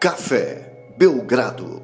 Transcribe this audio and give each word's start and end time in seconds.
Café 0.00 0.94
Belgrado. 0.96 1.82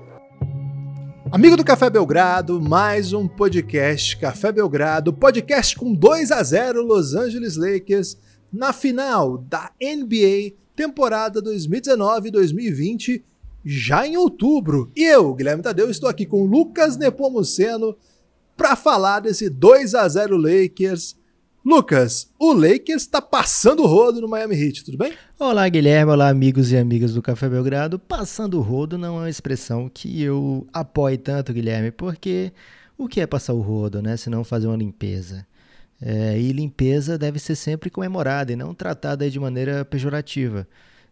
Amigo 1.30 1.54
do 1.54 1.62
Café 1.62 1.90
Belgrado, 1.90 2.58
mais 2.62 3.12
um 3.12 3.28
podcast 3.28 4.16
Café 4.16 4.50
Belgrado, 4.50 5.12
podcast 5.12 5.76
com 5.76 5.92
2 5.92 6.32
a 6.32 6.42
0 6.42 6.80
Los 6.82 7.14
Angeles 7.14 7.58
Lakers 7.58 8.16
na 8.50 8.72
final 8.72 9.36
da 9.36 9.70
NBA 9.78 10.56
temporada 10.74 11.42
2019-2020, 11.42 13.22
já 13.62 14.06
em 14.06 14.16
outubro. 14.16 14.90
E 14.96 15.04
eu, 15.04 15.34
Guilherme 15.34 15.62
Tadeu, 15.62 15.90
estou 15.90 16.08
aqui 16.08 16.24
com 16.24 16.46
Lucas 16.46 16.96
Nepomuceno 16.96 17.94
para 18.56 18.74
falar 18.74 19.20
desse 19.20 19.50
2 19.50 19.94
a 19.94 20.08
0 20.08 20.38
Lakers 20.38 21.14
Lucas, 21.66 22.30
o 22.38 22.52
Lakers 22.52 23.02
está 23.02 23.20
passando 23.20 23.82
o 23.82 23.86
rodo 23.86 24.20
no 24.20 24.28
Miami 24.28 24.54
Heat, 24.54 24.84
tudo 24.84 24.96
bem? 24.96 25.12
Olá, 25.36 25.68
Guilherme. 25.68 26.12
Olá, 26.12 26.28
amigos 26.28 26.70
e 26.70 26.76
amigas 26.76 27.12
do 27.12 27.20
Café 27.20 27.48
Belgrado. 27.48 27.98
Passando 27.98 28.56
o 28.56 28.60
rodo 28.60 28.96
não 28.96 29.16
é 29.16 29.20
uma 29.22 29.28
expressão 29.28 29.90
que 29.92 30.22
eu 30.22 30.64
apoie 30.72 31.18
tanto, 31.18 31.52
Guilherme, 31.52 31.90
porque 31.90 32.52
o 32.96 33.08
que 33.08 33.20
é 33.20 33.26
passar 33.26 33.52
o 33.52 33.60
rodo, 33.60 34.00
né? 34.00 34.16
Se 34.16 34.30
não 34.30 34.44
fazer 34.44 34.68
uma 34.68 34.76
limpeza. 34.76 35.44
É, 36.00 36.38
e 36.38 36.52
limpeza 36.52 37.18
deve 37.18 37.40
ser 37.40 37.56
sempre 37.56 37.90
comemorada 37.90 38.52
e 38.52 38.56
não 38.56 38.72
tratada 38.72 39.28
de 39.28 39.40
maneira 39.40 39.84
pejorativa. 39.84 40.68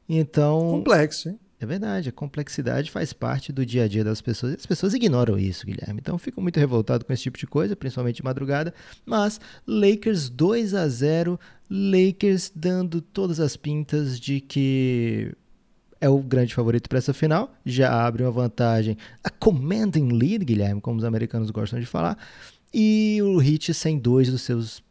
Então. 0.08 0.60
Complexo, 0.70 1.30
hein? 1.30 1.40
É 1.60 1.66
verdade, 1.66 2.08
a 2.08 2.12
complexidade 2.12 2.90
faz 2.90 3.12
parte 3.12 3.52
do 3.52 3.64
dia 3.64 3.84
a 3.84 3.88
dia 3.88 4.02
das 4.02 4.20
pessoas 4.20 4.52
e 4.52 4.56
as 4.56 4.66
pessoas 4.66 4.92
ignoram 4.92 5.38
isso, 5.38 5.64
Guilherme. 5.64 6.00
Então 6.00 6.18
fico 6.18 6.40
muito 6.42 6.58
revoltado 6.58 7.04
com 7.04 7.12
esse 7.12 7.22
tipo 7.22 7.38
de 7.38 7.46
coisa, 7.46 7.76
principalmente 7.76 8.16
de 8.16 8.24
madrugada. 8.24 8.74
Mas 9.06 9.40
Lakers 9.66 10.28
2 10.28 10.74
a 10.74 10.88
0 10.88 11.38
Lakers 11.70 12.52
dando 12.54 13.00
todas 13.00 13.40
as 13.40 13.56
pintas 13.56 14.18
de 14.18 14.40
que 14.40 15.32
é 16.00 16.08
o 16.08 16.18
grande 16.18 16.54
favorito 16.54 16.88
para 16.88 16.98
essa 16.98 17.14
final. 17.14 17.54
Já 17.64 18.04
abre 18.04 18.22
uma 18.22 18.32
vantagem, 18.32 18.98
a 19.22 19.30
commanding 19.30 20.08
lead, 20.08 20.44
Guilherme, 20.44 20.80
como 20.80 20.98
os 20.98 21.04
americanos 21.04 21.50
gostam 21.50 21.80
de 21.80 21.86
falar. 21.86 22.18
E 22.72 23.20
o 23.22 23.40
Heat 23.40 23.72
sem 23.72 23.98
dois 23.98 24.30
dos 24.30 24.42
seus 24.42 24.82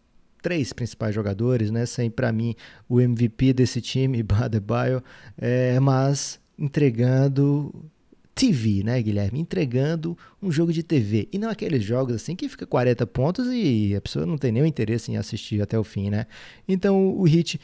três 0.42 0.74
principais 0.74 1.14
jogadores, 1.14 1.72
né? 1.72 1.86
Sem, 1.86 2.10
para 2.10 2.32
mim, 2.32 2.56
o 2.90 3.00
MVP 3.00 3.54
desse 3.54 3.80
time, 3.80 4.22
Badebaio, 4.24 5.04
é, 5.38 5.80
mas 5.80 6.40
entregando 6.58 7.74
TV, 8.36 8.84
né, 8.84 9.02
Guilherme? 9.02 9.40
Entregando 9.40 10.18
um 10.42 10.52
jogo 10.52 10.74
de 10.74 10.84
TV. 10.84 11.28
E 11.32 11.38
não 11.38 11.50
aqueles 11.50 11.84
jogos 11.84 12.16
assim 12.16 12.36
que 12.36 12.50
fica 12.50 12.66
40 12.66 13.06
pontos 13.08 13.48
e 13.52 13.96
a 13.96 14.02
pessoa 14.02 14.26
não 14.26 14.38
tem 14.38 14.52
nenhum 14.52 14.66
interesse 14.66 15.12
em 15.12 15.18
assistir 15.18 15.62
até 15.62 15.78
o 15.78 15.84
fim, 15.84 16.10
né? 16.10 16.26
Então 16.68 17.16
o 17.16 17.24
Hit 17.24 17.60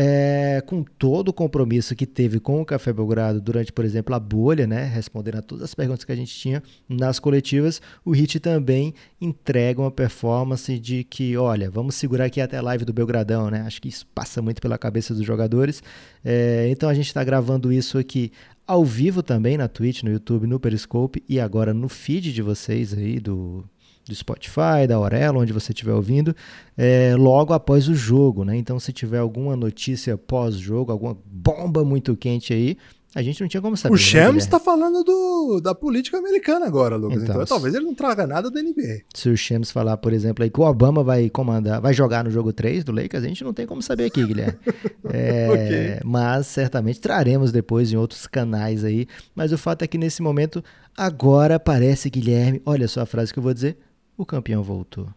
é, 0.00 0.62
com 0.64 0.84
todo 0.84 1.30
o 1.30 1.32
compromisso 1.32 1.96
que 1.96 2.06
teve 2.06 2.38
com 2.38 2.60
o 2.60 2.64
Café 2.64 2.92
Belgrado 2.92 3.40
durante, 3.40 3.72
por 3.72 3.84
exemplo, 3.84 4.14
a 4.14 4.20
bolha, 4.20 4.64
né, 4.64 4.84
respondendo 4.84 5.38
a 5.38 5.42
todas 5.42 5.64
as 5.64 5.74
perguntas 5.74 6.04
que 6.04 6.12
a 6.12 6.14
gente 6.14 6.32
tinha 6.32 6.62
nas 6.88 7.18
coletivas, 7.18 7.82
o 8.04 8.12
Hit 8.12 8.38
também 8.38 8.94
entrega 9.20 9.80
uma 9.80 9.90
performance 9.90 10.78
de 10.78 11.02
que, 11.02 11.36
olha, 11.36 11.68
vamos 11.68 11.96
segurar 11.96 12.26
aqui 12.26 12.40
até 12.40 12.58
a 12.58 12.62
live 12.62 12.84
do 12.84 12.92
Belgradão, 12.92 13.50
né? 13.50 13.62
Acho 13.62 13.82
que 13.82 13.88
isso 13.88 14.06
passa 14.14 14.40
muito 14.40 14.62
pela 14.62 14.78
cabeça 14.78 15.12
dos 15.12 15.26
jogadores. 15.26 15.82
É, 16.24 16.68
então 16.70 16.88
a 16.88 16.94
gente 16.94 17.06
está 17.06 17.24
gravando 17.24 17.72
isso 17.72 17.98
aqui 17.98 18.30
ao 18.64 18.84
vivo 18.84 19.20
também 19.20 19.56
na 19.56 19.66
Twitch, 19.66 20.04
no 20.04 20.12
YouTube, 20.12 20.46
no 20.46 20.60
Periscope 20.60 21.24
e 21.28 21.40
agora 21.40 21.74
no 21.74 21.88
feed 21.88 22.32
de 22.32 22.42
vocês 22.42 22.94
aí 22.94 23.18
do 23.18 23.64
do 24.08 24.14
Spotify, 24.14 24.86
da 24.88 24.96
Aurelo, 24.96 25.40
onde 25.40 25.52
você 25.52 25.72
estiver 25.72 25.92
ouvindo, 25.92 26.34
é, 26.76 27.14
logo 27.16 27.52
após 27.52 27.88
o 27.88 27.94
jogo, 27.94 28.44
né? 28.44 28.56
Então, 28.56 28.80
se 28.80 28.92
tiver 28.92 29.18
alguma 29.18 29.54
notícia 29.54 30.16
pós-jogo, 30.16 30.90
alguma 30.90 31.16
bomba 31.24 31.84
muito 31.84 32.16
quente 32.16 32.52
aí, 32.52 32.76
a 33.14 33.22
gente 33.22 33.40
não 33.40 33.48
tinha 33.48 33.60
como 33.62 33.76
saber. 33.76 33.94
O 33.94 33.96
né, 33.96 34.02
Shams 34.02 34.44
está 34.44 34.60
falando 34.60 35.02
do, 35.02 35.60
da 35.60 35.74
política 35.74 36.18
americana 36.18 36.66
agora, 36.66 36.94
Lucas. 36.94 37.22
Então, 37.22 37.36
Então, 37.36 37.46
talvez 37.46 37.74
ele 37.74 37.86
não 37.86 37.94
traga 37.94 38.26
nada 38.26 38.50
da 38.50 38.62
NBA. 38.62 39.00
Se 39.14 39.30
o 39.30 39.36
Shams 39.36 39.70
falar, 39.70 39.96
por 39.96 40.12
exemplo, 40.12 40.44
aí 40.44 40.50
que 40.50 40.60
o 40.60 40.64
Obama 40.64 41.02
vai 41.02 41.30
comandar, 41.30 41.80
vai 41.80 41.94
jogar 41.94 42.22
no 42.22 42.30
jogo 42.30 42.52
3 42.52 42.84
do 42.84 42.92
Lakers, 42.92 43.24
a 43.24 43.26
gente 43.26 43.42
não 43.42 43.54
tem 43.54 43.66
como 43.66 43.80
saber 43.82 44.04
aqui, 44.04 44.24
Guilherme. 44.24 44.58
É, 45.10 45.48
Ok. 45.50 46.00
Mas 46.04 46.48
certamente 46.48 47.00
traremos 47.00 47.50
depois 47.50 47.90
em 47.90 47.96
outros 47.96 48.26
canais 48.26 48.84
aí. 48.84 49.06
Mas 49.34 49.52
o 49.52 49.58
fato 49.58 49.82
é 49.82 49.86
que 49.86 49.96
nesse 49.96 50.20
momento, 50.20 50.62
agora 50.94 51.58
parece, 51.58 52.10
Guilherme, 52.10 52.60
olha 52.66 52.86
só 52.86 53.00
a 53.00 53.06
frase 53.06 53.32
que 53.32 53.38
eu 53.38 53.42
vou 53.42 53.54
dizer: 53.54 53.78
o 54.18 54.26
campeão 54.26 54.64
voltou. 54.64 55.08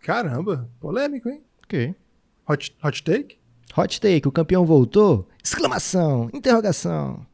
Caramba, 0.00 0.68
polêmico, 0.80 1.28
hein? 1.28 1.42
Ok. 1.62 1.94
Hot, 2.48 2.76
hot 2.84 3.02
take? 3.04 3.38
Hot 3.76 4.00
take, 4.00 4.26
o 4.26 4.32
campeão 4.32 4.66
voltou? 4.66 5.28
Exclamação, 5.42 6.28
interrogação. 6.34 7.24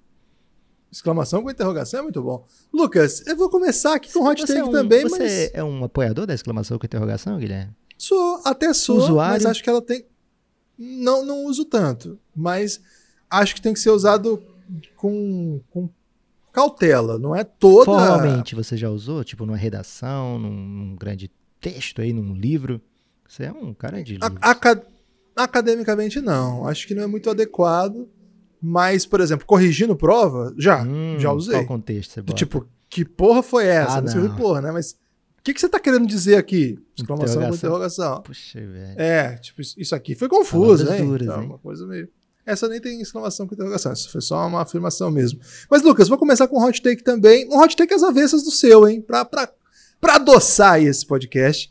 Exclamação 0.91 1.43
com 1.43 1.51
interrogação 1.51 2.01
é 2.01 2.03
muito 2.03 2.23
bom. 2.23 2.47
Lucas, 2.71 3.27
eu 3.27 3.35
vou 3.35 3.49
começar 3.49 3.95
aqui 3.95 4.13
com 4.13 4.27
hot 4.27 4.43
Você 4.43 4.55
take 4.55 4.61
é 4.61 4.65
um, 4.65 4.73
também, 4.73 5.03
você 5.05 5.19
mas 5.19 5.51
é 5.55 5.65
um 5.65 5.85
apoiador 5.85 6.27
da 6.27 6.35
exclamação 6.35 6.79
com 6.79 6.85
interrogação, 6.85 7.39
Guilherme? 7.39 7.75
sou, 7.97 8.43
até 8.45 8.75
sou, 8.75 8.99
Usuário? 8.99 9.35
mas 9.35 9.47
acho 9.47 9.63
que 9.63 9.71
ela 9.71 9.81
tem... 9.81 10.05
Não, 10.77 11.25
não 11.25 11.45
uso 11.47 11.65
tanto, 11.65 12.19
mas 12.35 12.81
acho 13.31 13.55
que 13.55 13.63
tem 13.63 13.73
que 13.73 13.81
ser 13.81 13.91
usado 13.91 14.43
com, 14.97 15.63
com 15.71 15.89
cautela, 16.53 17.19
não 17.19 17.35
é 17.35 17.43
toda... 17.45 17.85
Formalmente 17.87 18.55
você 18.55 18.77
já 18.77 18.89
usou, 18.91 19.25
tipo 19.25 19.45
numa 19.47 19.57
redação, 19.57 20.39
num, 20.39 20.51
num 20.53 20.97
grande 20.97 21.31
texto 21.61 22.01
aí, 22.03 22.13
num 22.13 22.35
livro? 22.35 22.81
Você 23.29 23.45
é 23.45 23.53
um 23.53 23.73
cara 23.73 24.03
de. 24.03 24.19
A- 24.21 24.51
aca- 24.51 24.83
academicamente 25.35 26.21
não, 26.21 26.67
acho 26.67 26.87
que 26.87 26.95
não 26.95 27.03
é 27.03 27.07
muito 27.07 27.31
adequado, 27.31 28.09
mas, 28.61 29.07
por 29.07 29.21
exemplo, 29.21 29.47
corrigindo 29.47 29.97
prova, 29.97 30.55
já, 30.59 30.83
Hum, 30.83 31.17
já 31.19 31.33
usei. 31.33 31.55
Qual 31.55 31.67
contexto 31.67 32.13
você 32.13 32.23
bota? 32.23 32.35
tipo, 32.35 32.67
que 32.89 33.05
porra 33.05 33.43
foi 33.43 33.67
essa? 33.67 33.99
Ah, 33.99 34.01
não 34.03 34.11
não. 34.29 34.37
porra, 34.37 34.61
né? 34.61 34.71
Mas 34.71 34.93
o 34.93 35.43
que, 35.43 35.55
que 35.55 35.61
você 35.61 35.69
tá 35.69 35.81
querendo 35.81 36.07
dizer 36.07 36.37
aqui? 36.37 36.79
Exclamação 36.97 37.49
com 37.49 37.55
interrogação. 37.55 38.23
Puxa, 38.23 38.61
velho. 38.61 39.01
É, 39.01 39.37
tipo, 39.39 39.61
isso- 39.63 39.95
aqui 39.95 40.15
foi 40.15 40.29
confuso, 40.29 40.85
né? 40.85 40.99
duras, 41.01 41.27
Então, 41.27 41.41
hein? 41.43 41.49
uma 41.49 41.59
coisa 41.59 41.87
meio. 41.87 42.09
Essa 42.45 42.69
nem 42.69 42.81
tem 42.81 43.01
exclamação 43.01 43.47
com 43.47 43.55
interrogação, 43.55 43.93
isso 43.93 44.11
foi 44.11 44.21
só 44.21 44.47
uma 44.47 44.63
afirmação 44.63 45.11
mesmo. 45.11 45.41
Mas, 45.71 45.83
Lucas, 45.83 46.09
vou 46.09 46.19
começar 46.19 46.49
com 46.49 46.59
um 46.59 46.65
hot 46.65 46.83
take 46.83 47.03
também. 47.05 47.49
Um 47.49 47.61
hot 47.61 47.77
take 47.77 47.95
às 47.95 48.03
avessas 48.03 48.43
do 48.43 48.51
seu, 48.51 48.89
hein? 48.89 49.01
Pra, 49.01 49.25
pra, 49.25 49.49
pra 50.01 50.17
adoçar 50.17 50.83
esse 50.83 51.07
podcast. 51.07 51.71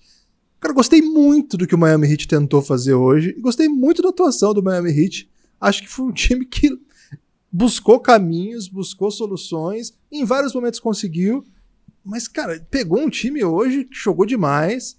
Cara, 0.61 0.73
gostei 0.73 1.01
muito 1.01 1.57
do 1.57 1.67
que 1.67 1.75
o 1.75 1.77
Miami 1.77 2.07
Heat 2.07 2.27
tentou 2.27 2.61
fazer 2.61 2.93
hoje. 2.93 3.33
Gostei 3.41 3.67
muito 3.67 4.01
da 4.01 4.09
atuação 4.09 4.53
do 4.53 4.63
Miami 4.63 4.91
Heat. 4.91 5.29
Acho 5.59 5.81
que 5.81 5.89
foi 5.89 6.05
um 6.05 6.11
time 6.11 6.45
que 6.45 6.69
buscou 7.51 7.99
caminhos, 7.99 8.69
buscou 8.69 9.11
soluções. 9.11 9.91
Em 10.11 10.23
vários 10.23 10.53
momentos 10.53 10.79
conseguiu. 10.79 11.43
Mas, 12.03 12.27
cara, 12.27 12.65
pegou 12.71 12.99
um 12.99 13.09
time 13.09 13.43
hoje 13.43 13.85
que 13.85 13.97
jogou 13.97 14.25
demais, 14.25 14.97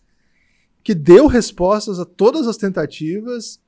que 0.83 0.95
deu 0.95 1.27
respostas 1.27 1.99
a 1.99 2.05
todas 2.05 2.47
as 2.47 2.57
tentativas. 2.57 3.62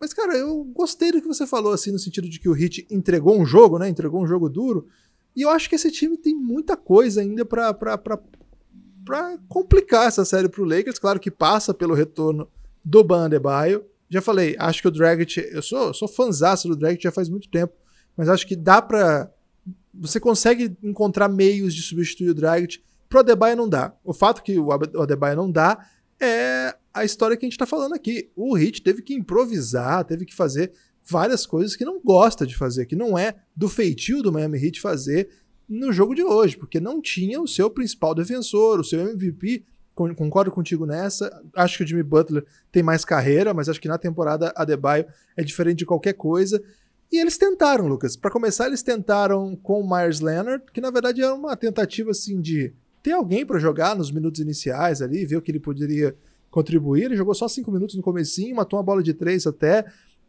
Mas, 0.00 0.12
cara, 0.12 0.36
eu 0.36 0.64
gostei 0.64 1.10
do 1.10 1.20
que 1.20 1.26
você 1.26 1.46
falou, 1.46 1.72
assim, 1.72 1.90
no 1.90 1.98
sentido 1.98 2.28
de 2.28 2.38
que 2.38 2.48
o 2.48 2.56
Heat 2.56 2.86
entregou 2.90 3.36
um 3.38 3.44
jogo, 3.44 3.78
né? 3.78 3.88
Entregou 3.88 4.22
um 4.22 4.26
jogo 4.26 4.48
duro. 4.48 4.86
E 5.34 5.42
eu 5.42 5.50
acho 5.50 5.68
que 5.68 5.74
esse 5.74 5.90
time 5.90 6.16
tem 6.16 6.34
muita 6.34 6.76
coisa 6.76 7.20
ainda 7.20 7.44
pra 7.44 7.76
complicar 9.48 10.06
essa 10.06 10.24
série 10.24 10.48
pro 10.48 10.64
Lakers. 10.64 10.98
Claro 10.98 11.18
que 11.18 11.30
passa 11.30 11.74
pelo 11.74 11.94
retorno 11.94 12.48
do 12.84 13.02
Ban. 13.02 13.28
Já 14.08 14.22
falei, 14.22 14.56
acho 14.58 14.82
que 14.82 14.88
o 14.88 14.90
Dragic... 14.90 15.36
Eu 15.50 15.62
sou, 15.62 15.92
sou 15.92 16.08
fãzaço 16.08 16.68
do 16.68 16.76
Dragic 16.76 17.02
já 17.02 17.12
faz 17.12 17.28
muito 17.28 17.48
tempo. 17.48 17.74
Mas 18.16 18.28
acho 18.28 18.46
que 18.46 18.56
dá 18.56 18.80
pra... 18.80 19.30
Você 19.94 20.20
consegue 20.20 20.76
encontrar 20.82 21.28
meios 21.28 21.74
de 21.74 21.82
substituir 21.82 22.30
o 22.30 22.34
Dragic. 22.34 22.80
Pro 23.08 23.20
Adebayo 23.20 23.56
não 23.56 23.68
dá. 23.68 23.94
O 24.04 24.12
fato 24.12 24.42
que 24.42 24.58
o 24.58 24.70
Adebayo 24.72 25.36
não 25.36 25.50
dá 25.50 25.86
é 26.20 26.76
a 26.98 27.04
história 27.04 27.36
que 27.36 27.44
a 27.44 27.48
gente 27.48 27.58
tá 27.58 27.66
falando 27.66 27.94
aqui. 27.94 28.30
O 28.36 28.56
Heat 28.56 28.82
teve 28.82 29.02
que 29.02 29.14
improvisar, 29.14 30.04
teve 30.04 30.24
que 30.24 30.34
fazer 30.34 30.72
várias 31.04 31.46
coisas 31.46 31.74
que 31.74 31.84
não 31.84 32.00
gosta 32.00 32.46
de 32.46 32.56
fazer, 32.56 32.86
que 32.86 32.96
não 32.96 33.16
é 33.18 33.34
do 33.56 33.68
feitio 33.68 34.22
do 34.22 34.32
Miami 34.32 34.58
Heat 34.62 34.80
fazer 34.80 35.28
no 35.68 35.92
jogo 35.92 36.14
de 36.14 36.22
hoje, 36.22 36.56
porque 36.56 36.80
não 36.80 37.00
tinha 37.00 37.40
o 37.40 37.46
seu 37.48 37.68
principal 37.70 38.14
defensor, 38.14 38.80
o 38.80 38.84
seu 38.84 39.00
MVP. 39.00 39.64
Con- 39.94 40.14
Concordo 40.14 40.50
contigo 40.50 40.86
nessa. 40.86 41.42
Acho 41.56 41.78
que 41.78 41.84
o 41.84 41.86
Jimmy 41.86 42.02
Butler 42.02 42.44
tem 42.70 42.82
mais 42.82 43.04
carreira, 43.04 43.52
mas 43.52 43.68
acho 43.68 43.80
que 43.80 43.88
na 43.88 43.98
temporada 43.98 44.52
Adebayo 44.56 45.04
é 45.36 45.42
diferente 45.42 45.78
de 45.78 45.86
qualquer 45.86 46.12
coisa. 46.14 46.62
E 47.10 47.18
eles 47.18 47.36
tentaram, 47.38 47.86
Lucas. 47.88 48.16
Para 48.16 48.30
começar, 48.30 48.66
eles 48.66 48.82
tentaram 48.82 49.56
com 49.56 49.80
o 49.80 49.88
Myers 49.90 50.20
Leonard, 50.20 50.62
que 50.72 50.80
na 50.80 50.90
verdade 50.90 51.22
era 51.22 51.34
uma 51.34 51.56
tentativa 51.56 52.10
assim 52.10 52.40
de 52.40 52.72
ter 53.02 53.12
alguém 53.12 53.44
para 53.46 53.58
jogar 53.58 53.96
nos 53.96 54.10
minutos 54.10 54.40
iniciais 54.40 55.00
ali, 55.02 55.24
ver 55.26 55.36
o 55.36 55.42
que 55.42 55.50
ele 55.50 55.58
poderia 55.60 56.14
contribuir. 56.58 57.04
Ele 57.04 57.16
jogou 57.16 57.34
só 57.34 57.48
cinco 57.48 57.70
minutos 57.70 57.96
no 57.96 58.02
comecinho, 58.02 58.56
matou 58.56 58.78
uma 58.78 58.82
bola 58.82 59.02
de 59.02 59.14
três 59.14 59.46
até. 59.46 59.84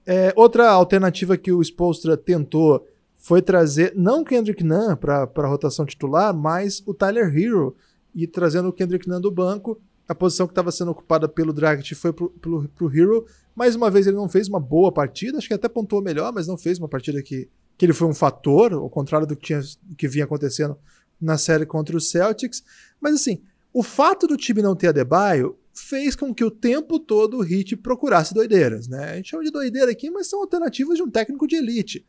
É, 0.05 0.33
outra 0.35 0.69
alternativa 0.69 1.37
que 1.37 1.51
o 1.51 1.61
Spolstra 1.61 2.15
tentou 2.15 2.85
foi 3.15 3.41
trazer 3.41 3.93
não 3.95 4.21
o 4.21 4.25
Kendrick 4.25 4.63
Nunn 4.63 4.95
para 4.95 5.23
a 5.23 5.47
rotação 5.47 5.85
titular, 5.85 6.33
mas 6.33 6.81
o 6.85 6.93
Tyler 6.93 7.35
Hero 7.35 7.75
e 8.15 8.25
trazendo 8.25 8.69
o 8.69 8.73
Kendrick 8.73 9.07
Nunn 9.07 9.21
do 9.21 9.31
banco. 9.31 9.79
A 10.07 10.15
posição 10.15 10.47
que 10.47 10.51
estava 10.51 10.71
sendo 10.71 10.89
ocupada 10.89 11.29
pelo 11.29 11.53
Dragic 11.53 11.93
foi 11.93 12.11
pro, 12.11 12.31
pro 12.39 12.95
Hero. 12.95 13.25
Mais 13.55 13.75
uma 13.75 13.91
vez 13.91 14.07
ele 14.07 14.15
não 14.15 14.27
fez 14.27 14.47
uma 14.47 14.59
boa 14.59 14.91
partida, 14.91 15.37
acho 15.37 15.47
que 15.47 15.53
até 15.53 15.69
pontuou 15.69 16.01
melhor, 16.01 16.33
mas 16.33 16.47
não 16.47 16.57
fez 16.57 16.79
uma 16.79 16.87
partida 16.87 17.21
que 17.21 17.47
que 17.79 17.85
ele 17.85 17.93
foi 17.93 18.09
um 18.09 18.13
fator, 18.13 18.73
ao 18.73 18.89
contrário 18.89 19.25
do 19.25 19.37
que, 19.37 19.47
tinha, 19.47 19.61
que 19.97 20.05
vinha 20.05 20.25
acontecendo 20.25 20.77
na 21.19 21.37
série 21.37 21.65
contra 21.65 21.95
os 21.95 22.11
Celtics. 22.11 22.61
Mas 22.99 23.15
assim, 23.15 23.41
o 23.71 23.81
fato 23.81 24.27
do 24.27 24.35
time 24.35 24.61
não 24.61 24.75
ter 24.75 24.89
Adebayo 24.89 25.57
fez 25.81 26.15
com 26.15 26.33
que 26.33 26.43
o 26.43 26.51
tempo 26.51 26.99
todo 26.99 27.37
o 27.37 27.43
Heat 27.43 27.77
procurasse 27.77 28.33
doideiras, 28.33 28.87
né? 28.87 29.11
A 29.11 29.15
gente 29.15 29.29
chama 29.29 29.43
de 29.43 29.51
doideira 29.51 29.91
aqui, 29.91 30.09
mas 30.09 30.27
são 30.27 30.41
alternativas 30.41 30.97
de 30.97 31.03
um 31.03 31.09
técnico 31.09 31.47
de 31.47 31.55
elite. 31.55 32.05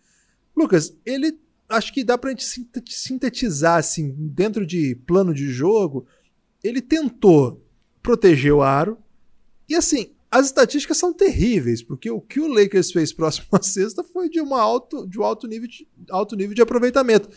Lucas, 0.57 0.95
ele 1.05 1.39
acho 1.69 1.93
que 1.93 2.05
dá 2.05 2.19
pra 2.19 2.31
gente 2.31 2.45
sintetizar 2.89 3.79
assim, 3.79 4.13
dentro 4.17 4.67
de 4.67 4.97
plano 5.07 5.33
de 5.33 5.49
jogo, 5.49 6.07
ele 6.63 6.81
tentou 6.81 7.65
proteger 8.03 8.53
o 8.53 8.63
aro. 8.63 8.99
E 9.69 9.75
assim, 9.75 10.13
as 10.31 10.47
estatísticas 10.47 10.97
são 10.97 11.13
terríveis, 11.13 11.83
porque 11.83 12.11
o 12.11 12.21
que 12.21 12.41
o 12.41 12.49
Lakers 12.49 12.93
fez 12.93 13.13
próximo 13.13 13.47
à 13.53 13.63
sexta 13.63 14.05
foi 14.05 14.29
de, 14.29 14.41
uma 14.41 14.61
alto, 14.61 15.07
de 15.07 15.19
um 15.19 15.25
alto 15.25 15.47
nível 15.47 15.69
de, 15.69 15.87
alto 16.11 16.37
nível 16.37 16.55
de 16.55 16.63
aproveitamento. 16.63 17.29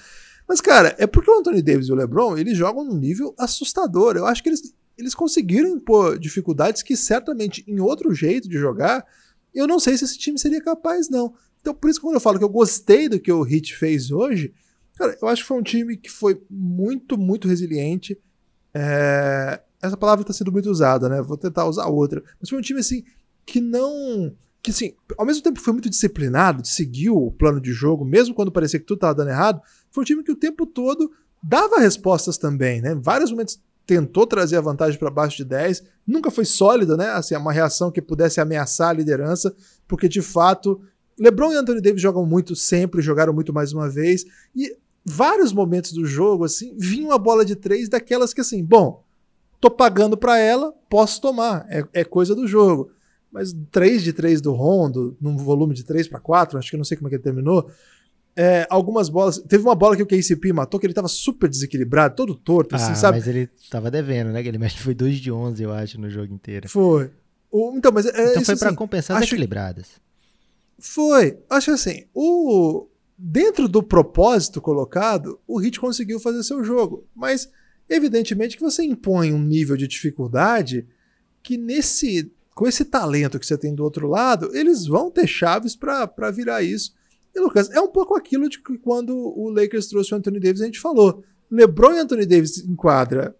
Mas, 0.47 0.59
cara, 0.59 0.95
é 0.99 1.07
porque 1.07 1.31
o 1.31 1.39
Anthony 1.39 1.61
Davis 1.61 1.87
e 1.87 1.91
o 1.91 1.95
LeBron, 1.95 2.37
eles 2.37 2.57
jogam 2.57 2.83
num 2.83 2.97
nível 2.97 3.33
assustador. 3.37 4.17
Eu 4.17 4.25
acho 4.25 4.43
que 4.43 4.49
eles, 4.49 4.75
eles 4.97 5.15
conseguiram 5.15 5.69
impor 5.69 6.19
dificuldades 6.19 6.81
que 6.81 6.95
certamente 6.95 7.63
em 7.67 7.79
outro 7.79 8.13
jeito 8.13 8.47
de 8.47 8.57
jogar, 8.57 9.05
eu 9.53 9.67
não 9.67 9.79
sei 9.79 9.97
se 9.97 10.05
esse 10.05 10.17
time 10.17 10.37
seria 10.37 10.61
capaz, 10.61 11.09
não. 11.09 11.33
Então, 11.61 11.73
por 11.73 11.89
isso 11.89 11.99
que 11.99 12.05
quando 12.05 12.15
eu 12.15 12.21
falo 12.21 12.37
que 12.37 12.43
eu 12.43 12.49
gostei 12.49 13.07
do 13.07 13.19
que 13.19 13.31
o 13.31 13.45
Heat 13.47 13.75
fez 13.75 14.11
hoje, 14.11 14.53
cara, 14.95 15.17
eu 15.21 15.27
acho 15.27 15.43
que 15.43 15.47
foi 15.47 15.57
um 15.57 15.63
time 15.63 15.95
que 15.95 16.09
foi 16.09 16.41
muito, 16.49 17.17
muito 17.17 17.47
resiliente. 17.47 18.19
É... 18.73 19.61
Essa 19.81 19.97
palavra 19.97 20.23
está 20.23 20.33
sendo 20.33 20.51
muito 20.51 20.69
usada, 20.69 21.09
né? 21.09 21.21
Vou 21.21 21.37
tentar 21.37 21.65
usar 21.65 21.87
outra. 21.87 22.23
Mas 22.39 22.49
foi 22.49 22.59
um 22.59 22.61
time, 22.61 22.79
assim, 22.79 23.03
que 23.45 23.59
não 23.59 24.35
que 24.63 24.71
assim, 24.71 24.95
ao 25.17 25.25
mesmo 25.25 25.43
tempo 25.43 25.59
que 25.59 25.63
foi 25.63 25.73
muito 25.73 25.89
disciplinado, 25.89 26.65
seguiu 26.65 27.17
o 27.17 27.29
plano 27.29 27.59
de 27.59 27.73
jogo, 27.73 28.05
mesmo 28.05 28.33
quando 28.33 28.49
parecia 28.49 28.79
que 28.79 28.85
tudo 28.85 28.99
estava 28.99 29.13
dando 29.13 29.29
errado, 29.29 29.61
foi 29.91 30.03
um 30.03 30.05
time 30.05 30.23
que 30.23 30.31
o 30.31 30.37
tempo 30.37 30.65
todo 30.65 31.11
dava 31.43 31.79
respostas 31.79 32.37
também, 32.37 32.81
né? 32.81 32.95
Vários 32.95 33.29
momentos 33.29 33.61
tentou 33.85 34.25
trazer 34.25 34.57
a 34.57 34.61
vantagem 34.61 34.97
para 34.97 35.09
baixo 35.09 35.37
de 35.37 35.45
10, 35.45 35.83
nunca 36.07 36.31
foi 36.31 36.45
sólida, 36.45 36.95
né? 36.95 37.09
Assim, 37.09 37.35
uma 37.35 37.51
reação 37.51 37.91
que 37.91 38.01
pudesse 38.01 38.39
ameaçar 38.39 38.89
a 38.89 38.93
liderança, 38.93 39.53
porque 39.87 40.07
de 40.07 40.21
fato 40.21 40.81
LeBron 41.19 41.51
e 41.51 41.55
Anthony 41.55 41.81
Davis 41.81 42.01
jogam 42.01 42.25
muito 42.25 42.55
sempre, 42.55 43.01
jogaram 43.01 43.33
muito 43.33 43.53
mais 43.53 43.73
uma 43.73 43.89
vez, 43.89 44.25
e 44.55 44.75
vários 45.05 45.53
momentos 45.53 45.91
do 45.91 46.05
jogo 46.05 46.45
assim, 46.45 46.75
vinha 46.77 47.07
uma 47.07 47.19
bola 47.19 47.43
de 47.45 47.55
três 47.55 47.89
daquelas 47.89 48.33
que 48.33 48.41
assim, 48.41 48.63
bom, 48.63 49.03
tô 49.59 49.69
pagando 49.69 50.17
para 50.17 50.39
ela, 50.39 50.73
posso 50.89 51.21
tomar, 51.21 51.65
é, 51.69 51.85
é 51.93 52.03
coisa 52.03 52.33
do 52.33 52.47
jogo 52.47 52.91
mas 53.33 53.51
3 53.71 54.03
de 54.03 54.13
3 54.13 54.39
do 54.39 54.53
Rondo, 54.53 55.17
num 55.19 55.35
volume 55.35 55.73
de 55.73 55.83
3 55.83 56.07
para 56.07 56.19
4, 56.19 56.59
acho 56.59 56.69
que 56.69 56.75
eu 56.75 56.77
não 56.77 56.85
sei 56.85 56.95
como 56.95 57.07
é 57.07 57.09
que 57.09 57.15
ele 57.15 57.23
terminou. 57.23 57.67
É, 58.35 58.65
algumas 58.69 59.09
bolas. 59.09 59.37
Teve 59.37 59.63
uma 59.63 59.75
bola 59.75 59.95
que 59.95 60.03
o 60.03 60.07
KCP 60.07 60.53
matou 60.53 60.79
que 60.79 60.85
ele 60.85 60.93
tava 60.93 61.07
super 61.07 61.47
desequilibrado, 61.47 62.15
todo 62.15 62.33
torto, 62.33 62.75
assim, 62.75 62.93
ah, 62.93 62.95
sabe? 62.95 63.19
Mas 63.19 63.27
ele 63.27 63.47
tava 63.69 63.91
devendo, 63.91 64.31
né? 64.31 64.45
Ele 64.45 64.57
mexe 64.57 64.79
foi 64.79 64.95
2 64.95 65.17
de 65.17 65.31
11, 65.31 65.61
eu 65.61 65.71
acho, 65.71 66.01
no 66.01 66.09
jogo 66.09 66.33
inteiro. 66.33 66.67
Foi. 66.67 67.11
O, 67.51 67.73
então, 67.75 67.91
mas 67.91 68.07
é, 68.07 68.31
então 68.31 68.43
foi 68.43 68.55
para 68.57 68.69
assim, 68.69 68.75
compensar 68.75 69.17
as 69.17 69.23
equilibradas. 69.23 70.01
Foi. 70.79 71.37
Acho 71.49 71.71
assim, 71.71 72.05
o 72.13 72.87
dentro 73.15 73.67
do 73.67 73.83
propósito 73.83 74.59
colocado, 74.59 75.39
o 75.47 75.59
Hit 75.59 75.79
conseguiu 75.79 76.19
fazer 76.19 76.43
seu 76.43 76.63
jogo, 76.63 77.07
mas 77.15 77.49
evidentemente 77.87 78.57
que 78.57 78.63
você 78.63 78.83
impõe 78.83 79.31
um 79.31 79.41
nível 79.41 79.77
de 79.77 79.87
dificuldade 79.87 80.87
que 81.43 81.57
nesse 81.57 82.31
com 82.55 82.67
esse 82.67 82.85
talento 82.85 83.39
que 83.39 83.45
você 83.45 83.57
tem 83.57 83.73
do 83.73 83.83
outro 83.83 84.07
lado, 84.07 84.55
eles 84.55 84.85
vão 84.85 85.09
ter 85.09 85.27
chaves 85.27 85.75
para 85.75 86.31
virar 86.31 86.61
isso. 86.61 86.93
E, 87.35 87.39
Lucas, 87.39 87.69
é 87.71 87.79
um 87.79 87.87
pouco 87.87 88.15
aquilo 88.15 88.47
de 88.47 88.61
que 88.61 88.77
quando 88.77 89.15
o 89.15 89.49
Lakers 89.49 89.87
trouxe 89.87 90.13
o 90.13 90.17
Anthony 90.17 90.39
Davis, 90.39 90.61
a 90.61 90.65
gente 90.65 90.79
falou. 90.79 91.23
LeBron 91.49 91.93
e 91.93 91.99
Anthony 91.99 92.25
Davis 92.25 92.59
em 92.59 92.75
quadra, 92.75 93.35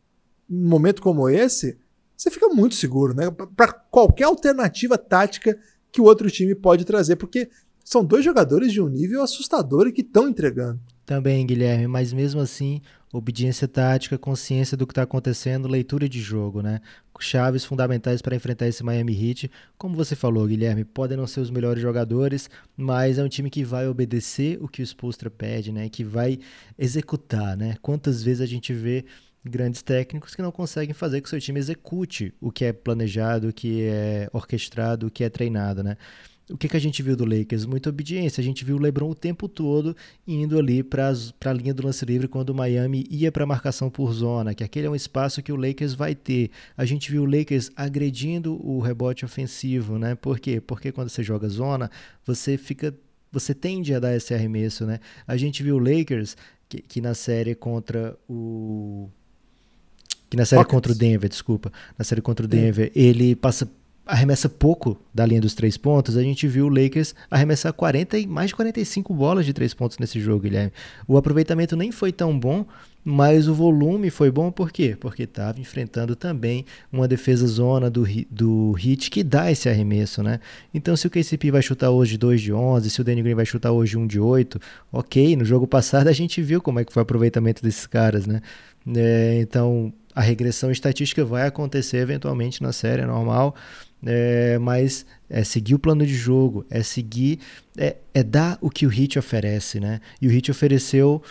num 0.47 0.69
momento 0.69 1.01
como 1.01 1.29
esse, 1.29 1.77
você 2.15 2.29
fica 2.29 2.47
muito 2.49 2.75
seguro, 2.75 3.13
né? 3.13 3.29
Para 3.55 3.73
qualquer 3.73 4.25
alternativa 4.25 4.97
tática 4.97 5.57
que 5.91 6.01
o 6.01 6.05
outro 6.05 6.29
time 6.29 6.55
pode 6.55 6.85
trazer, 6.85 7.15
porque 7.15 7.49
são 7.83 8.03
dois 8.03 8.23
jogadores 8.23 8.71
de 8.71 8.81
um 8.81 8.87
nível 8.87 9.21
assustador 9.21 9.87
e 9.87 9.91
que 9.91 10.01
estão 10.01 10.27
entregando. 10.27 10.79
Também, 11.05 11.45
Guilherme, 11.45 11.85
mas 11.85 12.13
mesmo 12.13 12.39
assim, 12.39 12.81
obediência 13.11 13.67
tática, 13.67 14.17
consciência 14.17 14.77
do 14.77 14.87
que 14.87 14.91
está 14.91 15.03
acontecendo, 15.03 15.67
leitura 15.67 16.07
de 16.07 16.21
jogo, 16.21 16.61
né? 16.61 16.79
Chaves 17.19 17.63
fundamentais 17.63 18.21
para 18.21 18.35
enfrentar 18.35 18.67
esse 18.67 18.83
Miami 18.83 19.13
Heat. 19.13 19.49
Como 19.77 19.95
você 19.95 20.13
falou, 20.13 20.45
Guilherme, 20.45 20.83
podem 20.83 21.17
não 21.17 21.25
ser 21.25 21.39
os 21.39 21.49
melhores 21.49 21.81
jogadores, 21.81 22.49
mas 22.75 23.17
é 23.17 23.23
um 23.23 23.29
time 23.29 23.49
que 23.49 23.63
vai 23.63 23.87
obedecer 23.87 24.57
o 24.61 24.67
que 24.67 24.81
o 24.81 24.85
Spolstra 24.85 25.29
pede, 25.29 25.71
né? 25.71 25.87
Que 25.87 26.03
vai 26.03 26.39
executar, 26.77 27.55
né? 27.55 27.77
Quantas 27.81 28.21
vezes 28.21 28.41
a 28.41 28.45
gente 28.45 28.73
vê 28.73 29.05
grandes 29.45 29.81
técnicos 29.81 30.35
que 30.35 30.41
não 30.41 30.51
conseguem 30.51 30.93
fazer 30.93 31.21
que 31.21 31.27
o 31.27 31.29
seu 31.29 31.39
time 31.39 31.59
execute 31.59 32.33
o 32.41 32.51
que 32.51 32.65
é 32.65 32.73
planejado, 32.73 33.49
o 33.49 33.53
que 33.53 33.83
é 33.83 34.29
orquestrado, 34.33 35.07
o 35.07 35.11
que 35.11 35.23
é 35.23 35.29
treinado, 35.29 35.83
né? 35.83 35.97
O 36.49 36.57
que, 36.57 36.67
que 36.67 36.75
a 36.75 36.79
gente 36.79 37.01
viu 37.01 37.15
do 37.15 37.23
Lakers? 37.23 37.65
Muita 37.65 37.89
obediência. 37.89 38.41
A 38.41 38.43
gente 38.43 38.65
viu 38.65 38.75
o 38.75 38.79
LeBron 38.79 39.09
o 39.09 39.15
tempo 39.15 39.47
todo 39.47 39.95
indo 40.27 40.57
ali 40.59 40.83
para 40.83 41.13
a 41.45 41.53
linha 41.53 41.73
do 41.73 41.85
lance 41.85 42.03
livre 42.05 42.27
quando 42.27 42.49
o 42.49 42.55
Miami 42.55 43.05
ia 43.09 43.31
para 43.31 43.43
a 43.43 43.47
marcação 43.47 43.89
por 43.89 44.11
zona, 44.13 44.53
que 44.53 44.63
aquele 44.63 44.87
é 44.87 44.89
um 44.89 44.95
espaço 44.95 45.41
que 45.41 45.51
o 45.51 45.55
Lakers 45.55 45.93
vai 45.93 46.13
ter. 46.13 46.51
A 46.75 46.83
gente 46.83 47.09
viu 47.09 47.23
o 47.23 47.25
Lakers 47.25 47.71
agredindo 47.75 48.59
o 48.65 48.79
rebote 48.79 49.23
ofensivo, 49.23 49.97
né? 49.97 50.15
Por 50.15 50.39
quê? 50.39 50.59
Porque 50.59 50.91
quando 50.91 51.09
você 51.09 51.23
joga 51.23 51.47
zona, 51.47 51.89
você 52.25 52.57
fica 52.57 52.93
você 53.31 53.55
tende 53.55 53.95
a 53.95 53.99
dar 53.99 54.15
esse 54.15 54.31
arremesso, 54.31 54.85
né? 54.85 54.99
A 55.25 55.35
gente 55.35 55.63
viu 55.63 55.77
o 55.77 55.79
Lakers 55.79 56.37
que, 56.69 56.81
que 56.81 57.01
na 57.01 57.15
série 57.15 57.55
contra 57.55 58.15
o 58.29 59.09
que 60.29 60.37
na 60.37 60.45
série 60.45 60.59
Rockets. 60.59 60.75
contra 60.75 60.91
o 60.91 60.95
Denver, 60.95 61.29
desculpa, 61.29 61.71
na 61.97 62.03
série 62.03 62.21
contra 62.21 62.45
o 62.45 62.49
Denver, 62.49 62.91
ele 62.95 63.35
passa 63.35 63.69
arremessa 64.05 64.49
pouco 64.49 64.99
da 65.13 65.25
linha 65.25 65.39
dos 65.39 65.53
três 65.53 65.77
pontos, 65.77 66.17
a 66.17 66.23
gente 66.23 66.47
viu 66.47 66.65
o 66.65 66.69
Lakers 66.69 67.15
arremessar 67.31 67.71
40 67.71 68.17
e 68.17 68.27
mais 68.27 68.49
de 68.49 68.55
45 68.55 69.13
bolas 69.13 69.45
de 69.45 69.53
três 69.53 69.73
pontos 69.73 69.97
nesse 69.97 70.19
jogo, 70.19 70.41
Guilherme. 70.41 70.73
O 71.07 71.17
aproveitamento 71.17 71.75
nem 71.75 71.91
foi 71.91 72.11
tão 72.11 72.37
bom, 72.37 72.65
mas 73.03 73.47
o 73.47 73.53
volume 73.53 74.09
foi 74.09 74.29
bom 74.29 74.51
por 74.51 74.71
quê? 74.71 74.97
Porque 74.99 75.23
estava 75.23 75.59
enfrentando 75.59 76.15
também 76.15 76.65
uma 76.91 77.07
defesa 77.07 77.47
zona 77.47 77.89
do, 77.89 78.05
do 78.29 78.71
Hit 78.73 79.09
que 79.09 79.23
dá 79.23 79.51
esse 79.51 79.69
arremesso, 79.69 80.21
né? 80.21 80.39
Então 80.73 80.95
se 80.95 81.07
o 81.07 81.09
KCP 81.09 81.51
vai 81.51 81.61
chutar 81.61 81.89
hoje 81.89 82.17
2 82.17 82.41
de 82.41 82.53
11, 82.53 82.89
se 82.89 83.01
o 83.01 83.03
Danny 83.03 83.21
Green 83.21 83.35
vai 83.35 83.45
chutar 83.45 83.71
hoje 83.71 83.97
1 83.97 84.07
de 84.07 84.19
8, 84.19 84.59
ok, 84.91 85.35
no 85.35 85.45
jogo 85.45 85.65
passado 85.65 86.07
a 86.07 86.13
gente 86.13 86.41
viu 86.41 86.61
como 86.61 86.79
é 86.79 86.85
que 86.85 86.93
foi 86.93 87.01
o 87.01 87.03
aproveitamento 87.03 87.63
desses 87.63 87.87
caras, 87.87 88.25
né? 88.25 88.41
É, 88.95 89.39
então 89.39 89.93
a 90.15 90.21
regressão 90.21 90.71
estatística 90.71 91.23
vai 91.25 91.47
acontecer 91.47 91.97
eventualmente 91.97 92.61
na 92.61 92.71
série 92.71 93.01
é 93.01 93.05
normal, 93.05 93.55
é, 94.05 94.57
mas 94.59 95.05
é 95.29 95.43
seguir 95.43 95.75
o 95.75 95.79
plano 95.79 96.05
de 96.05 96.13
jogo, 96.13 96.65
é 96.69 96.83
seguir, 96.83 97.39
é, 97.77 97.97
é 98.13 98.23
dar 98.23 98.57
o 98.61 98.69
que 98.69 98.85
o 98.85 98.93
Heat 98.93 99.17
oferece, 99.17 99.79
né? 99.79 99.99
E 100.21 100.27
o 100.27 100.31
Heat 100.31 100.51
ofereceu 100.51 101.21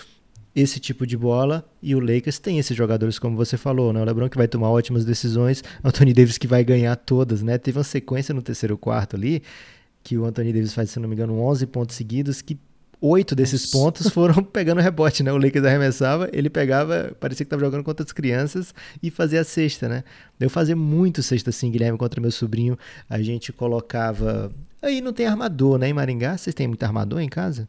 esse 0.54 0.78
tipo 0.78 1.06
de 1.06 1.16
bola 1.16 1.66
e 1.82 1.94
o 1.94 2.00
Lakers 2.00 2.38
tem 2.38 2.58
esses 2.58 2.76
jogadores 2.76 3.18
como 3.18 3.36
você 3.36 3.56
falou, 3.56 3.92
né? 3.92 4.00
O 4.00 4.04
LeBron 4.04 4.28
que 4.28 4.36
vai 4.36 4.48
tomar 4.48 4.70
ótimas 4.70 5.04
decisões, 5.04 5.62
Anthony 5.82 6.12
Davis 6.12 6.38
que 6.38 6.46
vai 6.46 6.62
ganhar 6.62 6.94
todas, 6.96 7.42
né? 7.42 7.58
Teve 7.58 7.78
uma 7.78 7.84
sequência 7.84 8.34
no 8.34 8.42
terceiro 8.42 8.76
quarto 8.76 9.16
ali 9.16 9.42
que 10.02 10.18
o 10.18 10.24
Anthony 10.24 10.52
Davis 10.52 10.74
faz, 10.74 10.90
se 10.90 10.98
não 10.98 11.08
me 11.08 11.14
engano, 11.14 11.38
11 11.40 11.66
pontos 11.66 11.96
seguidos 11.96 12.42
que 12.42 12.58
oito 13.02 13.35
desses 13.35 13.62
Nossa. 13.62 13.76
pontos 13.76 14.09
foram 14.14 14.42
pegando 14.42 14.80
rebote, 14.80 15.23
né? 15.23 15.32
O 15.32 15.37
Lakers 15.37 15.64
arremessava, 15.64 16.30
ele 16.32 16.49
pegava, 16.49 17.14
parecia 17.18 17.44
que 17.44 17.49
estava 17.49 17.62
jogando 17.62 17.82
contra 17.82 18.04
as 18.04 18.12
crianças 18.12 18.73
e 19.02 19.11
fazia 19.11 19.40
a 19.40 19.44
cesta, 19.44 19.88
né? 19.88 20.04
Eu 20.38 20.49
fazia 20.49 20.76
muito 20.76 21.23
cesta 21.23 21.50
assim, 21.50 21.71
Guilherme, 21.71 21.99
contra 21.99 22.21
meu 22.21 22.30
sobrinho. 22.30 22.78
A 23.11 23.21
gente 23.21 23.52
colocava. 23.52 24.50
Aí 24.80 25.00
não 25.00 25.12
tem 25.12 25.26
armador, 25.26 25.78
né? 25.78 25.88
Em 25.88 25.92
Maringá, 25.92 26.37
vocês 26.37 26.54
têm 26.54 26.66
muito 26.68 26.82
armador 26.85 27.21
em 27.21 27.28
casa? 27.28 27.68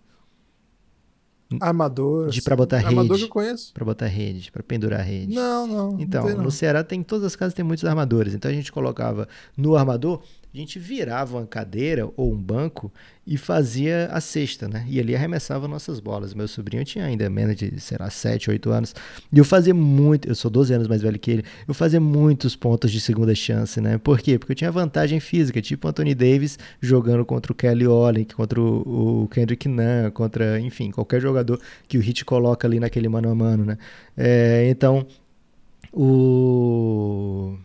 Armador. 1.59 2.29
De 2.29 2.41
para 2.41 2.55
botar 2.55 2.77
rede. 2.77 2.89
Armador 2.89 3.17
que 3.17 3.23
eu 3.23 3.29
conheço. 3.29 3.73
Para 3.73 3.85
botar 3.85 4.07
rede, 4.07 4.51
para 4.51 4.63
pendurar 4.63 5.01
rede. 5.01 5.35
Não, 5.35 5.67
não. 5.67 5.99
Então, 5.99 6.27
não 6.29 6.43
no 6.43 6.51
Ceará 6.51 6.83
tem 6.83 7.03
todas 7.03 7.25
as 7.25 7.35
casas 7.35 7.53
tem 7.53 7.63
muitos 7.63 7.85
armadores. 7.85 8.33
Então 8.33 8.49
a 8.49 8.53
gente 8.53 8.71
colocava 8.71 9.27
no 9.55 9.75
armador 9.75 10.21
a 10.53 10.57
gente 10.57 10.77
virava 10.77 11.37
uma 11.37 11.47
cadeira 11.47 12.07
ou 12.15 12.31
um 12.31 12.37
banco 12.37 12.93
e 13.25 13.37
fazia 13.37 14.05
a 14.11 14.21
cesta, 14.21 14.67
né? 14.67 14.85
E 14.87 14.99
ali 14.99 15.15
arremessava 15.15 15.67
nossas 15.67 15.99
bolas. 15.99 16.35
Meu 16.35 16.47
sobrinho 16.47 16.85
tinha 16.85 17.05
ainda 17.05 17.27
menos 17.27 17.55
de, 17.55 17.79
sei 17.79 17.97
lá, 17.99 18.07
7, 18.07 18.51
8 18.51 18.69
anos. 18.69 18.93
E 19.31 19.39
eu 19.39 19.43
fazia 19.43 19.73
muito, 19.73 20.27
eu 20.27 20.35
sou 20.35 20.51
12 20.51 20.71
anos 20.75 20.87
mais 20.87 21.01
velho 21.01 21.17
que 21.17 21.31
ele, 21.31 21.43
eu 21.67 21.73
fazia 21.73 21.99
muitos 21.99 22.55
pontos 22.55 22.91
de 22.91 23.01
segunda 23.01 23.33
chance, 23.33 23.81
né? 23.81 23.97
Por 23.97 24.19
quê? 24.19 24.37
Porque 24.37 24.51
eu 24.51 24.55
tinha 24.55 24.71
vantagem 24.71 25.19
física, 25.19 25.59
tipo 25.59 25.87
Anthony 25.87 26.13
Davis 26.13 26.59
jogando 26.79 27.25
contra 27.25 27.51
o 27.51 27.55
Kelly 27.55 27.87
Olynyk, 27.87 28.35
contra 28.35 28.61
o, 28.61 29.27
Kendrick 29.31 29.67
Nunn, 29.67 30.11
contra, 30.13 30.59
enfim, 30.59 30.91
qualquer 30.91 31.19
jogador 31.19 31.59
que 31.87 31.97
o 31.97 32.01
Hit 32.01 32.23
coloca 32.23 32.67
ali 32.67 32.79
naquele 32.79 33.09
mano 33.09 33.29
a 33.29 33.33
mano, 33.33 33.65
né? 33.65 33.77
É, 34.15 34.67
então, 34.69 35.07
o 35.91 37.57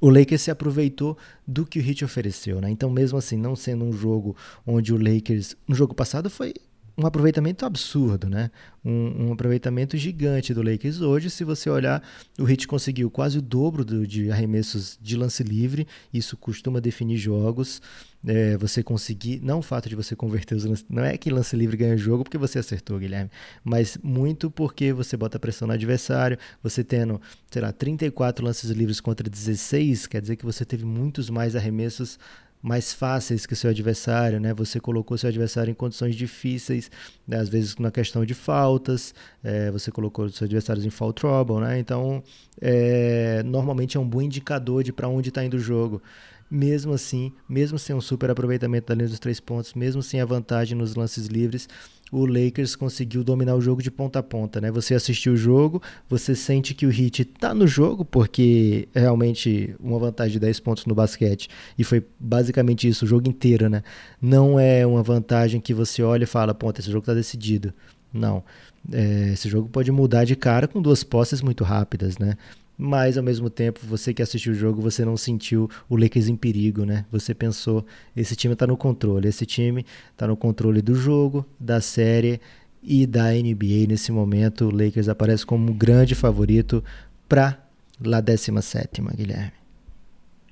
o 0.00 0.08
Lakers 0.08 0.42
se 0.42 0.50
aproveitou 0.50 1.16
do 1.46 1.66
que 1.66 1.78
o 1.78 1.82
Heat 1.86 2.04
ofereceu, 2.04 2.60
né? 2.60 2.70
Então, 2.70 2.88
mesmo 2.88 3.18
assim, 3.18 3.36
não 3.36 3.54
sendo 3.54 3.84
um 3.84 3.92
jogo 3.92 4.36
onde 4.66 4.94
o 4.94 4.96
Lakers, 4.96 5.56
no 5.68 5.74
jogo 5.74 5.94
passado 5.94 6.30
foi 6.30 6.54
um 6.96 7.06
aproveitamento 7.06 7.64
absurdo, 7.64 8.28
né? 8.28 8.50
Um, 8.84 9.26
um, 9.26 9.32
aproveitamento 9.32 9.96
gigante 9.96 10.54
do 10.54 10.62
Lakers 10.62 11.00
hoje. 11.00 11.30
Se 11.30 11.44
você 11.44 11.68
olhar, 11.68 12.02
o 12.38 12.48
Heat 12.48 12.66
conseguiu 12.66 13.10
quase 13.10 13.38
o 13.38 13.42
dobro 13.42 13.84
do, 13.84 14.06
de 14.06 14.30
arremessos 14.30 14.98
de 15.00 15.16
lance 15.16 15.42
livre. 15.42 15.86
Isso 16.12 16.36
costuma 16.36 16.80
definir 16.80 17.16
jogos. 17.16 17.80
É, 18.26 18.56
você 18.58 18.82
conseguir, 18.82 19.40
não 19.42 19.60
o 19.60 19.62
fato 19.62 19.88
de 19.88 19.96
você 19.96 20.14
converter 20.14 20.54
os 20.54 20.64
lances, 20.64 20.84
não 20.90 21.02
é 21.02 21.16
que 21.16 21.30
lance 21.30 21.56
livre 21.56 21.76
ganha 21.76 21.96
jogo 21.96 22.22
porque 22.22 22.36
você 22.36 22.58
acertou, 22.58 22.98
Guilherme, 22.98 23.30
mas 23.64 23.96
muito 24.02 24.50
porque 24.50 24.92
você 24.92 25.16
bota 25.16 25.38
pressão 25.38 25.66
no 25.66 25.72
adversário. 25.72 26.38
Você 26.62 26.84
tendo, 26.84 27.20
sei 27.50 27.62
lá, 27.62 27.72
34 27.72 28.44
lances 28.44 28.70
livres 28.70 29.00
contra 29.00 29.28
16, 29.28 30.06
quer 30.06 30.20
dizer 30.20 30.36
que 30.36 30.44
você 30.44 30.64
teve 30.64 30.84
muitos 30.84 31.30
mais 31.30 31.56
arremessos 31.56 32.18
mais 32.62 32.92
fáceis 32.92 33.46
que 33.46 33.56
seu 33.56 33.70
adversário, 33.70 34.38
né? 34.38 34.52
Você 34.54 34.78
colocou 34.78 35.16
seu 35.16 35.28
adversário 35.28 35.70
em 35.70 35.74
condições 35.74 36.14
difíceis, 36.14 36.90
né? 37.26 37.38
às 37.38 37.48
vezes 37.48 37.76
na 37.76 37.90
questão 37.90 38.24
de 38.24 38.34
faltas, 38.34 39.14
é, 39.42 39.70
você 39.70 39.90
colocou 39.90 40.28
seus 40.28 40.42
adversários 40.42 40.84
em 40.84 40.90
foul 40.90 41.12
trouble, 41.12 41.60
né? 41.60 41.78
Então, 41.78 42.22
é, 42.60 43.42
normalmente 43.44 43.96
é 43.96 44.00
um 44.00 44.08
bom 44.08 44.20
indicador 44.20 44.84
de 44.84 44.92
para 44.92 45.08
onde 45.08 45.30
está 45.30 45.44
indo 45.44 45.54
o 45.54 45.60
jogo. 45.60 46.02
Mesmo 46.50 46.92
assim, 46.92 47.32
mesmo 47.48 47.78
sem 47.78 47.94
um 47.94 48.00
super 48.00 48.28
aproveitamento 48.28 48.88
da 48.88 48.94
linha 48.94 49.08
dos 49.08 49.20
três 49.20 49.38
pontos, 49.38 49.72
mesmo 49.72 50.02
sem 50.02 50.20
a 50.20 50.24
vantagem 50.24 50.76
nos 50.76 50.96
lances 50.96 51.26
livres, 51.26 51.68
o 52.10 52.26
Lakers 52.26 52.74
conseguiu 52.74 53.22
dominar 53.22 53.54
o 53.54 53.60
jogo 53.60 53.82
de 53.82 53.90
ponta 53.90 54.18
a 54.18 54.22
ponta, 54.22 54.60
né? 54.60 54.70
Você 54.70 54.94
assistiu 54.94 55.34
o 55.34 55.36
jogo, 55.36 55.80
você 56.08 56.34
sente 56.34 56.74
que 56.74 56.86
o 56.86 56.90
Heat 56.90 57.24
tá 57.24 57.54
no 57.54 57.66
jogo, 57.66 58.04
porque 58.04 58.88
é 58.94 59.00
realmente 59.00 59.74
uma 59.78 59.98
vantagem 59.98 60.32
de 60.32 60.40
10 60.40 60.60
pontos 60.60 60.86
no 60.86 60.94
basquete, 60.94 61.48
e 61.78 61.84
foi 61.84 62.04
basicamente 62.18 62.88
isso 62.88 63.04
o 63.04 63.08
jogo 63.08 63.28
inteiro, 63.28 63.68
né? 63.68 63.82
Não 64.20 64.58
é 64.58 64.84
uma 64.86 65.02
vantagem 65.02 65.60
que 65.60 65.72
você 65.72 66.02
olha 66.02 66.24
e 66.24 66.26
fala, 66.26 66.54
ponta, 66.54 66.80
esse 66.80 66.90
jogo 66.90 67.06
tá 67.06 67.14
decidido. 67.14 67.72
Não. 68.12 68.42
É, 68.90 69.30
esse 69.34 69.48
jogo 69.48 69.68
pode 69.68 69.92
mudar 69.92 70.24
de 70.24 70.34
cara 70.34 70.66
com 70.66 70.80
duas 70.80 71.04
posses 71.04 71.42
muito 71.42 71.62
rápidas, 71.62 72.18
né? 72.18 72.36
Mas 72.80 73.18
ao 73.18 73.22
mesmo 73.22 73.50
tempo, 73.50 73.78
você 73.82 74.14
que 74.14 74.22
assistiu 74.22 74.52
o 74.52 74.56
jogo, 74.56 74.80
você 74.80 75.04
não 75.04 75.14
sentiu 75.14 75.68
o 75.86 75.96
Lakers 75.96 76.28
em 76.28 76.36
perigo, 76.36 76.86
né? 76.86 77.04
Você 77.12 77.34
pensou, 77.34 77.84
esse 78.16 78.34
time 78.34 78.54
está 78.54 78.66
no 78.66 78.74
controle, 78.74 79.28
esse 79.28 79.44
time 79.44 79.84
está 80.10 80.26
no 80.26 80.34
controle 80.34 80.80
do 80.80 80.94
jogo, 80.94 81.44
da 81.58 81.82
série 81.82 82.40
e 82.82 83.06
da 83.06 83.32
NBA 83.32 83.86
nesse 83.86 84.10
momento. 84.10 84.64
O 84.64 84.70
Lakers 84.70 85.10
aparece 85.10 85.44
como 85.44 85.70
um 85.70 85.76
grande 85.76 86.14
favorito 86.14 86.82
para 87.28 87.62
lá 88.02 88.18
17, 88.22 89.02
Guilherme. 89.14 89.52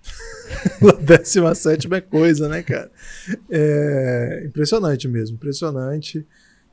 lá 0.82 0.92
17 1.00 1.94
é 1.94 2.00
coisa, 2.02 2.46
né, 2.46 2.62
cara? 2.62 2.90
É 3.50 4.42
impressionante 4.44 5.08
mesmo, 5.08 5.36
impressionante. 5.36 6.26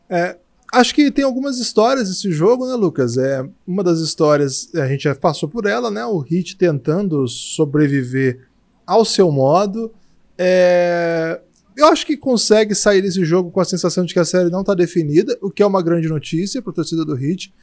É, 0.09 0.37
acho 0.75 0.93
que 0.93 1.09
tem 1.11 1.23
algumas 1.23 1.57
histórias 1.57 2.09
esse 2.09 2.31
jogo, 2.31 2.67
né, 2.67 2.75
Lucas? 2.75 3.17
É 3.17 3.47
uma 3.65 3.83
das 3.83 3.99
histórias 3.99 4.69
a 4.75 4.87
gente 4.87 5.03
já 5.03 5.15
passou 5.15 5.49
por 5.49 5.65
ela, 5.65 5.89
né? 5.89 6.05
O 6.05 6.19
Hit 6.19 6.57
tentando 6.57 7.27
sobreviver 7.27 8.47
ao 8.85 9.03
seu 9.05 9.31
modo. 9.31 9.91
É... 10.37 11.41
Eu 11.75 11.87
acho 11.87 12.05
que 12.05 12.15
consegue 12.15 12.73
sair 12.73 13.01
desse 13.01 13.23
jogo 13.25 13.51
com 13.51 13.59
a 13.59 13.65
sensação 13.65 14.05
de 14.05 14.13
que 14.13 14.19
a 14.19 14.25
série 14.25 14.49
não 14.49 14.61
está 14.61 14.73
definida, 14.73 15.37
o 15.41 15.49
que 15.49 15.61
é 15.61 15.65
uma 15.65 15.81
grande 15.81 16.07
notícia 16.07 16.61
para 16.61 16.71
a 16.71 16.75
torcida 16.75 17.03
do 17.03 17.15
Hit. 17.15 17.53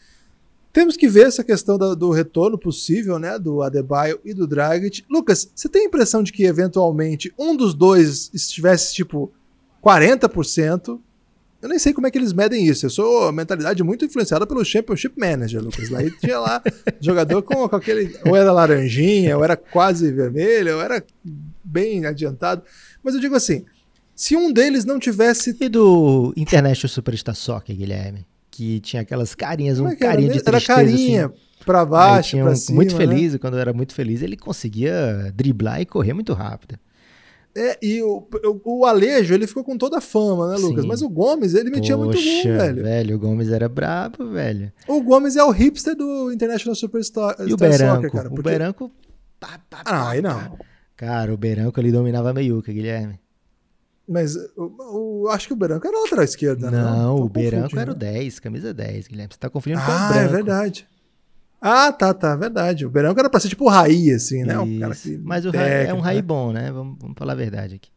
Temos 0.73 0.97
que 0.97 1.07
ver 1.07 1.27
essa 1.27 1.45
questão 1.45 1.77
da, 1.77 1.95
do 1.95 2.11
retorno 2.11 2.59
possível, 2.59 3.19
né, 3.19 3.39
do 3.39 3.63
Adebayo 3.63 4.19
e 4.25 4.33
do 4.33 4.47
Dragic. 4.47 5.05
Lucas, 5.09 5.51
você 5.55 5.69
tem 5.69 5.83
a 5.83 5.87
impressão 5.87 6.23
de 6.23 6.33
que 6.33 6.45
eventualmente 6.45 7.33
um 7.39 7.55
dos 7.55 7.75
dois 7.75 8.31
estivesse 8.33 8.95
tipo 8.95 9.31
40%? 9.85 10.99
Eu 11.63 11.69
nem 11.69 11.79
sei 11.79 11.93
como 11.93 12.09
é 12.09 12.11
que 12.11 12.19
eles 12.19 12.33
medem 12.33 12.67
isso. 12.67 12.87
Eu 12.87 12.91
sou 12.91 13.31
mentalidade 13.31 13.85
muito 13.85 14.05
influenciada 14.05 14.45
pelo 14.45 14.65
Championship 14.65 15.15
Manager, 15.17 15.63
Lucas. 15.63 15.89
Lá 15.91 16.01
tinha 16.21 16.41
lá 16.41 16.61
jogador 17.01 17.41
com, 17.43 17.69
com, 17.69 17.77
aquele. 17.77 18.19
Ou 18.27 18.35
era 18.35 18.51
laranjinha, 18.51 19.37
ou 19.39 19.45
era 19.45 19.57
quase 19.57 20.11
vermelho, 20.11 20.75
ou 20.75 20.83
era 20.83 21.03
bem 21.63 22.05
adiantado. 22.05 22.63
Mas 23.01 23.15
eu 23.15 23.21
digo 23.21 23.37
assim: 23.37 23.65
se 24.15 24.37
um 24.37 24.53
deles 24.53 24.85
não 24.85 24.99
tivesse. 24.99 25.57
E 25.61 25.69
do 25.69 26.35
International 26.37 26.89
Superstar 26.89 27.37
Soccer, 27.37 27.77
Guilherme? 27.77 28.27
Que 28.51 28.81
tinha 28.81 29.03
aquelas 29.03 29.35
carinhas, 29.35 29.79
um 29.79 29.87
é 29.87 29.95
carinha 29.95 30.33
de 30.33 30.43
tristeza. 30.43 30.73
Era 30.73 30.85
carinha. 30.85 31.27
Assim. 31.27 31.35
Pra 31.65 31.85
baixo, 31.85 32.37
pra 32.39 32.51
um, 32.51 32.57
cima. 32.57 32.77
Muito 32.77 32.97
né? 32.97 33.07
feliz, 33.07 33.37
quando 33.37 33.57
era 33.57 33.73
muito 33.73 33.95
feliz, 33.95 34.21
ele 34.21 34.37
conseguia 34.37 35.33
driblar 35.33 35.81
e 35.81 35.87
correr 35.87 36.13
muito 36.13 36.33
rápido. 36.33 36.77
É, 37.55 37.79
e 37.83 38.03
o, 38.03 38.27
o, 38.65 38.81
o, 38.81 38.87
Alejo, 38.87 39.35
ele 39.35 39.47
ficou 39.47 39.63
com 39.63 39.77
toda 39.77 39.99
a 39.99 40.01
fama, 40.01 40.49
né, 40.49 40.57
Lucas? 40.57 40.83
Sim. 40.83 40.89
Mas 40.89 41.03
o 41.03 41.09
Gomes, 41.09 41.55
ele 41.55 41.71
metia 41.71 41.97
Poxa, 41.97 42.19
muito 42.19 42.19
gol, 42.19 42.57
velho. 42.57 42.83
velho. 42.83 43.17
O 43.17 43.19
Gomes 43.19 43.49
era 43.51 43.69
brabo, 43.69 44.31
velho. 44.31 44.73
O 44.89 45.03
Gomes 45.03 45.37
é 45.37 45.45
o 45.45 45.51
hipster 45.51 45.95
do 45.95 46.33
International 46.33 46.75
Superstar 46.75 47.37
e 47.41 47.53
o 47.53 47.57
Beranco, 47.57 47.95
Soccer, 47.97 48.13
cara. 48.13 48.29
Porque... 48.31 48.41
O 48.41 48.43
Beranco... 48.43 48.91
Pá, 49.39 49.59
pá, 49.69 49.83
ah, 49.85 50.11
aí 50.11 50.23
não. 50.23 50.57
Cara, 50.97 51.35
o 51.35 51.37
Beranco, 51.37 51.79
ele 51.79 51.93
dominava 51.93 52.31
a 52.31 52.35
meiuca, 52.35 52.73
Guilherme. 52.73 53.21
Mas 54.09 54.35
o, 54.57 55.29
acho 55.31 55.47
que 55.49 55.53
o 55.53 55.57
Beranco 55.57 55.87
era 55.87 56.01
lateral 56.01 56.25
esquerda, 56.25 56.71
não? 56.71 56.97
Não, 56.97 57.17
o 57.17 57.29
Beranco 57.29 57.79
era 57.79 57.91
o 57.91 57.95
10, 57.95 58.41
camisa 58.41 58.73
10, 58.73 59.09
Guilherme. 59.09 59.33
Você 59.33 59.39
tá 59.39 59.51
confundindo 59.51 59.81
ah, 59.83 59.85
com 59.85 59.93
o 59.93 59.97
Branco. 59.97 60.15
Ah, 60.15 60.23
é 60.23 60.29
verdade. 60.29 60.89
Ah, 61.65 61.93
tá, 61.93 62.13
tá, 62.13 62.35
verdade. 62.35 62.85
O 62.85 62.91
Beranco 62.91 63.21
era 63.21 63.31
pra 63.31 63.39
ser 63.39 63.49
tipo 63.49 63.67
o 63.67 63.69
Raí, 63.69 64.11
assim, 64.11 64.43
né? 64.43 64.59
Um 64.59 64.81
cara 64.81 64.97
que 64.97 65.17
Mas 65.19 65.47
o 65.47 65.51
Raí 65.53 65.87
é 65.87 65.95
um 65.95 66.01
Raí 66.01 66.17
né? 66.17 66.23
bom, 66.23 66.53
né? 66.53 66.73
Vamos, 66.73 66.99
vamos 67.01 67.17
falar 67.17 67.35
a 67.35 67.37
verdade 67.37 67.77
aqui. 67.77 67.89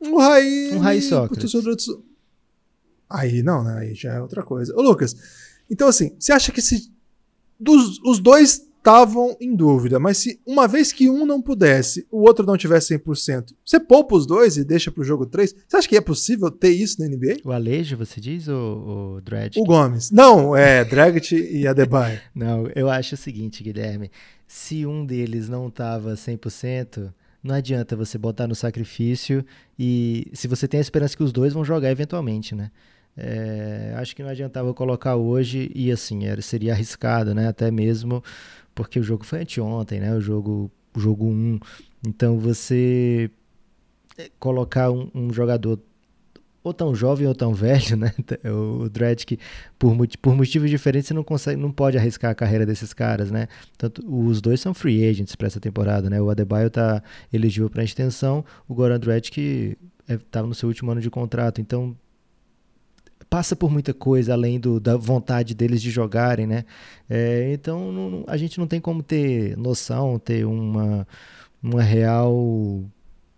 Um 0.00 0.16
Raí. 0.16 0.70
Um 0.72 0.78
Raí 0.78 1.02
Sócrates. 1.02 1.52
Aí 3.10 3.42
não, 3.42 3.64
né? 3.64 3.80
Aí 3.80 3.94
já 3.96 4.12
é 4.12 4.20
outra 4.20 4.44
coisa. 4.44 4.72
Ô, 4.76 4.80
Lucas, 4.80 5.16
então 5.68 5.88
assim, 5.88 6.14
você 6.20 6.32
acha 6.32 6.52
que 6.52 6.62
se. 6.62 6.92
Dos, 7.58 7.98
os 8.04 8.20
dois 8.20 8.64
estavam 8.80 9.36
em 9.38 9.54
dúvida, 9.54 10.00
mas 10.00 10.16
se 10.16 10.40
uma 10.46 10.66
vez 10.66 10.90
que 10.90 11.08
um 11.08 11.26
não 11.26 11.40
pudesse, 11.40 12.06
o 12.10 12.22
outro 12.22 12.46
não 12.46 12.56
tivesse 12.56 12.98
100%, 12.98 13.52
você 13.64 13.78
poupa 13.78 14.16
os 14.16 14.26
dois 14.26 14.56
e 14.56 14.64
deixa 14.64 14.90
pro 14.90 15.04
jogo 15.04 15.26
3? 15.26 15.54
Você 15.68 15.76
acha 15.76 15.88
que 15.88 15.96
é 15.96 16.00
possível 16.00 16.50
ter 16.50 16.70
isso 16.70 17.00
na 17.00 17.06
NBA? 17.06 17.40
O 17.44 17.52
Alejo, 17.52 17.96
você 17.96 18.20
diz, 18.20 18.48
ou 18.48 19.16
o 19.16 19.20
Dredd? 19.20 19.58
O 19.58 19.64
Gomes. 19.64 20.10
Não, 20.10 20.56
é 20.56 20.82
Dragic 20.82 21.34
e 21.34 21.66
Adebayo. 21.66 22.18
não, 22.34 22.66
eu 22.74 22.88
acho 22.88 23.14
o 23.14 23.18
seguinte, 23.18 23.62
Guilherme, 23.62 24.10
se 24.46 24.86
um 24.86 25.04
deles 25.04 25.48
não 25.48 25.70
tava 25.70 26.14
100%, 26.14 27.12
não 27.42 27.54
adianta 27.54 27.94
você 27.94 28.16
botar 28.16 28.46
no 28.46 28.54
sacrifício 28.54 29.44
e 29.78 30.26
se 30.32 30.48
você 30.48 30.66
tem 30.66 30.78
a 30.78 30.80
esperança 30.80 31.16
que 31.16 31.22
os 31.22 31.32
dois 31.32 31.52
vão 31.52 31.64
jogar 31.64 31.90
eventualmente, 31.90 32.54
né? 32.54 32.70
É, 33.16 33.92
acho 33.96 34.14
que 34.14 34.22
não 34.22 34.30
adiantava 34.30 34.72
colocar 34.72 35.16
hoje 35.16 35.70
e 35.74 35.90
assim, 35.90 36.24
era, 36.26 36.40
seria 36.40 36.72
arriscado, 36.72 37.34
né? 37.34 37.48
Até 37.48 37.70
mesmo 37.70 38.22
porque 38.74 38.98
o 38.98 39.02
jogo 39.02 39.24
foi 39.24 39.42
anteontem, 39.42 40.00
né? 40.00 40.14
O 40.14 40.20
jogo, 40.20 40.70
jogo 40.96 41.26
1. 41.26 41.60
Então 42.06 42.38
você 42.38 43.30
é, 44.18 44.30
colocar 44.38 44.90
um, 44.90 45.10
um 45.14 45.32
jogador 45.32 45.78
ou 46.62 46.74
tão 46.74 46.94
jovem 46.94 47.26
ou 47.26 47.34
tão 47.34 47.52
velho, 47.54 47.96
né? 47.96 48.12
O 48.44 48.88
Dredd 48.88 49.24
que 49.24 49.38
por, 49.78 49.96
por 50.20 50.34
motivos 50.34 50.70
diferentes 50.70 51.08
você 51.08 51.14
não 51.14 51.24
consegue, 51.24 51.60
não 51.60 51.72
pode 51.72 51.96
arriscar 51.96 52.30
a 52.30 52.34
carreira 52.34 52.66
desses 52.66 52.92
caras, 52.92 53.30
né? 53.30 53.48
Tanto 53.78 54.02
os 54.06 54.40
dois 54.40 54.60
são 54.60 54.74
free 54.74 55.08
agents 55.08 55.34
para 55.34 55.46
essa 55.46 55.60
temporada, 55.60 56.10
né? 56.10 56.20
O 56.20 56.30
Adebayo 56.30 56.70
tá 56.70 57.02
elegível 57.32 57.70
para 57.70 57.84
extensão, 57.84 58.44
o 58.68 58.74
Goran 58.74 58.98
Dredd 58.98 59.30
que 59.30 59.76
estava 60.08 60.46
é, 60.46 60.48
no 60.48 60.54
seu 60.54 60.68
último 60.68 60.90
ano 60.90 61.00
de 61.00 61.10
contrato, 61.10 61.60
então 61.60 61.96
passa 63.30 63.54
por 63.54 63.70
muita 63.70 63.94
coisa 63.94 64.32
além 64.32 64.58
do, 64.58 64.80
da 64.80 64.96
vontade 64.96 65.54
deles 65.54 65.80
de 65.80 65.90
jogarem, 65.90 66.48
né? 66.48 66.64
É, 67.08 67.52
então 67.54 67.92
não, 67.92 68.24
a 68.26 68.36
gente 68.36 68.58
não 68.58 68.66
tem 68.66 68.80
como 68.80 69.04
ter 69.04 69.56
noção, 69.56 70.18
ter 70.18 70.44
uma, 70.44 71.06
uma 71.62 71.80
real 71.80 72.84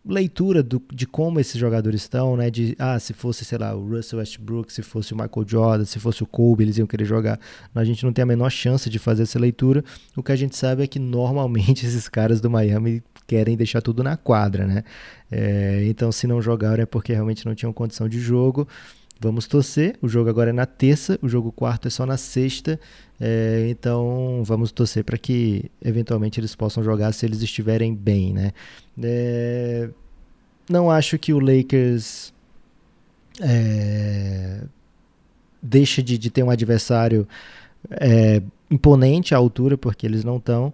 leitura 0.05 0.63
do, 0.63 0.83
de 0.93 1.07
como 1.07 1.39
esses 1.39 1.57
jogadores 1.57 2.03
estão, 2.03 2.37
né? 2.37 2.51
De 2.51 2.75
ah, 2.79 2.99
se 2.99 3.13
fosse, 3.13 3.45
sei 3.45 3.59
lá, 3.59 3.75
o 3.75 3.87
Russell 3.87 4.19
Westbrook, 4.19 4.73
se 4.73 4.83
fosse 4.83 5.13
o 5.13 5.17
Michael 5.17 5.47
Jordan, 5.47 5.85
se 5.85 5.99
fosse 5.99 6.23
o 6.23 6.27
Kobe, 6.27 6.65
eles 6.65 6.79
iam 6.79 6.87
querer 6.87 7.05
jogar. 7.05 7.39
A 7.75 7.85
gente 7.85 8.03
não 8.03 8.13
tem 8.13 8.23
a 8.23 8.27
menor 8.27 8.51
chance 8.51 8.89
de 8.89 8.99
fazer 8.99 9.25
essa 9.25 9.39
leitura. 9.39 9.85
O 10.17 10.23
que 10.23 10.33
a 10.33 10.37
gente 10.37 10.57
sabe 10.57 10.83
é 10.83 10.87
que 10.87 10.99
normalmente 10.99 11.85
esses 11.87 12.09
caras 12.09 12.41
do 12.41 12.51
Miami 12.51 13.03
querem 13.27 13.57
deixar 13.57 13.81
tudo 13.81 14.03
na 14.03 14.17
quadra, 14.17 14.67
né? 14.67 14.85
É, 15.31 15.85
então, 15.87 16.11
se 16.11 16.27
não 16.27 16.43
jogaram 16.43 16.83
é 16.83 16.87
porque 16.87 17.13
realmente 17.13 17.47
não 17.47 17.55
tinham 17.55 17.73
condição 17.73 18.09
de 18.09 18.19
jogo. 18.19 18.67
Vamos 19.23 19.47
torcer. 19.47 19.97
O 20.02 20.09
jogo 20.09 20.29
agora 20.29 20.50
é 20.50 20.52
na 20.52 20.67
terça, 20.67 21.17
o 21.23 21.29
jogo 21.29 21.52
quarto 21.52 21.87
é 21.87 21.91
só 21.91 22.05
na 22.05 22.17
sexta. 22.17 22.79
É, 23.21 23.69
então 23.71 24.43
vamos 24.45 24.73
torcer 24.73 25.05
para 25.05 25.17
que 25.17 25.71
eventualmente 25.81 26.41
eles 26.41 26.57
possam 26.57 26.83
jogar 26.83 27.12
se 27.12 27.25
eles 27.25 27.41
estiverem 27.41 27.95
bem, 27.95 28.33
né? 28.33 28.52
É, 29.00 29.88
não 30.69 30.91
acho 30.91 31.17
que 31.21 31.33
o 31.33 31.38
Lakers 31.38 32.35
é, 33.41 34.62
deixa 35.62 36.02
de, 36.02 36.19
de, 36.19 36.29
ter 36.29 36.43
um 36.43 36.50
adversário 36.50 37.26
é, 37.93 38.43
imponente 38.69 39.37
à 39.37 39.38
altura, 39.38 39.79
porque 39.79 40.05
eles 40.05 40.25
não 40.25 40.38
estão. 40.38 40.73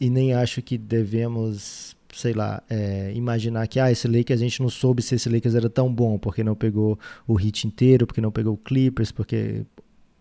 E 0.00 0.08
nem 0.08 0.32
acho 0.32 0.62
que 0.62 0.78
devemos 0.78 1.94
sei 2.16 2.32
lá, 2.32 2.62
é, 2.68 3.12
imaginar 3.14 3.66
que 3.68 3.78
ah, 3.78 3.90
esse 3.90 4.08
Lakers 4.08 4.40
a 4.40 4.44
gente 4.44 4.60
não 4.60 4.70
soube 4.70 5.02
se 5.02 5.14
esse 5.14 5.28
Lakers 5.28 5.54
era 5.54 5.68
tão 5.68 5.92
bom, 5.92 6.18
porque 6.18 6.42
não 6.42 6.54
pegou 6.54 6.98
o 7.26 7.34
hit 7.34 7.66
inteiro, 7.66 8.06
porque 8.06 8.20
não 8.20 8.32
pegou 8.32 8.54
o 8.54 8.56
Clippers, 8.56 9.12
porque 9.12 9.66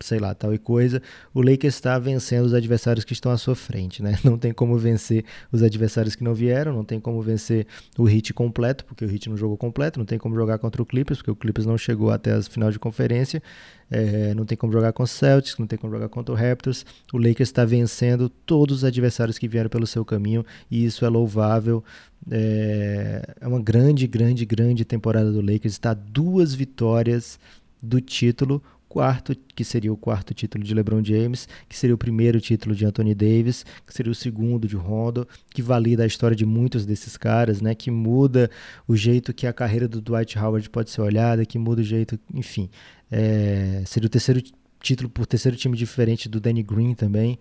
sei 0.05 0.19
lá, 0.19 0.33
tal 0.33 0.53
e 0.53 0.57
coisa, 0.57 1.01
o 1.33 1.41
Lakers 1.41 1.75
está 1.75 1.97
vencendo 1.99 2.45
os 2.45 2.53
adversários 2.53 3.03
que 3.03 3.13
estão 3.13 3.31
à 3.31 3.37
sua 3.37 3.55
frente, 3.55 4.01
né? 4.01 4.17
Não 4.23 4.37
tem 4.37 4.53
como 4.53 4.77
vencer 4.77 5.25
os 5.51 5.61
adversários 5.61 6.15
que 6.15 6.23
não 6.23 6.33
vieram, 6.33 6.73
não 6.73 6.83
tem 6.83 6.99
como 6.99 7.21
vencer 7.21 7.67
o 7.97 8.09
Heat 8.09 8.33
completo, 8.33 8.85
porque 8.85 9.05
o 9.05 9.11
Heat 9.11 9.29
não 9.29 9.37
jogou 9.37 9.57
completo, 9.57 9.99
não 9.99 10.05
tem 10.05 10.17
como 10.17 10.35
jogar 10.35 10.57
contra 10.57 10.81
o 10.81 10.85
Clippers, 10.85 11.19
porque 11.19 11.31
o 11.31 11.35
Clippers 11.35 11.65
não 11.65 11.77
chegou 11.77 12.11
até 12.11 12.31
as 12.31 12.47
final 12.47 12.71
de 12.71 12.79
conferência, 12.79 13.41
é, 13.89 14.33
não 14.33 14.45
tem 14.45 14.57
como 14.57 14.71
jogar 14.73 14.93
com 14.93 15.03
o 15.03 15.07
Celtics, 15.07 15.57
não 15.57 15.67
tem 15.67 15.77
como 15.77 15.93
jogar 15.93 16.09
contra 16.09 16.33
o 16.33 16.37
Raptors. 16.37 16.85
O 17.13 17.17
Lakers 17.17 17.49
está 17.49 17.65
vencendo 17.65 18.29
todos 18.29 18.77
os 18.77 18.83
adversários 18.83 19.37
que 19.37 19.47
vieram 19.47 19.69
pelo 19.69 19.85
seu 19.85 20.03
caminho 20.03 20.45
e 20.69 20.85
isso 20.85 21.05
é 21.05 21.09
louvável. 21.09 21.83
É, 22.29 23.35
é 23.39 23.47
uma 23.47 23.61
grande, 23.61 24.07
grande, 24.07 24.45
grande 24.45 24.83
temporada 24.83 25.31
do 25.31 25.41
Lakers. 25.41 25.73
Está 25.73 25.93
duas 25.93 26.53
vitórias 26.53 27.39
do 27.81 28.01
título 28.01 28.61
quarto, 28.95 29.35
que 29.53 29.65
seria 29.65 29.91
o 29.91 29.97
quarto 29.97 30.33
título 30.33 30.63
de 30.63 30.73
LeBron 30.73 31.03
James, 31.03 31.49
que 31.67 31.77
seria 31.77 31.93
o 31.93 31.97
primeiro 31.97 32.39
título 32.39 32.73
de 32.73 32.85
Anthony 32.85 33.13
Davis, 33.13 33.65
que 33.85 33.93
seria 33.93 34.09
o 34.09 34.15
segundo 34.15 34.69
de 34.69 34.77
Rondo, 34.77 35.27
que 35.53 35.61
valida 35.61 36.03
a 36.03 36.07
história 36.07 36.33
de 36.33 36.45
muitos 36.45 36.85
desses 36.85 37.17
caras, 37.17 37.59
né, 37.59 37.75
que 37.75 37.91
muda 37.91 38.49
o 38.87 38.95
jeito 38.95 39.33
que 39.33 39.45
a 39.45 39.51
carreira 39.51 39.85
do 39.85 39.99
Dwight 39.99 40.39
Howard 40.39 40.69
pode 40.69 40.91
ser 40.91 41.01
olhada, 41.01 41.45
que 41.45 41.59
muda 41.59 41.81
o 41.81 41.83
jeito, 41.83 42.17
enfim, 42.33 42.69
é, 43.11 43.83
seria 43.85 44.07
o 44.07 44.09
terceiro 44.09 44.41
título 44.79 45.09
por 45.09 45.25
terceiro 45.25 45.57
time 45.57 45.75
diferente 45.75 46.29
do 46.29 46.39
Danny 46.39 46.63
Green 46.63 46.93
também. 46.93 47.37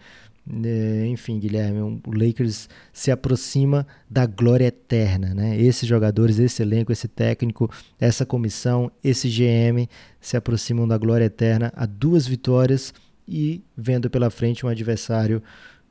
É, 0.46 1.06
enfim, 1.06 1.38
Guilherme, 1.38 1.80
o 1.80 2.00
Lakers 2.06 2.68
se 2.92 3.10
aproxima 3.10 3.86
da 4.10 4.26
glória 4.26 4.66
eterna, 4.66 5.34
né? 5.34 5.58
Esses 5.58 5.88
jogadores, 5.88 6.38
esse 6.38 6.62
elenco, 6.62 6.92
esse 6.92 7.08
técnico, 7.08 7.70
essa 7.98 8.26
comissão, 8.26 8.92
esse 9.02 9.28
GM 9.28 9.88
se 10.20 10.36
aproximam 10.36 10.86
da 10.86 10.98
glória 10.98 11.24
eterna 11.24 11.72
a 11.74 11.86
duas 11.86 12.26
vitórias 12.26 12.92
e 13.26 13.64
vendo 13.74 14.10
pela 14.10 14.28
frente 14.28 14.66
um 14.66 14.68
adversário, 14.68 15.42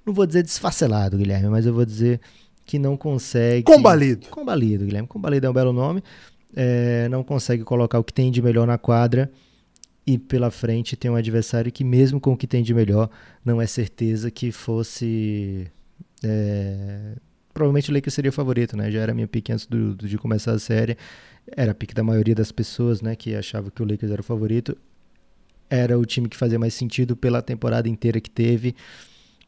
não 0.05 0.13
vou 0.13 0.25
dizer 0.25 0.43
desfacelado, 0.43 1.17
Guilherme, 1.17 1.49
mas 1.49 1.65
eu 1.65 1.73
vou 1.73 1.85
dizer 1.85 2.21
que 2.63 2.77
não 2.77 2.95
consegue. 2.95 3.63
Combalido. 3.63 4.27
Combalido, 4.27 4.85
Guilherme. 4.85 5.07
Combalido 5.07 5.47
é 5.47 5.49
um 5.49 5.53
belo 5.53 5.73
nome. 5.73 6.03
É, 6.55 7.09
não 7.09 7.23
consegue 7.23 7.63
colocar 7.63 7.97
o 7.97 8.03
que 8.03 8.13
tem 8.13 8.31
de 8.31 8.39
melhor 8.39 8.67
na 8.67 8.77
quadra 8.77 9.31
e 10.05 10.17
pela 10.17 10.51
frente 10.51 10.97
tem 10.97 11.09
um 11.09 11.15
adversário 11.15 11.71
que, 11.71 11.83
mesmo 11.83 12.19
com 12.19 12.33
o 12.33 12.37
que 12.37 12.45
tem 12.45 12.61
de 12.61 12.73
melhor, 12.73 13.09
não 13.43 13.61
é 13.61 13.65
certeza 13.65 14.29
que 14.29 14.51
fosse. 14.51 15.67
É... 16.21 17.15
Provavelmente 17.53 17.89
o 17.89 17.93
Lakers 17.93 18.13
seria 18.13 18.29
o 18.29 18.33
favorito, 18.33 18.75
né? 18.75 18.91
Já 18.91 18.99
era 18.99 19.13
minha 19.13 19.27
pique 19.27 19.51
antes 19.53 19.65
do, 19.65 19.95
do, 19.95 20.07
de 20.07 20.17
começar 20.17 20.51
a 20.51 20.59
série. 20.59 20.97
Era 21.55 21.71
a 21.71 21.75
pique 21.75 21.93
da 21.93 22.03
maioria 22.03 22.35
das 22.35 22.51
pessoas, 22.51 23.01
né? 23.01 23.15
Que 23.15 23.35
achava 23.35 23.71
que 23.71 23.81
o 23.81 23.85
Lakers 23.85 24.11
era 24.11 24.21
o 24.21 24.23
favorito. 24.23 24.75
Era 25.69 25.97
o 25.97 26.05
time 26.05 26.27
que 26.27 26.35
fazia 26.35 26.59
mais 26.59 26.73
sentido 26.73 27.15
pela 27.15 27.41
temporada 27.41 27.87
inteira 27.87 28.19
que 28.19 28.29
teve. 28.29 28.75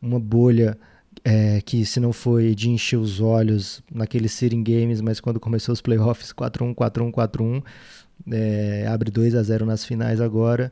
Uma 0.01 0.19
bolha 0.19 0.77
é, 1.23 1.59
que, 1.61 1.85
se 1.85 1.99
não 1.99 2.13
foi 2.13 2.55
de 2.55 2.69
encher 2.69 2.97
os 2.97 3.19
olhos 3.19 3.81
naqueles 3.91 4.31
sitting 4.31 4.63
games, 4.63 5.01
mas 5.01 5.19
quando 5.19 5.39
começou 5.39 5.73
os 5.73 5.81
playoffs 5.81 6.31
4-1, 6.31 6.73
4-1, 6.75 7.11
4-1 7.11 7.63
é, 8.31 8.87
abre 8.87 9.11
2 9.11 9.35
a 9.35 9.43
0 9.43 9.65
nas 9.65 9.85
finais 9.85 10.19
agora 10.19 10.71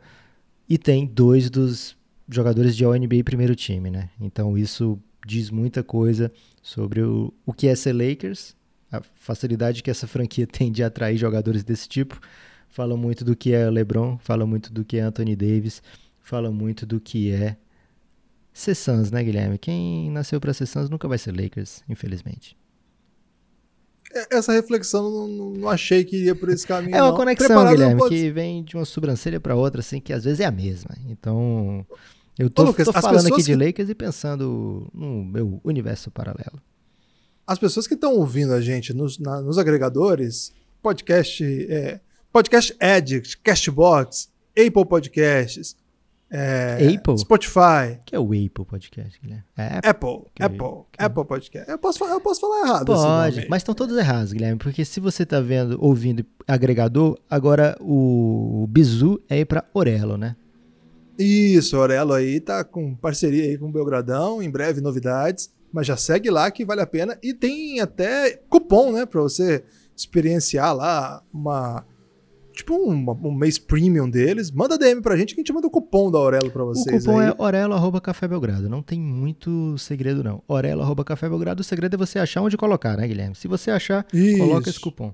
e 0.68 0.78
tem 0.78 1.06
dois 1.06 1.50
dos 1.50 1.96
jogadores 2.28 2.76
de 2.76 2.84
All-NBA 2.84 3.24
primeiro 3.24 3.56
time, 3.56 3.90
né? 3.90 4.10
Então 4.20 4.58
isso 4.58 5.00
diz 5.26 5.50
muita 5.50 5.84
coisa 5.84 6.32
sobre 6.62 7.02
o, 7.02 7.34
o 7.46 7.54
que 7.54 7.68
é 7.68 7.76
ser 7.76 7.94
Lakers, 7.94 8.56
a 8.92 9.02
facilidade 9.02 9.84
que 9.84 9.92
essa 9.92 10.08
franquia 10.08 10.46
tem 10.48 10.72
de 10.72 10.84
atrair 10.84 11.18
jogadores 11.18 11.64
desse 11.64 11.88
tipo. 11.88 12.20
Fala 12.70 12.98
muito 12.98 13.24
do 13.24 13.36
que 13.36 13.54
é 13.54 13.70
LeBron, 13.70 14.18
fala 14.18 14.46
muito 14.46 14.74
do 14.74 14.84
que 14.84 14.98
é 14.98 15.02
Anthony 15.02 15.36
Davis, 15.36 15.82
fala 16.20 16.52
muito 16.52 16.86
do 16.86 17.00
que 17.00 17.32
é 17.32 17.56
ser 18.52 18.76
Suns, 18.76 19.12
né, 19.12 19.24
Guilherme? 19.24 19.58
Quem 19.58 20.10
nasceu 20.10 20.40
para 20.40 20.54
ser 20.54 20.66
Suns 20.66 20.90
nunca 20.90 21.08
vai 21.08 21.18
ser 21.18 21.40
Lakers, 21.40 21.84
infelizmente. 21.88 22.58
É, 24.14 24.38
essa 24.38 24.54
reflexão 24.54 25.10
não, 25.10 25.56
não, 25.56 25.70
achei 25.70 26.04
que 26.04 26.26
ia 26.26 26.36
por 26.36 26.50
esse 26.50 26.68
caminho. 26.68 26.96
É 26.96 27.02
uma 27.02 27.10
não. 27.10 27.18
conexão, 27.18 27.48
Preparado 27.48 27.72
Guilherme, 27.72 28.00
pode... 28.00 28.16
que 28.16 28.30
vem 28.30 28.64
de 28.64 28.76
uma 28.76 28.86
sobrancelha 28.86 29.40
para 29.40 29.56
outra, 29.56 29.82
assim, 29.82 30.00
que 30.00 30.14
às 30.14 30.24
vezes 30.24 30.40
é 30.40 30.46
a 30.46 30.52
mesma. 30.52 30.92
Então, 31.10 31.86
eu 32.38 32.50
tô, 32.50 32.62
Ô, 32.62 32.66
Lucas, 32.66 32.86
tô 32.86 32.94
falando 32.94 33.28
aqui 33.28 33.42
de 33.42 33.56
Lakers 33.56 33.90
e 33.90 33.96
pensando 33.96 34.88
no 34.94 35.24
meu 35.24 35.60
universo 35.64 36.12
paralelo. 36.12 36.62
As 37.46 37.58
pessoas 37.58 37.88
que 37.88 37.96
estão 37.96 38.16
ouvindo 38.16 38.54
a 38.54 38.62
gente 38.62 38.94
nos, 38.94 39.18
na, 39.18 39.42
nos 39.42 39.58
agregadores, 39.58 40.54
podcast, 40.82 41.44
é, 41.44 42.00
podcast 42.32 42.76
Addict, 42.80 43.40
Castbox, 43.40 44.30
Apple 44.52 44.86
Podcasts, 44.86 45.76
é, 46.36 46.96
Apple? 46.96 47.20
Spotify. 47.20 48.00
que 48.04 48.16
é 48.16 48.20
o 48.20 48.26
Apple 48.26 48.66
Podcast, 48.66 49.22
Guilherme? 49.22 49.44
É 49.56 49.78
Apple. 49.78 49.90
Apple, 49.90 50.32
que 50.34 50.44
Apple, 50.44 50.58
que... 50.92 51.04
Apple 51.04 51.26
Podcast. 51.26 51.70
Eu 51.70 51.78
posso, 51.78 52.04
eu 52.04 52.20
posso 52.20 52.42
falar 52.42 52.66
errado. 52.66 52.86
Pode, 52.88 53.48
mas 53.48 53.62
estão 53.62 53.76
todos 53.76 53.96
errados, 53.96 54.34
Guilherme, 54.34 54.58
porque 54.58 54.84
se 54.84 55.00
você 55.00 55.22
está 55.22 55.40
vendo, 55.40 55.78
ouvindo 55.80 56.26
agregador, 56.48 57.20
agora 57.30 57.78
o 57.80 58.66
Bizu 58.68 59.22
é 59.30 59.42
ir 59.42 59.46
para 59.46 59.64
Orelo, 59.76 60.18
né? 60.18 60.36
Isso, 61.20 61.78
Orelo 61.78 62.14
aí 62.14 62.40
tá 62.40 62.64
com 62.64 62.96
parceria 62.96 63.44
aí 63.44 63.56
com 63.56 63.68
o 63.68 63.72
Belgradão, 63.72 64.42
em 64.42 64.50
breve 64.50 64.82
novidades, 64.82 65.54
mas 65.72 65.86
já 65.86 65.96
segue 65.96 66.32
lá 66.32 66.50
que 66.50 66.66
vale 66.66 66.82
a 66.82 66.88
pena 66.88 67.16
e 67.22 67.32
tem 67.32 67.80
até 67.80 68.42
cupom, 68.50 68.92
né, 68.92 69.06
para 69.06 69.22
você 69.22 69.64
experienciar 69.96 70.76
lá 70.76 71.24
uma 71.32 71.86
tipo 72.54 72.76
um, 72.76 73.06
um, 73.24 73.34
mês 73.34 73.58
premium 73.58 74.10
deles, 74.10 74.52
manda 74.52 74.78
DM 74.78 75.02
pra 75.02 75.18
gente 75.18 75.34
que 75.34 75.42
a 75.42 75.44
gente 75.44 75.54
manda 75.54 75.68
o 75.68 75.70
cupom 75.70 76.10
da 76.10 76.18
Aurelo 76.18 76.52
pra 76.52 76.64
vocês. 76.64 77.04
O 77.04 77.08
cupom 77.08 77.20
aí. 77.20 77.30
é 77.30 77.36
Aurelo 77.38 77.74
arroba 77.74 78.00
Café 78.00 78.28
Belgrado. 78.28 78.70
Não 78.70 78.82
tem 78.82 79.00
muito 79.00 79.78
segredo, 79.78 80.24
não. 80.24 80.42
Aurelo 80.48 80.82
arroba 80.82 81.04
Café 81.04 81.28
Belgrado, 81.28 81.62
o 81.62 81.64
segredo 81.64 81.96
é 81.96 81.98
você 81.98 82.20
achar 82.20 82.42
onde 82.42 82.56
colocar, 82.56 82.96
né, 82.96 83.08
Guilherme? 83.08 83.36
Se 83.36 83.48
você 83.48 83.72
achar, 83.72 84.06
Isso. 84.14 84.38
coloca 84.38 84.70
esse 84.70 84.80
cupom. 84.80 85.14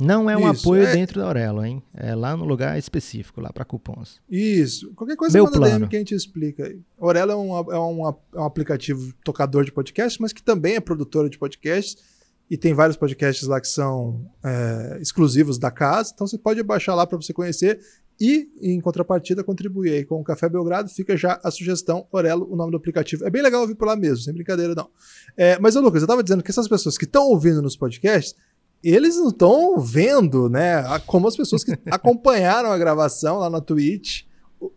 Não 0.00 0.28
é 0.28 0.36
um 0.36 0.50
Isso, 0.50 0.62
apoio 0.62 0.82
é... 0.84 0.92
dentro 0.92 1.20
da 1.20 1.26
Aurelo, 1.26 1.64
hein? 1.64 1.82
É 1.94 2.14
lá 2.14 2.36
no 2.36 2.44
lugar 2.44 2.76
específico, 2.76 3.40
lá 3.40 3.52
para 3.52 3.64
cupons. 3.64 4.20
Isso. 4.28 4.92
Qualquer 4.94 5.16
coisa 5.16 5.38
Meu 5.38 5.44
manda 5.44 5.56
plano. 5.56 5.78
DM 5.78 5.88
que 5.88 5.96
a 5.96 5.98
gente 6.00 6.14
explica. 6.14 6.76
Aurelo 6.98 7.32
é 7.32 7.36
um, 7.36 7.56
é, 7.56 7.78
um, 7.78 8.08
é 8.08 8.40
um 8.40 8.44
aplicativo 8.44 9.12
tocador 9.24 9.64
de 9.64 9.70
podcast, 9.70 10.20
mas 10.20 10.32
que 10.32 10.42
também 10.42 10.74
é 10.74 10.80
produtora 10.80 11.30
de 11.30 11.38
podcasts 11.38 12.13
e 12.50 12.56
tem 12.56 12.74
vários 12.74 12.96
podcasts 12.96 13.46
lá 13.48 13.60
que 13.60 13.68
são 13.68 14.30
é, 14.44 14.98
exclusivos 15.00 15.58
da 15.58 15.70
casa, 15.70 16.12
então 16.14 16.26
você 16.26 16.38
pode 16.38 16.62
baixar 16.62 16.94
lá 16.94 17.06
para 17.06 17.16
você 17.16 17.32
conhecer 17.32 17.80
e, 18.20 18.48
em 18.60 18.80
contrapartida, 18.80 19.42
contribuir 19.42 19.92
aí 19.92 20.04
com 20.04 20.20
o 20.20 20.24
Café 20.24 20.48
Belgrado. 20.48 20.88
Fica 20.88 21.16
já 21.16 21.40
a 21.42 21.50
sugestão, 21.50 22.06
Orelo, 22.12 22.46
o 22.50 22.54
nome 22.54 22.70
do 22.70 22.76
aplicativo. 22.76 23.24
É 23.24 23.30
bem 23.30 23.42
legal 23.42 23.62
ouvir 23.62 23.74
por 23.74 23.86
lá 23.86 23.96
mesmo, 23.96 24.18
sem 24.18 24.32
brincadeira 24.32 24.74
não. 24.74 24.88
É, 25.36 25.58
mas, 25.58 25.74
Lucas, 25.74 26.02
eu 26.02 26.06
estava 26.06 26.22
dizendo 26.22 26.42
que 26.42 26.50
essas 26.50 26.68
pessoas 26.68 26.96
que 26.96 27.04
estão 27.04 27.24
ouvindo 27.24 27.60
nos 27.60 27.76
podcasts, 27.76 28.34
eles 28.82 29.16
não 29.16 29.28
estão 29.28 29.78
vendo, 29.78 30.48
né, 30.48 30.84
como 31.06 31.26
as 31.26 31.36
pessoas 31.36 31.64
que 31.64 31.76
acompanharam 31.90 32.70
a 32.70 32.78
gravação 32.78 33.38
lá 33.38 33.50
na 33.50 33.60
Twitch, 33.60 34.22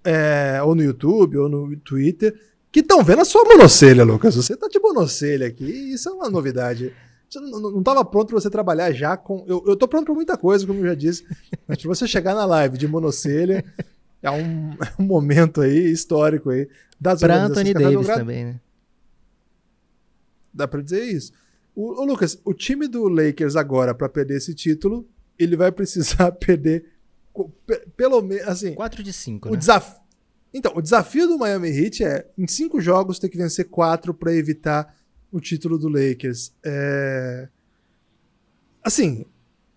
é, 0.03 0.59
ou 0.63 0.73
no 0.73 0.81
YouTube, 0.81 1.37
ou 1.37 1.49
no 1.49 1.77
Twitter, 1.77 2.33
que 2.71 2.79
estão 2.79 3.03
vendo 3.03 3.21
a 3.21 3.25
sua 3.25 3.43
monocelha, 3.43 4.03
Lucas. 4.03 4.35
Você 4.35 4.55
tá 4.55 4.67
de 4.67 4.79
monocelha 4.79 5.47
aqui, 5.47 5.93
isso 5.93 6.09
é 6.09 6.11
uma 6.11 6.29
novidade. 6.29 6.93
Você 7.29 7.39
não 7.39 7.79
estava 7.79 8.05
pronto 8.05 8.29
para 8.29 8.39
você 8.39 8.49
trabalhar 8.49 8.91
já 8.93 9.17
com. 9.17 9.43
Eu, 9.47 9.63
eu 9.67 9.75
tô 9.75 9.87
pronto 9.87 10.05
para 10.05 10.13
muita 10.13 10.37
coisa, 10.37 10.65
como 10.65 10.79
eu 10.79 10.87
já 10.87 10.95
disse. 10.95 11.25
Mas 11.67 11.77
pra 11.77 11.87
você 11.87 12.07
chegar 12.07 12.33
na 12.33 12.45
live 12.45 12.77
de 12.77 12.87
monocelha, 12.87 13.63
é 14.21 14.31
um, 14.31 14.71
é 14.81 15.01
um 15.01 15.05
momento 15.05 15.61
aí 15.61 15.91
histórico 15.91 16.49
aí 16.49 16.69
das 16.99 17.19
Pra 17.19 17.43
Anthony 17.43 17.73
Davis 17.73 18.07
também, 18.07 18.45
né? 18.45 18.59
Dá 20.53 20.67
para 20.67 20.81
dizer 20.81 21.03
isso. 21.03 21.33
O, 21.75 22.01
o, 22.01 22.05
Lucas, 22.05 22.39
o 22.43 22.53
time 22.53 22.87
do 22.87 23.07
Lakers 23.07 23.55
agora, 23.55 23.93
para 23.93 24.09
perder 24.09 24.37
esse 24.37 24.55
título, 24.55 25.07
ele 25.37 25.55
vai 25.55 25.71
precisar 25.71 26.31
perder 26.39 26.85
pelo 27.95 28.21
menos. 28.21 28.47
Assim, 28.47 28.73
4 28.73 29.03
de 29.03 29.13
5. 29.13 29.49
O 29.49 29.51
né? 29.51 29.57
desafio. 29.57 30.07
Então, 30.53 30.71
o 30.75 30.81
desafio 30.81 31.27
do 31.27 31.37
Miami 31.37 31.69
Heat 31.69 32.03
é, 32.03 32.25
em 32.37 32.47
cinco 32.47 32.81
jogos, 32.81 33.19
ter 33.19 33.29
que 33.29 33.37
vencer 33.37 33.65
quatro 33.65 34.13
para 34.13 34.33
evitar 34.33 34.95
o 35.31 35.39
título 35.39 35.77
do 35.77 35.89
Lakers. 35.89 36.53
É... 36.63 37.47
Assim, 38.83 39.25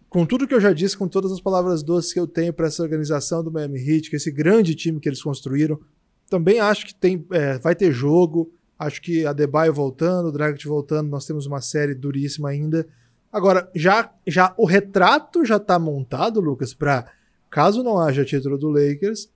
com 0.08 0.26
tudo 0.26 0.46
que 0.46 0.54
eu 0.54 0.60
já 0.60 0.72
disse, 0.72 0.96
com 0.96 1.08
todas 1.08 1.30
as 1.32 1.40
palavras 1.40 1.82
doces 1.82 2.12
que 2.12 2.20
eu 2.20 2.26
tenho 2.26 2.52
para 2.52 2.66
essa 2.66 2.82
organização 2.82 3.42
do 3.42 3.50
Miami 3.50 3.78
Heat, 3.78 4.10
que 4.10 4.16
esse 4.16 4.30
grande 4.30 4.74
time 4.74 5.00
que 5.00 5.08
eles 5.08 5.22
construíram, 5.22 5.80
também 6.28 6.60
acho 6.60 6.86
que 6.86 6.94
tem, 6.94 7.26
é, 7.30 7.58
vai 7.58 7.74
ter 7.74 7.92
jogo. 7.92 8.52
Acho 8.78 9.02
que 9.02 9.26
a 9.26 9.32
Debaio 9.32 9.74
voltando, 9.74 10.28
o 10.28 10.32
Dragic 10.32 10.66
voltando, 10.66 11.10
nós 11.10 11.26
temos 11.26 11.46
uma 11.46 11.60
série 11.60 11.94
duríssima 11.94 12.48
ainda. 12.48 12.86
Agora, 13.32 13.70
já, 13.74 14.12
já 14.26 14.54
o 14.56 14.64
retrato 14.64 15.44
já 15.44 15.56
está 15.56 15.78
montado, 15.78 16.40
Lucas, 16.40 16.72
para 16.72 17.12
caso 17.50 17.82
não 17.82 17.98
haja 17.98 18.24
título 18.24 18.56
do 18.56 18.68
Lakers, 18.68 19.30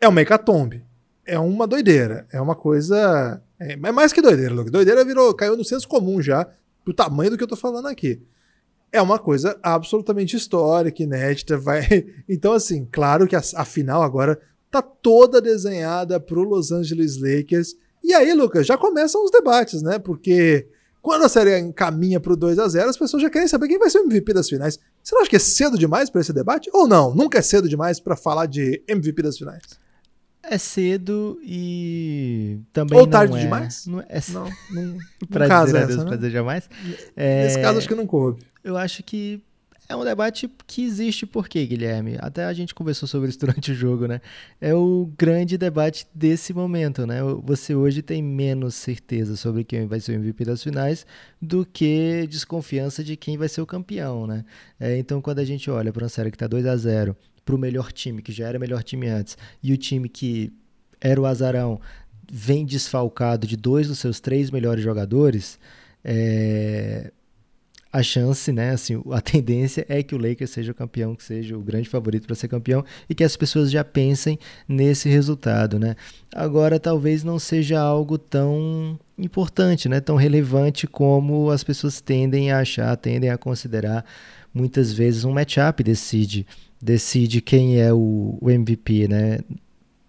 é 0.00 0.06
uma 0.06 0.20
hecatombe. 0.20 0.84
É 1.26 1.38
uma 1.38 1.66
doideira. 1.66 2.26
É 2.32 2.40
uma 2.40 2.54
coisa 2.54 3.42
é, 3.60 3.72
é 3.72 3.92
mais 3.92 4.12
que 4.12 4.20
doideira, 4.20 4.54
Luke. 4.54 4.70
Doideira 4.70 5.04
virou, 5.04 5.32
caiu 5.34 5.56
no 5.56 5.64
senso 5.64 5.88
comum 5.88 6.20
já. 6.20 6.46
pro 6.84 6.92
tamanho 6.92 7.30
do 7.30 7.38
que 7.38 7.42
eu 7.42 7.48
tô 7.48 7.56
falando 7.56 7.86
aqui. 7.86 8.20
É 8.92 9.00
uma 9.02 9.18
coisa 9.18 9.58
absolutamente 9.62 10.36
histórica, 10.36 11.02
inédita, 11.02 11.56
vai. 11.56 11.82
Então, 12.28 12.52
assim, 12.52 12.86
claro 12.90 13.26
que 13.26 13.34
a, 13.34 13.42
a 13.56 13.64
final 13.64 14.02
agora 14.02 14.40
tá 14.70 14.82
toda 14.82 15.40
desenhada 15.40 16.20
pro 16.20 16.42
Los 16.42 16.70
Angeles 16.70 17.20
Lakers. 17.20 17.74
E 18.02 18.12
aí, 18.12 18.32
Lucas, 18.34 18.66
já 18.66 18.76
começam 18.76 19.24
os 19.24 19.30
debates, 19.30 19.82
né? 19.82 19.98
Porque 19.98 20.68
quando 21.00 21.24
a 21.24 21.28
série 21.28 21.58
encaminha 21.58 22.20
pro 22.20 22.36
2 22.36 22.58
a 22.58 22.68
0 22.68 22.90
as 22.90 22.96
pessoas 22.96 23.22
já 23.22 23.30
querem 23.30 23.48
saber 23.48 23.68
quem 23.68 23.78
vai 23.78 23.90
ser 23.90 23.98
o 23.98 24.04
MVP 24.04 24.32
das 24.32 24.48
finais. 24.48 24.78
Você 25.02 25.14
não 25.14 25.22
acha 25.22 25.30
que 25.30 25.36
é 25.36 25.40
cedo 25.40 25.78
demais 25.78 26.10
para 26.10 26.20
esse 26.20 26.32
debate? 26.32 26.70
Ou 26.72 26.86
não? 26.86 27.14
Nunca 27.14 27.38
é 27.38 27.42
cedo 27.42 27.68
demais 27.68 27.98
para 27.98 28.16
falar 28.16 28.46
de 28.46 28.82
MVP 28.86 29.22
das 29.22 29.38
finais? 29.38 29.62
É 30.50 30.58
cedo 30.58 31.40
e 31.42 32.58
também 32.72 32.98
Ou 32.98 33.06
tarde 33.06 33.36
é, 33.36 33.40
demais? 33.40 33.86
Não, 33.86 34.00
é, 34.00 34.20
Não, 34.28 34.44
não. 34.70 34.98
pra 35.28 35.48
caso 35.48 35.66
dizer 35.66 35.78
essa, 35.78 35.84
adeus, 35.84 35.98
né? 36.00 36.06
pra 36.06 36.16
dizer 36.16 36.30
jamais. 36.30 36.68
É, 37.16 37.44
Nesse 37.44 37.60
caso, 37.60 37.78
acho 37.78 37.88
que 37.88 37.94
não 37.94 38.06
coube. 38.06 38.42
Eu 38.62 38.76
acho 38.76 39.02
que 39.02 39.42
é 39.86 39.94
um 39.94 40.04
debate 40.04 40.50
que 40.66 40.82
existe 40.82 41.26
por 41.26 41.46
quê, 41.46 41.66
Guilherme? 41.66 42.16
Até 42.18 42.44
a 42.44 42.52
gente 42.52 42.74
conversou 42.74 43.06
sobre 43.06 43.28
isso 43.28 43.38
durante 43.40 43.72
o 43.72 43.74
jogo, 43.74 44.06
né? 44.06 44.20
É 44.60 44.74
o 44.74 45.10
grande 45.18 45.58
debate 45.58 46.06
desse 46.14 46.54
momento, 46.54 47.06
né? 47.06 47.20
Você 47.42 47.74
hoje 47.74 48.00
tem 48.00 48.22
menos 48.22 48.74
certeza 48.74 49.36
sobre 49.36 49.62
quem 49.62 49.86
vai 49.86 50.00
ser 50.00 50.12
o 50.12 50.14
MVP 50.14 50.44
das 50.44 50.62
finais 50.62 51.06
do 51.40 51.66
que 51.66 52.26
desconfiança 52.28 53.04
de 53.04 53.16
quem 53.16 53.36
vai 53.36 53.48
ser 53.48 53.60
o 53.60 53.66
campeão, 53.66 54.26
né? 54.26 54.44
É, 54.80 54.96
então, 54.96 55.20
quando 55.20 55.40
a 55.40 55.44
gente 55.44 55.70
olha 55.70 55.92
para 55.92 56.04
uma 56.04 56.08
série 56.08 56.30
que 56.30 56.38
tá 56.38 56.46
2 56.46 56.66
a 56.66 56.76
0 56.76 57.16
para 57.44 57.54
o 57.54 57.58
melhor 57.58 57.92
time, 57.92 58.22
que 58.22 58.32
já 58.32 58.48
era 58.48 58.58
melhor 58.58 58.82
time 58.82 59.08
antes, 59.08 59.36
e 59.62 59.72
o 59.72 59.76
time 59.76 60.08
que 60.08 60.52
era 61.00 61.20
o 61.20 61.26
azarão 61.26 61.80
vem 62.30 62.64
desfalcado 62.64 63.46
de 63.46 63.56
dois 63.56 63.88
dos 63.88 63.98
seus 63.98 64.20
três 64.20 64.50
melhores 64.50 64.82
jogadores, 64.82 65.58
é, 66.02 67.12
a 67.94 68.02
chance, 68.02 68.50
né, 68.50 68.70
assim, 68.70 69.00
a 69.12 69.20
tendência 69.20 69.86
é 69.88 70.02
que 70.02 70.16
o 70.16 70.18
Lakers 70.18 70.50
seja 70.50 70.72
o 70.72 70.74
campeão, 70.74 71.14
que 71.14 71.22
seja 71.22 71.56
o 71.56 71.60
grande 71.60 71.88
favorito 71.88 72.26
para 72.26 72.34
ser 72.34 72.48
campeão 72.48 72.84
e 73.08 73.14
que 73.14 73.22
as 73.22 73.36
pessoas 73.36 73.70
já 73.70 73.84
pensem 73.84 74.36
nesse 74.66 75.08
resultado, 75.08 75.78
né? 75.78 75.94
Agora 76.34 76.80
talvez 76.80 77.22
não 77.22 77.38
seja 77.38 77.80
algo 77.80 78.18
tão 78.18 78.98
importante, 79.16 79.88
né, 79.88 80.00
tão 80.00 80.16
relevante 80.16 80.88
como 80.88 81.50
as 81.50 81.62
pessoas 81.62 82.00
tendem 82.00 82.50
a 82.50 82.58
achar, 82.58 82.96
tendem 82.96 83.30
a 83.30 83.38
considerar. 83.38 84.04
Muitas 84.52 84.92
vezes 84.92 85.24
um 85.24 85.30
matchup 85.30 85.80
decide 85.84 86.44
decide 86.82 87.40
quem 87.40 87.80
é 87.80 87.92
o, 87.94 88.38
MVP, 88.42 89.06
né? 89.06 89.38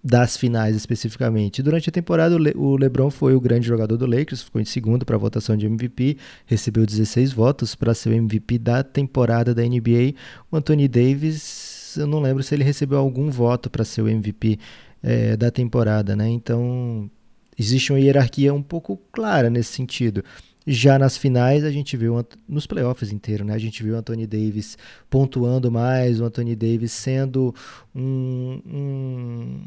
Das 0.05 0.37
finais 0.37 0.75
especificamente. 0.75 1.63
Durante 1.63 1.89
a 1.89 1.91
temporada, 1.91 2.35
o, 2.35 2.37
Le 2.37 2.53
o 2.55 2.77
LeBron 2.77 3.09
foi 3.09 3.33
o 3.33 3.41
grande 3.41 3.65
jogador 3.65 3.97
do 3.97 4.05
Lakers, 4.05 4.43
ficou 4.43 4.61
em 4.61 4.65
segundo 4.65 5.03
para 5.03 5.15
a 5.15 5.19
votação 5.19 5.57
de 5.57 5.65
MVP, 5.65 6.17
recebeu 6.45 6.85
16 6.85 7.33
votos 7.33 7.73
para 7.73 7.91
ser 7.95 8.09
o 8.09 8.13
MVP 8.13 8.59
da 8.59 8.83
temporada 8.83 9.51
da 9.51 9.63
NBA. 9.63 10.13
O 10.51 10.57
Anthony 10.57 10.87
Davis, 10.87 11.95
eu 11.97 12.05
não 12.05 12.21
lembro 12.21 12.43
se 12.43 12.53
ele 12.53 12.63
recebeu 12.63 12.99
algum 12.99 13.31
voto 13.31 13.67
para 13.67 13.83
ser 13.83 14.03
o 14.03 14.07
MVP 14.07 14.59
é, 15.01 15.35
da 15.35 15.49
temporada, 15.49 16.15
né? 16.15 16.29
Então, 16.29 17.09
existe 17.57 17.91
uma 17.91 17.99
hierarquia 17.99 18.53
um 18.53 18.61
pouco 18.61 19.01
clara 19.11 19.49
nesse 19.49 19.73
sentido. 19.73 20.23
Já 20.67 20.99
nas 20.99 21.17
finais, 21.17 21.63
a 21.63 21.71
gente 21.71 21.97
viu, 21.97 22.23
nos 22.47 22.67
playoffs 22.67 23.11
inteiro, 23.11 23.43
né? 23.43 23.55
A 23.55 23.59
gente 23.59 23.81
viu 23.81 23.95
o 23.95 23.97
Anthony 23.97 24.27
Davis 24.27 24.77
pontuando 25.09 25.71
mais, 25.71 26.21
o 26.21 26.25
Anthony 26.25 26.55
Davis 26.55 26.91
sendo 26.91 27.55
um, 27.95 28.61
um 28.67 29.59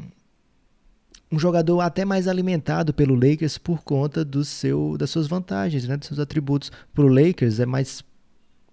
um 1.31 1.37
jogador 1.37 1.79
até 1.81 2.03
mais 2.03 2.27
alimentado 2.27 2.93
pelo 2.93 3.13
Lakers 3.13 3.57
por 3.57 3.83
conta 3.83 4.25
do 4.25 4.43
seu, 4.43 4.97
das 4.97 5.09
suas 5.09 5.27
vantagens, 5.27 5.87
né, 5.87 5.95
dos 5.95 6.07
seus 6.07 6.19
atributos. 6.19 6.71
Para 6.93 7.05
o 7.05 7.07
Lakers 7.07 7.59
é 7.59 7.65
mais 7.65 8.03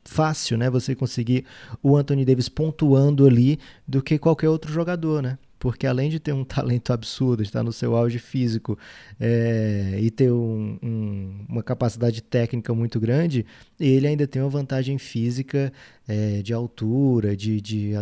fácil, 0.05 0.57
né, 0.57 0.71
você 0.71 0.95
conseguir 0.95 1.45
o 1.83 1.97
Anthony 1.97 2.25
Davis 2.25 2.49
pontuando 2.49 3.27
ali 3.27 3.59
do 3.87 4.03
que 4.03 4.19
qualquer 4.19 4.49
outro 4.49 4.73
jogador, 4.73 5.23
né? 5.23 5.39
Porque 5.59 5.87
além 5.87 6.09
de 6.09 6.21
ter 6.21 6.33
um 6.33 6.45
talento 6.45 6.93
absurdo, 6.93 7.43
estar 7.43 7.63
no 7.63 7.73
seu 7.73 7.97
auge 7.97 8.19
físico 8.19 8.79
é, 9.19 9.99
e 10.01 10.11
ter 10.11 10.31
um, 10.31 10.79
um, 10.83 11.45
uma 11.49 11.63
capacidade 11.63 12.23
técnica 12.23 12.75
muito 12.75 13.01
grande, 13.01 13.45
ele 13.79 14.07
ainda 14.07 14.27
tem 14.27 14.41
uma 14.41 14.51
vantagem 14.51 14.97
física 14.97 15.73
é, 16.07 16.41
de 16.43 16.53
altura, 16.53 17.37
de, 17.37 17.61
de 17.61 17.93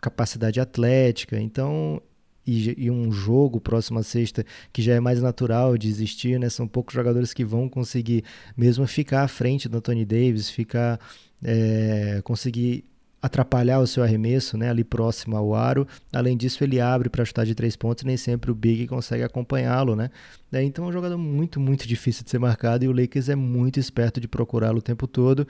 capacidade 0.00 0.60
atlética. 0.60 1.38
Então 1.40 2.00
e, 2.46 2.86
e, 2.86 2.90
um 2.90 3.10
jogo 3.10 3.60
próximo 3.60 3.98
à 3.98 4.02
sexta 4.02 4.44
que 4.72 4.80
já 4.80 4.94
é 4.94 5.00
mais 5.00 5.20
natural 5.20 5.76
de 5.76 5.88
existir, 5.88 6.38
né? 6.38 6.48
São 6.48 6.68
poucos 6.68 6.94
jogadores 6.94 7.34
que 7.34 7.44
vão 7.44 7.68
conseguir 7.68 8.24
mesmo 8.56 8.86
ficar 8.86 9.24
à 9.24 9.28
frente 9.28 9.68
do 9.68 9.78
Anthony 9.78 10.04
Davis, 10.04 10.48
ficar 10.48 11.00
é, 11.42 12.20
conseguir 12.22 12.84
atrapalhar 13.20 13.80
o 13.80 13.86
seu 13.86 14.02
arremesso, 14.02 14.56
né? 14.56 14.70
Ali 14.70 14.84
próximo 14.84 15.36
ao 15.36 15.54
aro. 15.54 15.86
Além 16.12 16.36
disso, 16.36 16.62
ele 16.62 16.80
abre 16.80 17.08
para 17.08 17.24
chutar 17.24 17.44
de 17.44 17.54
três 17.54 17.74
pontos 17.74 18.02
e 18.02 18.06
nem 18.06 18.16
sempre 18.16 18.50
o 18.50 18.54
Big 18.54 18.86
consegue 18.86 19.22
acompanhá-lo, 19.22 19.96
né? 19.96 20.10
É, 20.52 20.62
então 20.62 20.84
é 20.84 20.88
um 20.88 20.92
jogador 20.92 21.18
muito, 21.18 21.58
muito 21.58 21.86
difícil 21.88 22.24
de 22.24 22.30
ser 22.30 22.38
marcado 22.38 22.84
e 22.84 22.88
o 22.88 22.92
Lakers 22.92 23.28
é 23.28 23.34
muito 23.34 23.80
esperto 23.80 24.20
de 24.20 24.28
procurá-lo 24.28 24.78
o 24.78 24.82
tempo 24.82 25.06
todo. 25.06 25.46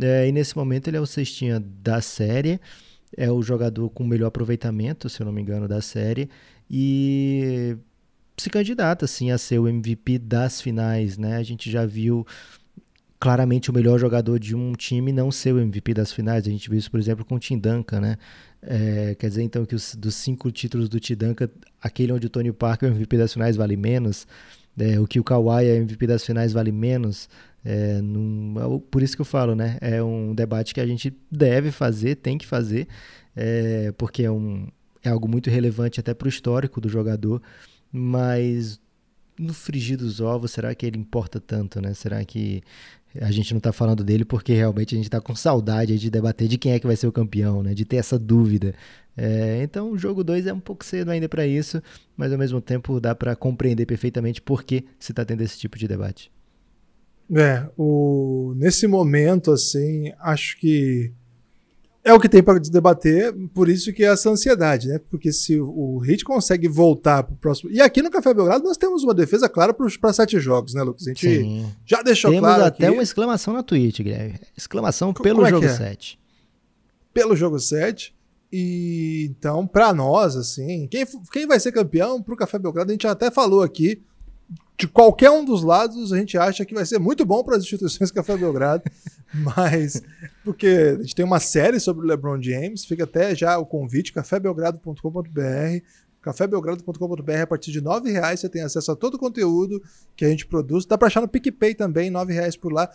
É, 0.00 0.26
e 0.26 0.32
nesse 0.32 0.56
momento 0.56 0.88
ele 0.88 0.96
é 0.96 1.00
o 1.00 1.06
cestinha 1.06 1.60
da 1.60 2.00
série 2.00 2.60
é 3.16 3.30
o 3.30 3.42
jogador 3.42 3.90
com 3.90 4.04
melhor 4.04 4.28
aproveitamento, 4.28 5.08
se 5.08 5.20
eu 5.20 5.26
não 5.26 5.32
me 5.32 5.40
engano, 5.40 5.66
da 5.66 5.80
série 5.80 6.28
e 6.70 7.76
se 8.36 8.50
candidata 8.50 9.04
assim 9.04 9.30
a 9.30 9.38
ser 9.38 9.58
o 9.58 9.68
MVP 9.68 10.18
das 10.18 10.60
finais, 10.60 11.18
né? 11.18 11.36
A 11.36 11.42
gente 11.42 11.70
já 11.70 11.84
viu 11.84 12.26
claramente 13.18 13.70
o 13.70 13.74
melhor 13.74 13.98
jogador 13.98 14.38
de 14.38 14.54
um 14.54 14.72
time 14.74 15.12
não 15.12 15.30
ser 15.30 15.52
o 15.52 15.60
MVP 15.60 15.94
das 15.94 16.12
finais. 16.12 16.46
A 16.46 16.50
gente 16.50 16.68
viu 16.70 16.78
isso, 16.78 16.90
por 16.90 17.00
exemplo, 17.00 17.24
com 17.24 17.34
o 17.34 17.38
Tim 17.38 17.58
Duncan, 17.58 18.00
né? 18.00 18.16
É, 18.62 19.14
quer 19.18 19.28
dizer, 19.28 19.42
então, 19.42 19.64
que 19.64 19.74
os, 19.74 19.94
dos 19.94 20.14
cinco 20.14 20.50
títulos 20.50 20.88
do 20.88 21.00
Tim 21.00 21.14
Duncan, 21.14 21.48
aquele 21.82 22.12
onde 22.12 22.26
o 22.26 22.30
Tony 22.30 22.52
Parker 22.52 22.88
é 22.88 22.92
o 22.92 22.94
MVP 22.94 23.16
das 23.16 23.32
finais 23.32 23.56
vale 23.56 23.76
menos, 23.76 24.26
é, 24.78 25.00
o 25.00 25.06
que 25.06 25.18
o 25.18 25.24
Kawhi 25.24 25.64
é 25.66 25.76
MVP 25.76 26.06
das 26.06 26.24
finais 26.24 26.52
vale 26.52 26.70
menos. 26.70 27.28
É, 27.64 28.00
num, 28.00 28.54
é 28.56 28.80
por 28.90 29.02
isso 29.02 29.16
que 29.16 29.20
eu 29.20 29.26
falo, 29.26 29.54
né? 29.54 29.78
É 29.80 30.02
um 30.02 30.34
debate 30.34 30.72
que 30.72 30.80
a 30.80 30.86
gente 30.86 31.14
deve 31.30 31.70
fazer, 31.70 32.16
tem 32.16 32.38
que 32.38 32.46
fazer, 32.46 32.88
é, 33.36 33.92
porque 33.98 34.22
é, 34.22 34.30
um, 34.30 34.68
é 35.02 35.10
algo 35.10 35.28
muito 35.28 35.50
relevante 35.50 36.00
até 36.00 36.14
para 36.14 36.26
o 36.26 36.28
histórico 36.28 36.80
do 36.80 36.88
jogador, 36.88 37.42
mas 37.92 38.80
no 39.38 39.54
frigir 39.54 39.96
dos 39.96 40.20
ovos, 40.20 40.50
será 40.50 40.74
que 40.74 40.84
ele 40.84 40.98
importa 40.98 41.40
tanto, 41.40 41.80
né? 41.80 41.94
Será 41.94 42.24
que 42.24 42.62
a 43.20 43.30
gente 43.30 43.52
não 43.52 43.58
está 43.58 43.72
falando 43.72 44.04
dele 44.04 44.24
porque 44.24 44.52
realmente 44.52 44.94
a 44.94 44.96
gente 44.96 45.06
está 45.06 45.20
com 45.20 45.34
saudade 45.34 45.98
de 45.98 46.10
debater 46.10 46.48
de 46.48 46.58
quem 46.58 46.72
é 46.72 46.78
que 46.78 46.86
vai 46.86 46.96
ser 46.96 47.06
o 47.06 47.12
campeão, 47.12 47.62
né? 47.62 47.74
De 47.74 47.84
ter 47.84 47.96
essa 47.96 48.18
dúvida. 48.18 48.74
É, 49.16 49.62
então, 49.62 49.90
o 49.90 49.98
jogo 49.98 50.22
2 50.22 50.46
é 50.46 50.52
um 50.52 50.60
pouco 50.60 50.84
cedo 50.84 51.10
ainda 51.10 51.28
para 51.28 51.46
isso, 51.46 51.82
mas 52.16 52.32
ao 52.32 52.38
mesmo 52.38 52.60
tempo 52.60 53.00
dá 53.00 53.14
para 53.14 53.34
compreender 53.34 53.86
perfeitamente 53.86 54.40
por 54.40 54.62
que 54.62 54.84
se 54.98 55.12
está 55.12 55.24
tendo 55.24 55.42
esse 55.42 55.58
tipo 55.58 55.78
de 55.78 55.88
debate. 55.88 56.30
É, 57.34 57.68
o, 57.76 58.54
nesse 58.56 58.86
momento, 58.86 59.52
assim, 59.52 60.12
acho 60.18 60.58
que 60.58 61.12
é 62.08 62.12
o 62.14 62.18
que 62.18 62.28
tem 62.28 62.42
para 62.42 62.58
debater, 62.58 63.34
por 63.52 63.68
isso 63.68 63.92
que 63.92 64.02
é 64.02 64.06
essa 64.06 64.30
ansiedade, 64.30 64.88
né? 64.88 64.98
Porque 65.10 65.30
se 65.30 65.60
o 65.60 65.98
Hit 65.98 66.24
consegue 66.24 66.66
voltar 66.66 67.22
para 67.22 67.34
o 67.34 67.36
próximo. 67.36 67.70
E 67.70 67.82
aqui 67.82 68.00
no 68.00 68.10
Café 68.10 68.32
Belgrado 68.32 68.64
nós 68.64 68.78
temos 68.78 69.04
uma 69.04 69.12
defesa 69.12 69.46
clara 69.46 69.74
para 69.74 70.12
sete 70.12 70.40
jogos, 70.40 70.72
né, 70.72 70.82
Lucas? 70.82 71.06
A 71.06 71.10
gente 71.10 71.28
Sim. 71.28 71.66
já 71.84 72.00
deixou 72.02 72.30
Temos 72.30 72.48
claro. 72.48 72.64
até 72.64 72.86
aqui, 72.86 72.94
uma 72.94 73.02
exclamação 73.02 73.52
na 73.52 73.62
Twitch, 73.62 74.00
Guilherme. 74.00 74.40
Exclamação 74.56 75.12
pelo 75.12 75.36
como 75.36 75.46
é 75.46 75.50
jogo 75.50 75.60
que 75.60 75.70
é? 75.70 75.76
7. 75.76 76.18
pelo 77.12 77.36
jogo 77.36 77.58
7. 77.58 78.16
E 78.50 79.26
então, 79.28 79.66
para 79.66 79.92
nós, 79.92 80.34
assim, 80.34 80.88
quem, 80.90 81.04
quem 81.30 81.46
vai 81.46 81.60
ser 81.60 81.72
campeão 81.72 82.22
pro 82.22 82.36
Café 82.36 82.58
Belgrado, 82.58 82.90
a 82.90 82.94
gente 82.94 83.06
até 83.06 83.30
falou 83.30 83.62
aqui. 83.62 84.02
De 84.78 84.86
qualquer 84.86 85.28
um 85.28 85.44
dos 85.44 85.64
lados, 85.64 86.12
a 86.12 86.16
gente 86.16 86.38
acha 86.38 86.64
que 86.64 86.72
vai 86.72 86.86
ser 86.86 87.00
muito 87.00 87.26
bom 87.26 87.42
para 87.42 87.56
as 87.56 87.64
instituições 87.64 88.12
Café 88.12 88.36
Belgrado, 88.36 88.84
mas 89.34 90.00
porque 90.44 90.68
a 90.96 91.02
gente 91.02 91.16
tem 91.16 91.24
uma 91.24 91.40
série 91.40 91.80
sobre 91.80 92.06
o 92.06 92.08
LeBron 92.08 92.40
James, 92.40 92.84
fica 92.84 93.02
até 93.02 93.34
já 93.34 93.58
o 93.58 93.66
convite, 93.66 94.12
cafébelgrado.com.br. 94.12 95.82
cafébelgrado.com.br, 96.22 97.42
a 97.42 97.46
partir 97.48 97.72
de 97.72 97.80
R$ 97.80 98.12
reais 98.12 98.38
você 98.38 98.48
tem 98.48 98.62
acesso 98.62 98.92
a 98.92 98.96
todo 98.96 99.14
o 99.14 99.18
conteúdo 99.18 99.82
que 100.14 100.24
a 100.24 100.28
gente 100.28 100.46
produz. 100.46 100.86
Dá 100.86 100.96
para 100.96 101.08
achar 101.08 101.22
no 101.22 101.28
PicPay 101.28 101.74
também, 101.74 102.12
R$ 102.12 102.32
reais 102.32 102.56
por 102.56 102.72
lá. 102.72 102.88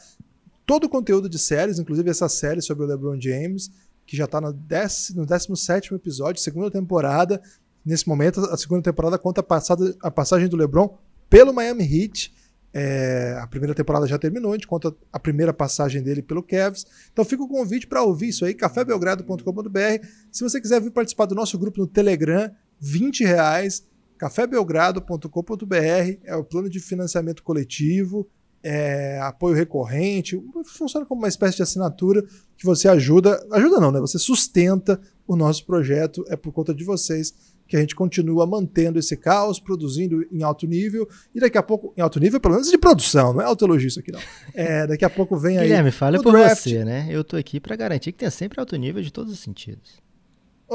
Todo 0.65 0.85
o 0.85 0.89
conteúdo 0.89 1.27
de 1.27 1.37
séries, 1.37 1.79
inclusive 1.79 2.09
essa 2.09 2.29
série 2.29 2.61
sobre 2.61 2.85
o 2.85 2.87
LeBron 2.87 3.19
James, 3.19 3.69
que 4.07 4.15
já 4.15 4.23
está 4.23 4.39
no, 4.39 4.53
no 4.53 5.25
17 5.25 5.93
episódio, 5.93 6.41
segunda 6.41 6.71
temporada. 6.71 7.41
Nesse 7.85 8.07
momento, 8.07 8.39
a 8.39 8.55
segunda 8.55 8.81
temporada 8.81 9.17
conta 9.17 9.43
passada, 9.43 9.93
a 10.01 10.09
passagem 10.09 10.47
do 10.47 10.55
LeBron 10.55 10.97
pelo 11.33 11.51
Miami 11.51 11.83
Heat. 11.83 12.31
É, 12.71 13.35
a 13.41 13.47
primeira 13.47 13.73
temporada 13.73 14.05
já 14.05 14.19
terminou, 14.19 14.51
a 14.51 14.55
gente 14.55 14.67
conta 14.67 14.95
a 15.11 15.19
primeira 15.19 15.51
passagem 15.51 16.03
dele 16.03 16.21
pelo 16.21 16.43
Cavs. 16.43 16.85
Então 17.11 17.25
fica 17.25 17.41
o 17.41 17.47
convite 17.47 17.87
para 17.87 18.03
ouvir 18.03 18.29
isso 18.29 18.45
aí, 18.45 18.53
cafébelgrado.com.br. 18.53 20.07
Se 20.31 20.43
você 20.43 20.61
quiser 20.61 20.79
vir 20.79 20.91
participar 20.91 21.25
do 21.25 21.33
nosso 21.33 21.57
grupo 21.57 21.81
no 21.81 21.87
Telegram, 21.87 22.51
20 22.79 23.23
reais, 23.23 23.83
cafébelgrado.com.br 24.15 26.19
é 26.23 26.35
o 26.35 26.43
plano 26.43 26.69
de 26.69 26.79
financiamento 26.79 27.41
coletivo. 27.41 28.29
é, 28.63 29.19
apoio 29.21 29.55
recorrente, 29.55 30.41
funciona 30.65 31.05
como 31.05 31.21
uma 31.21 31.27
espécie 31.27 31.57
de 31.57 31.63
assinatura 31.63 32.23
que 32.55 32.65
você 32.65 32.87
ajuda, 32.87 33.45
ajuda 33.51 33.79
não, 33.79 33.91
né? 33.91 33.99
Você 33.99 34.17
sustenta 34.17 34.99
o 35.27 35.35
nosso 35.35 35.65
projeto, 35.65 36.23
é 36.29 36.37
por 36.37 36.53
conta 36.53 36.73
de 36.73 36.85
vocês 36.85 37.33
que 37.67 37.75
a 37.77 37.79
gente 37.79 37.95
continua 37.95 38.45
mantendo 38.45 38.99
esse 38.99 39.15
caos, 39.17 39.59
produzindo 39.59 40.25
em 40.31 40.43
alto 40.43 40.67
nível, 40.67 41.07
e 41.33 41.39
daqui 41.39 41.57
a 41.57 41.63
pouco, 41.63 41.93
em 41.97 42.01
alto 42.01 42.19
nível, 42.19 42.39
pelo 42.39 42.55
menos 42.55 42.69
de 42.69 42.77
produção, 42.77 43.33
não 43.33 43.41
é 43.41 43.45
autoelogio 43.45 43.87
isso 43.87 43.99
aqui 43.99 44.11
não. 44.11 44.19
É, 44.53 44.85
daqui 44.85 45.05
a 45.05 45.09
pouco 45.09 45.35
vem 45.35 45.57
aí. 45.57 45.67
Guilherme, 45.67 45.91
fala 45.91 46.21
por 46.21 46.33
draft. 46.33 46.63
você, 46.63 46.83
né? 46.85 47.07
Eu 47.09 47.23
tô 47.23 47.35
aqui 47.35 47.59
para 47.59 47.75
garantir 47.75 48.11
que 48.11 48.19
tenha 48.19 48.31
sempre 48.31 48.59
alto 48.59 48.75
nível 48.75 49.01
de 49.01 49.11
todos 49.11 49.31
os 49.31 49.39
sentidos. 49.39 50.01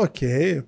Ok, 0.01 0.63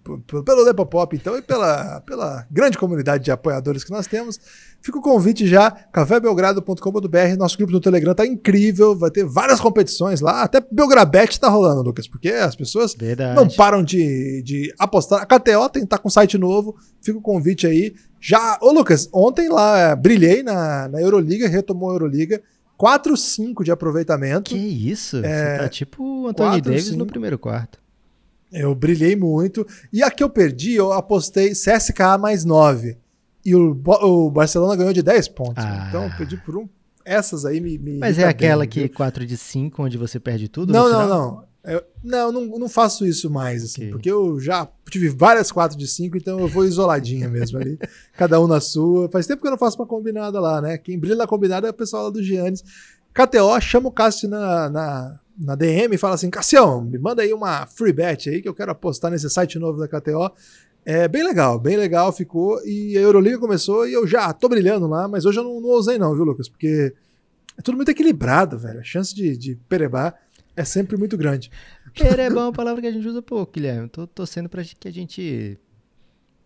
pelo 0.44 0.64
Lepopop 0.64 1.14
então 1.14 1.36
e 1.38 1.42
pela, 1.42 2.00
pela 2.00 2.44
grande 2.50 2.76
comunidade 2.76 3.22
de 3.22 3.30
apoiadores 3.30 3.84
que 3.84 3.90
nós 3.92 4.08
temos, 4.08 4.40
fica 4.82 4.98
o 4.98 5.02
convite 5.02 5.46
já, 5.46 5.70
cafébelgrado.com.br, 5.70 7.36
nosso 7.38 7.56
grupo 7.56 7.72
no 7.72 7.80
Telegram 7.80 8.12
tá 8.12 8.26
incrível, 8.26 8.96
vai 8.96 9.10
ter 9.10 9.24
várias 9.24 9.60
competições 9.60 10.20
lá, 10.20 10.42
até 10.42 10.60
Belgrabet 10.60 11.38
tá 11.38 11.48
rolando, 11.48 11.82
Lucas, 11.82 12.08
porque 12.08 12.30
as 12.30 12.56
pessoas 12.56 12.94
Verdade. 12.94 13.36
não 13.36 13.48
param 13.48 13.84
de, 13.84 14.42
de 14.42 14.74
apostar. 14.78 15.22
A 15.22 15.26
KTO 15.26 15.68
tem, 15.68 15.86
tá 15.86 15.96
com 15.96 16.10
site 16.10 16.36
novo, 16.36 16.74
fica 17.00 17.18
o 17.18 17.22
convite 17.22 17.66
aí. 17.66 17.94
Já, 18.20 18.58
ô 18.60 18.72
Lucas, 18.72 19.08
ontem 19.12 19.48
lá 19.48 19.94
brilhei 19.94 20.42
na, 20.42 20.88
na 20.88 21.00
Euroliga, 21.00 21.48
retomou 21.48 21.90
a 21.90 21.94
Euroliga, 21.94 22.42
4-5 22.80 23.62
de 23.62 23.70
aproveitamento. 23.70 24.50
Que 24.50 24.56
isso, 24.56 25.18
é, 25.18 25.56
você 25.56 25.62
tá 25.62 25.68
tipo 25.68 26.02
o 26.02 26.28
Anthony 26.28 26.50
4, 26.50 26.70
Davis 26.70 26.84
5. 26.86 26.98
no 26.98 27.06
primeiro 27.06 27.38
quarto. 27.38 27.78
Eu 28.52 28.74
brilhei 28.74 29.14
muito. 29.14 29.66
E 29.92 30.02
a 30.02 30.10
que 30.10 30.22
eu 30.22 30.30
perdi, 30.30 30.74
eu 30.74 30.92
apostei 30.92 31.52
CSKA 31.52 32.18
mais 32.18 32.44
9. 32.44 32.96
E 33.44 33.54
o, 33.54 33.70
o 34.02 34.30
Barcelona 34.30 34.76
ganhou 34.76 34.92
de 34.92 35.02
10 35.02 35.28
pontos. 35.28 35.64
Ah. 35.64 35.86
Então 35.88 36.04
eu 36.04 36.10
perdi 36.16 36.36
por 36.36 36.56
um. 36.56 36.68
Essas 37.04 37.44
aí 37.44 37.60
me. 37.60 37.78
me 37.78 37.98
Mas 37.98 38.18
é 38.18 38.24
aquela 38.24 38.62
bem, 38.62 38.68
que 38.68 38.80
viu? 38.80 38.90
4 38.90 39.24
de 39.24 39.36
5, 39.36 39.82
onde 39.82 39.96
você 39.96 40.20
perde 40.20 40.48
tudo? 40.48 40.72
Não, 40.72 40.90
não, 40.90 41.08
não. 41.08 41.50
Eu, 41.62 41.82
não, 42.02 42.32
não, 42.32 42.58
não 42.58 42.68
faço 42.70 43.06
isso 43.06 43.28
mais, 43.28 43.62
assim, 43.62 43.82
okay. 43.82 43.90
porque 43.90 44.10
eu 44.10 44.40
já 44.40 44.66
tive 44.90 45.10
várias 45.10 45.52
4 45.52 45.76
de 45.76 45.86
5, 45.86 46.16
então 46.16 46.40
eu 46.40 46.48
vou 46.48 46.64
isoladinha 46.64 47.28
mesmo 47.30 47.58
ali. 47.58 47.78
cada 48.14 48.40
um 48.40 48.46
na 48.46 48.60
sua. 48.60 49.10
Faz 49.10 49.26
tempo 49.26 49.42
que 49.42 49.46
eu 49.46 49.50
não 49.50 49.58
faço 49.58 49.76
uma 49.76 49.86
combinada 49.86 50.40
lá, 50.40 50.60
né? 50.60 50.78
Quem 50.78 50.98
brilha 50.98 51.16
na 51.16 51.26
combinada 51.26 51.66
é 51.66 51.70
o 51.70 51.74
pessoal 51.74 52.04
lá 52.04 52.10
do 52.10 52.22
Giannis. 52.22 52.64
KTO, 53.12 53.60
chama 53.60 53.88
o 53.88 53.92
Cássio 53.92 54.28
na, 54.28 54.70
na, 54.70 55.20
na 55.40 55.54
DM 55.54 55.94
e 55.94 55.98
fala 55.98 56.14
assim: 56.14 56.28
Cassião, 56.28 56.82
me 56.82 56.98
manda 56.98 57.22
aí 57.22 57.32
uma 57.32 57.66
free 57.66 57.92
bet 57.92 58.28
aí 58.28 58.42
que 58.42 58.48
eu 58.48 58.54
quero 58.54 58.70
apostar 58.70 59.10
nesse 59.10 59.28
site 59.30 59.58
novo 59.58 59.80
da 59.80 59.88
KTO. 59.88 60.30
É 60.84 61.08
bem 61.08 61.22
legal, 61.22 61.58
bem 61.58 61.76
legal 61.76 62.12
ficou. 62.12 62.60
E 62.64 62.96
a 62.96 63.00
Euroliga 63.00 63.38
começou 63.38 63.86
e 63.86 63.92
eu 63.92 64.06
já 64.06 64.32
tô 64.32 64.48
brilhando 64.48 64.86
lá, 64.86 65.08
mas 65.08 65.24
hoje 65.24 65.38
eu 65.38 65.44
não, 65.44 65.60
não 65.60 65.70
usei, 65.70 65.98
não, 65.98 66.14
viu, 66.14 66.24
Lucas? 66.24 66.48
Porque 66.48 66.94
é 67.58 67.62
tudo 67.62 67.76
muito 67.76 67.90
equilibrado, 67.90 68.58
velho. 68.58 68.80
A 68.80 68.84
chance 68.84 69.14
de, 69.14 69.36
de 69.36 69.56
perebar 69.68 70.14
é 70.56 70.64
sempre 70.64 70.96
muito 70.96 71.16
grande. 71.16 71.50
Perebá 71.94 72.42
é 72.42 72.44
uma 72.44 72.52
palavra 72.52 72.80
que 72.80 72.86
a 72.86 72.92
gente 72.92 73.06
usa 73.06 73.22
pouco, 73.22 73.52
Guilherme. 73.52 73.88
Tô 73.88 74.06
torcendo 74.06 74.48
pra 74.48 74.62
que 74.62 74.88
a 74.88 74.92
gente 74.92 75.58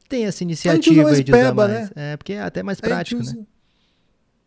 tenha 0.08 0.28
essa 0.28 0.42
iniciativa 0.42 1.10
aí 1.10 1.22
de 1.22 1.32
peba, 1.32 1.64
usar 1.64 1.72
mais. 1.74 1.90
Né? 1.90 2.12
É, 2.12 2.16
porque 2.16 2.32
é 2.32 2.42
até 2.42 2.62
mais 2.62 2.80
prático, 2.80 3.20
usa... 3.20 3.34
né? 3.34 3.44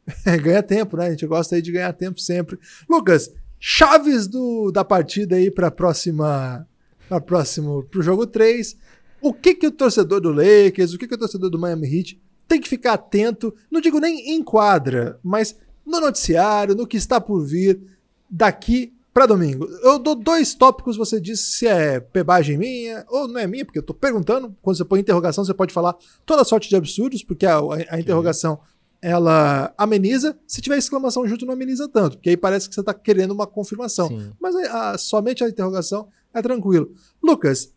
É, 0.26 0.38
ganha 0.38 0.64
tempo, 0.64 0.96
né? 0.96 1.08
A 1.08 1.10
gente 1.10 1.28
gosta 1.28 1.56
aí 1.56 1.62
de 1.62 1.70
ganhar 1.70 1.92
tempo 1.92 2.18
sempre. 2.18 2.58
Lucas, 2.90 3.30
chaves 3.60 4.28
do, 4.28 4.72
da 4.72 4.84
partida 4.84 5.36
aí 5.36 5.50
para 5.50 5.72
próxima 5.72 6.68
para 7.08 7.22
próximo 7.22 7.84
pro 7.84 8.02
jogo 8.02 8.28
3. 8.28 8.78
O 9.22 9.34
que 9.34 9.56
que 9.56 9.68
o 9.68 9.72
torcedor 9.72 10.22
do 10.22 10.32
Lakers, 10.32 10.94
o 10.94 10.98
que 10.98 11.08
que 11.08 11.16
o 11.16 11.18
torcedor 11.18 11.50
do 11.50 11.58
Miami 11.58 11.88
Heat 11.88 12.22
tem 12.48 12.62
que 12.62 12.70
ficar 12.70 12.94
atento, 12.94 13.54
não 13.70 13.82
digo 13.82 14.00
nem 14.00 14.36
em 14.36 14.44
quadra, 14.44 15.20
mas 15.24 15.56
no 15.86 16.00
noticiário, 16.00 16.76
no 16.76 16.88
que 16.88 16.98
está 16.98 17.20
por 17.20 17.44
vir 17.44 17.82
daqui 18.30 18.94
para 19.14 19.26
domingo. 19.26 19.66
Eu 19.82 19.98
dou 19.98 20.14
dois 20.14 20.54
tópicos, 20.54 20.96
você 20.96 21.20
diz 21.20 21.40
se 21.40 21.66
é 21.66 22.00
pebagem 22.00 22.58
minha 22.58 23.04
ou 23.10 23.28
não 23.28 23.40
é 23.40 23.48
minha, 23.48 23.66
porque 23.66 23.80
eu 23.80 23.84
tô 23.84 23.94
perguntando. 23.94 24.56
Quando 24.62 24.78
você 24.78 24.86
põe 24.86 25.00
interrogação, 25.00 25.44
você 25.44 25.54
pode 25.54 25.74
falar 25.74 25.96
toda 26.26 26.44
sorte 26.44 26.70
de 26.70 26.76
absurdos, 26.76 27.24
porque 27.24 27.46
a, 27.46 27.58
a, 27.58 27.96
a 27.96 28.00
interrogação 28.00 28.60
ela 29.02 29.74
ameniza, 29.78 30.38
se 30.48 30.62
tiver 30.62 30.78
exclamação 30.78 31.28
junto 31.28 31.46
não 31.46 31.54
ameniza 31.54 31.88
tanto, 31.88 32.18
porque 32.18 32.30
aí 32.30 32.38
parece 32.38 32.68
que 32.68 32.76
você 32.76 32.82
está 32.82 32.94
querendo 32.94 33.32
uma 33.32 33.48
confirmação. 33.48 34.08
Sim. 34.08 34.32
Mas 34.40 34.56
a, 34.56 34.92
a, 34.92 34.98
somente 34.98 35.44
a 35.44 35.50
interrogação 35.50 36.10
é 36.34 36.42
tranquilo. 36.42 36.94
Lucas, 37.22 37.74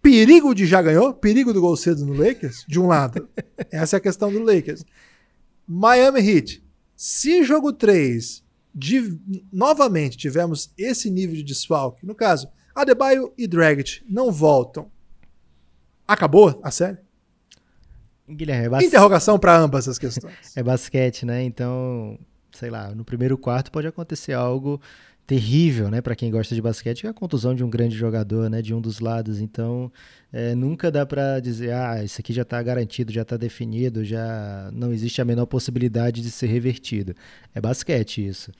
perigo 0.00 0.54
de 0.54 0.66
já 0.66 0.80
ganhou? 0.80 1.12
Perigo 1.14 1.52
do 1.52 1.60
gol 1.60 1.76
cedo 1.76 2.04
no 2.06 2.14
Lakers? 2.14 2.64
De 2.68 2.80
um 2.80 2.86
lado. 2.86 3.28
Essa 3.70 3.96
é 3.96 3.98
a 3.98 4.00
questão 4.00 4.32
do 4.32 4.42
Lakers. 4.42 4.84
Miami 5.66 6.20
Heat. 6.20 6.62
Se 6.96 7.42
jogo 7.42 7.72
3 7.72 8.42
de, 8.74 9.18
novamente 9.52 10.16
tivermos 10.16 10.72
esse 10.78 11.10
nível 11.10 11.36
de 11.36 11.42
desfalque, 11.42 12.06
no 12.06 12.14
caso, 12.14 12.48
Adebayo 12.74 13.32
e 13.36 13.46
Dragic 13.46 14.02
não 14.08 14.30
voltam, 14.30 14.90
acabou 16.06 16.60
a 16.62 16.70
série? 16.70 16.98
Guilherme, 18.34 18.66
é 18.66 18.68
bas... 18.68 18.84
Interrogação 18.84 19.38
para 19.38 19.56
ambas 19.56 19.88
as 19.88 19.98
questões. 19.98 20.34
é 20.56 20.62
basquete, 20.62 21.24
né? 21.24 21.42
Então, 21.42 22.18
sei 22.52 22.70
lá, 22.70 22.94
no 22.94 23.04
primeiro 23.04 23.36
quarto 23.38 23.70
pode 23.70 23.86
acontecer 23.86 24.32
algo 24.32 24.80
terrível, 25.26 25.88
né, 25.88 26.00
para 26.00 26.16
quem 26.16 26.30
gosta 26.30 26.54
de 26.54 26.60
basquete, 26.60 27.06
é 27.06 27.10
a 27.10 27.14
contusão 27.14 27.54
de 27.54 27.62
um 27.62 27.70
grande 27.70 27.96
jogador, 27.96 28.50
né, 28.50 28.60
de 28.60 28.74
um 28.74 28.80
dos 28.80 29.00
lados. 29.00 29.40
Então, 29.40 29.90
é, 30.32 30.54
nunca 30.54 30.90
dá 30.90 31.06
para 31.06 31.38
dizer, 31.40 31.72
ah, 31.72 32.02
isso 32.02 32.20
aqui 32.20 32.32
já 32.32 32.42
está 32.42 32.62
garantido, 32.62 33.12
já 33.12 33.22
está 33.22 33.36
definido, 33.36 34.04
já 34.04 34.68
não 34.72 34.92
existe 34.92 35.22
a 35.22 35.24
menor 35.24 35.46
possibilidade 35.46 36.20
de 36.20 36.30
ser 36.30 36.48
revertido. 36.48 37.14
É 37.54 37.60
basquete 37.60 38.26
isso. 38.26 38.50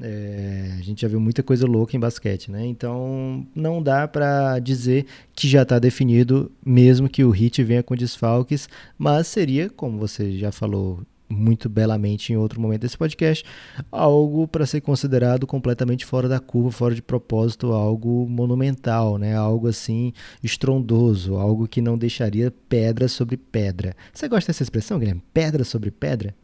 É, 0.00 0.76
a 0.78 0.82
gente 0.82 1.02
já 1.02 1.08
viu 1.08 1.18
muita 1.18 1.42
coisa 1.42 1.66
louca 1.66 1.96
em 1.96 2.00
basquete, 2.00 2.50
né? 2.50 2.64
Então 2.66 3.46
não 3.54 3.82
dá 3.82 4.06
para 4.06 4.58
dizer 4.60 5.06
que 5.34 5.48
já 5.48 5.62
está 5.62 5.78
definido, 5.78 6.50
mesmo 6.64 7.08
que 7.08 7.24
o 7.24 7.30
Hit 7.30 7.62
venha 7.62 7.82
com 7.82 7.96
desfalques, 7.96 8.68
mas 8.96 9.26
seria, 9.26 9.68
como 9.68 9.98
você 9.98 10.32
já 10.38 10.52
falou 10.52 11.00
muito 11.28 11.68
belamente 11.68 12.32
em 12.32 12.36
outro 12.36 12.60
momento 12.60 12.82
desse 12.82 12.98
podcast, 12.98 13.44
algo 13.90 14.48
para 14.48 14.66
ser 14.66 14.80
considerado 14.80 15.46
completamente 15.46 16.04
fora 16.04 16.28
da 16.28 16.40
curva, 16.40 16.72
fora 16.72 16.94
de 16.94 17.00
propósito, 17.00 17.72
algo 17.72 18.26
monumental, 18.28 19.16
né? 19.16 19.34
Algo 19.34 19.68
assim 19.68 20.12
estrondoso, 20.42 21.36
algo 21.36 21.68
que 21.68 21.80
não 21.80 21.96
deixaria 21.96 22.52
pedra 22.68 23.06
sobre 23.06 23.36
pedra. 23.36 23.94
Você 24.12 24.28
gosta 24.28 24.50
dessa 24.50 24.62
expressão, 24.62 24.98
Guilherme? 24.98 25.22
Pedra 25.32 25.62
sobre 25.62 25.90
pedra? 25.90 26.34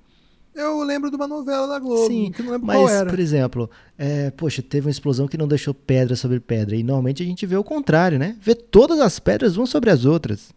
Eu 0.56 0.82
lembro 0.82 1.10
de 1.10 1.16
uma 1.16 1.28
novela 1.28 1.66
da 1.66 1.78
Globo, 1.78 2.06
Sim, 2.06 2.32
que 2.34 2.42
não 2.42 2.52
lembro 2.52 2.66
mas, 2.66 2.78
qual 2.78 2.88
era. 2.88 3.10
por 3.10 3.18
exemplo, 3.18 3.70
é, 3.98 4.30
poxa, 4.30 4.62
teve 4.62 4.86
uma 4.86 4.90
explosão 4.90 5.28
que 5.28 5.36
não 5.36 5.46
deixou 5.46 5.74
pedra 5.74 6.16
sobre 6.16 6.40
pedra. 6.40 6.74
E 6.74 6.82
normalmente 6.82 7.22
a 7.22 7.26
gente 7.26 7.44
vê 7.44 7.56
o 7.56 7.62
contrário, 7.62 8.18
né? 8.18 8.36
Vê 8.40 8.54
todas 8.54 8.98
as 9.00 9.18
pedras 9.18 9.58
umas 9.58 9.68
sobre 9.68 9.90
as 9.90 10.06
outras. 10.06 10.48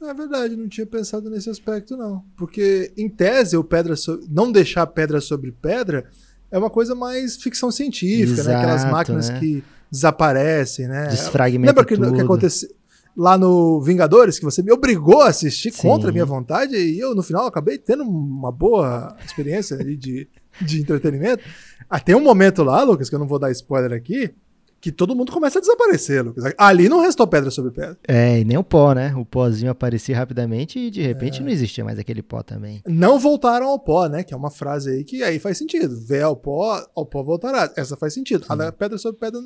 É 0.00 0.14
verdade, 0.14 0.56
não 0.56 0.68
tinha 0.68 0.86
pensado 0.86 1.28
nesse 1.28 1.50
aspecto, 1.50 1.96
não. 1.96 2.24
Porque, 2.36 2.92
em 2.96 3.08
tese, 3.08 3.56
o 3.56 3.64
pedra 3.64 3.96
so... 3.96 4.20
não 4.30 4.50
deixar 4.50 4.86
pedra 4.86 5.20
sobre 5.20 5.50
pedra 5.50 6.08
é 6.50 6.56
uma 6.56 6.70
coisa 6.70 6.94
mais 6.94 7.36
ficção 7.36 7.70
científica, 7.70 8.40
Exato, 8.40 8.48
né? 8.48 8.56
Aquelas 8.56 8.84
máquinas 8.84 9.28
né? 9.28 9.40
que 9.40 9.64
desaparecem, 9.90 10.86
né? 10.86 11.08
Desfragmenta 11.08 11.72
Lembra 11.72 11.84
que, 11.84 11.96
tudo. 11.96 12.14
que 12.14 12.20
aconteceu? 12.20 12.70
Lá 13.16 13.36
no 13.36 13.80
Vingadores, 13.80 14.38
que 14.38 14.44
você 14.44 14.62
me 14.62 14.72
obrigou 14.72 15.22
a 15.22 15.28
assistir 15.28 15.72
Sim. 15.72 15.82
contra 15.82 16.10
a 16.10 16.12
minha 16.12 16.26
vontade, 16.26 16.76
e 16.76 16.98
eu, 16.98 17.14
no 17.14 17.22
final, 17.22 17.46
acabei 17.46 17.78
tendo 17.78 18.02
uma 18.02 18.52
boa 18.52 19.16
experiência 19.24 19.76
de, 19.76 20.28
de 20.60 20.80
entretenimento. 20.80 21.42
Ah, 21.88 22.00
tem 22.00 22.14
um 22.14 22.22
momento 22.22 22.62
lá, 22.62 22.82
Lucas, 22.82 23.08
que 23.08 23.14
eu 23.14 23.18
não 23.18 23.26
vou 23.26 23.38
dar 23.38 23.50
spoiler 23.50 23.92
aqui, 23.92 24.32
que 24.80 24.90
todo 24.90 25.14
mundo 25.14 25.30
começa 25.30 25.58
a 25.58 25.60
desaparecer, 25.60 26.24
Lucas. 26.24 26.54
Ali 26.56 26.88
não 26.88 27.00
restou 27.00 27.26
pedra 27.26 27.50
sobre 27.50 27.70
pedra. 27.70 27.98
É, 28.08 28.40
e 28.40 28.44
nem 28.44 28.56
o 28.56 28.64
pó, 28.64 28.94
né? 28.94 29.14
O 29.14 29.26
pozinho 29.26 29.70
aparecia 29.70 30.16
rapidamente 30.16 30.78
e 30.78 30.90
de 30.90 31.02
repente 31.02 31.40
é. 31.40 31.42
não 31.42 31.50
existia 31.50 31.84
mais 31.84 31.98
aquele 31.98 32.22
pó 32.22 32.42
também. 32.42 32.82
Não 32.86 33.18
voltaram 33.18 33.66
ao 33.66 33.78
pó, 33.78 34.06
né? 34.06 34.24
Que 34.24 34.32
é 34.32 34.36
uma 34.36 34.50
frase 34.50 34.90
aí 34.90 35.04
que 35.04 35.22
aí 35.22 35.38
faz 35.38 35.58
sentido. 35.58 36.00
Vê 36.00 36.22
ao 36.22 36.34
pó, 36.34 36.82
ao 36.96 37.04
pó 37.04 37.22
voltará. 37.22 37.70
Essa 37.76 37.96
faz 37.96 38.14
sentido. 38.14 38.46
A 38.48 38.72
pedra 38.72 38.96
sobre 38.96 39.20
pedra 39.20 39.38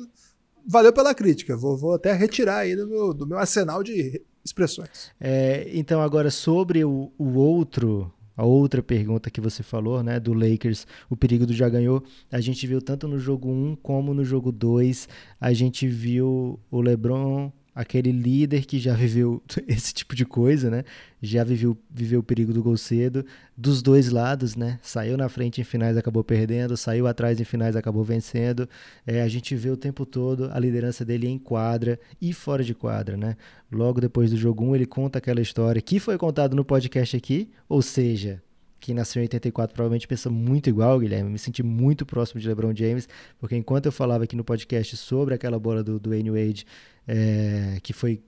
valeu 0.67 0.91
pela 0.91 1.13
crítica. 1.13 1.55
Vou, 1.55 1.77
vou 1.77 1.93
até 1.93 2.13
retirar 2.13 2.59
aí 2.59 2.75
do 2.75 2.87
meu, 2.87 3.13
do 3.13 3.27
meu 3.27 3.37
arsenal 3.37 3.83
de 3.83 4.21
expressões. 4.43 5.11
É, 5.19 5.69
então, 5.73 6.01
agora 6.01 6.29
sobre 6.29 6.83
o, 6.83 7.11
o 7.17 7.33
outro 7.35 8.11
a 8.37 8.43
outra 8.43 8.83
pergunta 8.83 9.31
que 9.31 9.39
você 9.39 9.63
falou, 9.63 10.03
né, 10.03 10.19
do 10.19 10.33
Lakers, 10.33 10.85
o 11.09 11.15
perigo 11.15 11.45
do 11.45 11.53
já 11.53 11.69
ganhou, 11.69 12.03
a 12.29 12.41
gente 12.41 12.67
viu 12.67 12.81
tanto 12.81 13.07
no 13.07 13.17
jogo 13.17 13.49
1 13.49 13.77
como 13.77 14.13
no 14.13 14.25
jogo 14.25 14.51
2, 14.51 15.07
a 15.39 15.53
gente 15.53 15.87
viu 15.87 16.59
o 16.69 16.81
LeBron 16.81 17.49
aquele 17.75 18.11
líder 18.11 18.65
que 18.65 18.79
já 18.79 18.93
viveu 18.93 19.43
esse 19.67 19.93
tipo 19.93 20.15
de 20.15 20.25
coisa, 20.25 20.69
né? 20.69 20.85
Já 21.21 21.43
viveu, 21.43 21.77
viveu 21.91 22.21
o 22.21 22.23
perigo 22.23 22.53
do 22.53 22.63
gol 22.63 22.77
cedo, 22.77 23.25
dos 23.57 23.81
dois 23.81 24.09
lados, 24.09 24.55
né? 24.55 24.79
Saiu 24.81 25.17
na 25.17 25.27
frente 25.27 25.59
em 25.59 25.63
finais, 25.65 25.97
acabou 25.97 26.23
perdendo, 26.23 26.77
saiu 26.77 27.05
atrás 27.05 27.39
em 27.39 27.43
finais, 27.43 27.75
acabou 27.75 28.03
vencendo. 28.03 28.69
É, 29.05 29.21
a 29.21 29.27
gente 29.27 29.53
vê 29.55 29.69
o 29.69 29.75
tempo 29.75 30.05
todo 30.05 30.49
a 30.53 30.59
liderança 30.59 31.03
dele 31.03 31.27
em 31.27 31.37
quadra 31.37 31.99
e 32.21 32.31
fora 32.31 32.63
de 32.63 32.73
quadra, 32.73 33.17
né? 33.17 33.35
Logo 33.69 33.99
depois 33.99 34.31
do 34.31 34.37
jogo 34.37 34.63
1, 34.63 34.75
ele 34.75 34.85
conta 34.85 35.17
aquela 35.19 35.41
história 35.41 35.81
que 35.81 35.99
foi 35.99 36.17
contado 36.17 36.55
no 36.55 36.63
podcast 36.63 37.17
aqui, 37.17 37.49
ou 37.67 37.81
seja, 37.81 38.41
quem 38.85 38.93
nasceu 38.93 39.19
em 39.19 39.25
84 39.25 39.73
provavelmente 39.73 40.07
pensa 40.07 40.29
muito 40.29 40.69
igual, 40.69 40.99
Guilherme. 40.99 41.31
Me 41.31 41.39
senti 41.39 41.63
muito 41.63 42.05
próximo 42.05 42.39
de 42.39 42.47
LeBron 42.47 42.71
James, 42.75 43.09
porque 43.39 43.55
enquanto 43.55 43.87
eu 43.87 43.91
falava 43.91 44.25
aqui 44.25 44.35
no 44.35 44.43
podcast 44.43 44.95
sobre 44.95 45.33
aquela 45.33 45.57
bola 45.57 45.83
do, 45.83 45.99
do 45.99 46.11
Wade, 46.11 46.67
é, 47.07 47.79
que 47.81 47.93
foi 47.93 48.21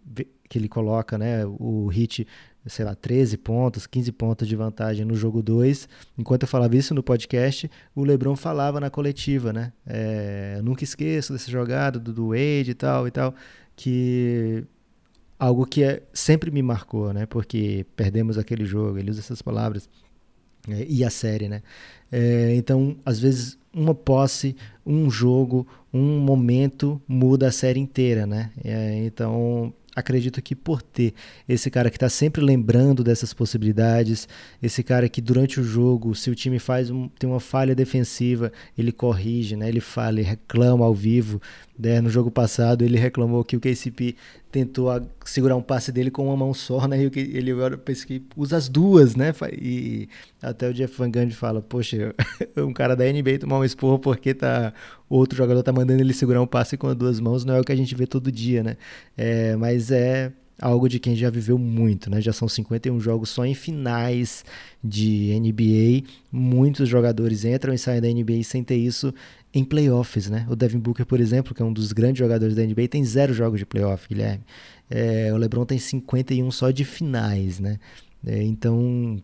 que 0.50 0.58
ele 0.58 0.67
coloca, 0.67 1.15
né, 1.15 1.46
o 1.46 1.86
hit, 1.89 2.26
sei 2.65 2.84
lá, 2.84 2.96
13 2.96 3.38
pontos, 3.38 3.86
15 3.86 4.12
pontos 4.13 4.48
de 4.48 4.56
vantagem 4.56 5.06
no 5.06 5.13
jogo 5.13 5.43
2. 5.43 5.88
Enquanto 6.17 6.41
eu 6.41 6.48
falava 6.48 6.76
isso 6.76 6.96
no 6.96 7.04
podcast, 7.04 7.70
o 7.93 8.04
LeBron 8.04 8.36
falava 8.36 8.80
na 8.80 8.89
coletiva, 8.89 9.54
né? 9.54 9.72
É, 9.86 10.60
nunca 10.63 10.84
esqueço 10.84 11.34
dessa 11.34 11.52
jogada 11.52 12.00
do, 12.00 12.12
do 12.12 12.30
Wade 12.30 12.72
e 12.72 12.74
tal 12.74 13.08
e 13.08 13.12
tal, 13.12 13.36
que 13.76 14.65
algo 15.38 15.67
que 15.67 15.84
é, 15.84 16.02
sempre 16.13 16.50
me 16.50 16.63
marcou, 16.63 17.13
né? 17.13 17.28
Porque 17.28 17.86
perdemos 17.96 18.39
aquele 18.39 18.65
jogo, 18.65 18.98
ele 18.98 19.12
usa 19.12 19.20
essas 19.20 19.43
palavras. 19.43 19.88
É, 20.69 20.86
e 20.88 21.03
a 21.03 21.10
série, 21.10 21.47
né? 21.47 21.62
É, 22.12 22.53
então, 22.56 22.97
às 23.06 23.19
vezes, 23.19 23.58
uma 23.73 23.93
posse, 23.93 24.56
um 24.86 25.10
jogo, 25.10 25.67
um 25.93 26.19
momento 26.19 27.01
muda 27.08 27.47
a 27.47 27.51
série 27.51 27.80
inteira, 27.80 28.25
né? 28.25 28.51
É, 28.63 29.06
então, 29.06 29.73
acredito 29.95 30.41
que 30.43 30.56
por 30.56 30.82
ter 30.82 31.13
esse 31.49 31.71
cara 31.71 31.89
que 31.89 31.97
está 31.97 32.08
sempre 32.08 32.43
lembrando 32.43 33.03
dessas 33.03 33.34
possibilidades, 33.34 34.27
esse 34.62 34.84
cara 34.84 35.10
que 35.10 35.19
durante 35.19 35.60
o 35.60 35.63
jogo, 35.63 36.13
se 36.13 36.30
o 36.30 36.36
time 36.36 36.60
faz 36.60 36.91
um, 36.91 37.08
tem 37.08 37.27
uma 37.27 37.39
falha 37.39 37.73
defensiva, 37.73 38.51
ele 38.77 38.91
corrige, 38.91 39.56
né? 39.56 39.67
Ele 39.67 39.82
fala, 39.82 40.19
ele 40.19 40.21
reclama 40.21 40.86
ao 40.86 40.93
vivo. 40.93 41.41
Né? 41.78 42.02
No 42.02 42.10
jogo 42.10 42.32
passado 42.32 42.84
ele 42.84 42.98
reclamou 42.98 43.44
que 43.44 43.56
o 43.56 43.60
KCP 43.60 44.16
tentou 44.52 44.90
segurar 45.24 45.56
um 45.56 45.62
passe 45.62 45.92
dele 45.92 46.10
com 46.10 46.26
uma 46.26 46.36
mão 46.36 46.54
só, 46.54 46.88
né? 46.88 46.98
E 47.04 47.38
ele 47.38 47.52
agora 47.52 47.78
pensa 47.78 48.06
que 48.06 48.24
usa 48.36 48.58
as 48.58 48.68
duas, 48.68 49.16
né? 49.16 49.34
E 49.54 50.10
até 50.42 50.70
o 50.70 50.74
Jeff 50.74 50.98
Van 50.98 51.12
Gundy 51.12 51.36
fala, 51.36 51.62
poxa, 51.62 52.16
um 52.58 52.74
cara 52.74 52.96
da 52.96 53.06
NBA 53.06 53.40
tomar 53.40 53.60
um 53.60 53.63
esporro 53.63 54.00
porque 54.00 54.34
tá 54.34 54.74
outro 55.10 55.38
jogador 55.38 55.62
tá 55.62 55.72
mandando 55.72 56.02
ele 56.02 56.13
segurar 56.13 56.42
um 56.42 56.48
passe 56.48 56.78
com 56.78 56.88
as 56.88 56.96
duas 56.96 57.20
mãos, 57.20 57.46
não 57.46 57.56
é 57.56 57.60
o 57.60 57.63
que 57.63 57.72
a 57.72 57.76
gente 57.76 57.94
vê 57.94 58.08
todo 58.08 58.32
dia, 58.32 58.63
né? 58.63 58.78
É, 59.16 59.56
mas 59.56 59.92
é 59.92 60.32
algo 60.62 60.89
de 60.89 61.00
quem 61.00 61.15
já 61.15 61.30
viveu 61.30 61.58
muito, 61.58 62.10
né? 62.10 62.20
Já 62.20 62.34
são 62.34 62.48
51 62.48 63.00
jogos 63.00 63.30
só 63.30 63.46
em 63.46 63.54
finais 63.54 64.43
de 64.84 65.38
NBA. 65.39 66.08
Muitos 66.32 66.89
jogadores 66.89 67.46
entram 67.46 67.74
e 67.74 67.78
saem 67.78 68.02
da 68.02 68.08
NBA 68.08 68.43
sem 68.43 68.63
ter 68.63 68.78
isso 68.78 69.13
em 69.54 69.63
playoffs, 69.63 70.30
né? 70.30 70.46
O 70.50 70.56
Devin 70.56 70.80
Booker, 70.80 71.06
por 71.06 71.20
exemplo, 71.20 71.54
que 71.54 71.62
é 71.62 71.65
um 71.65 71.74
dos 71.74 71.91
grandes 71.91 72.20
jogadores 72.20 72.56
da 72.56 72.63
NBA, 72.63 72.88
tem 72.89 73.04
zero 73.04 73.34
jogos 73.34 73.60
de 73.60 73.65
playoff, 73.65 74.08
Guilherme. 74.08 74.43
É, 74.89 75.32
o 75.34 75.38
LeBron 75.38 75.65
tem 75.65 75.78
51 75.78 76.50
só 76.52 76.72
de 76.72 76.86
finais, 76.86 77.60
né? 77.60 77.80
É, 78.26 78.41
então, 78.43 79.22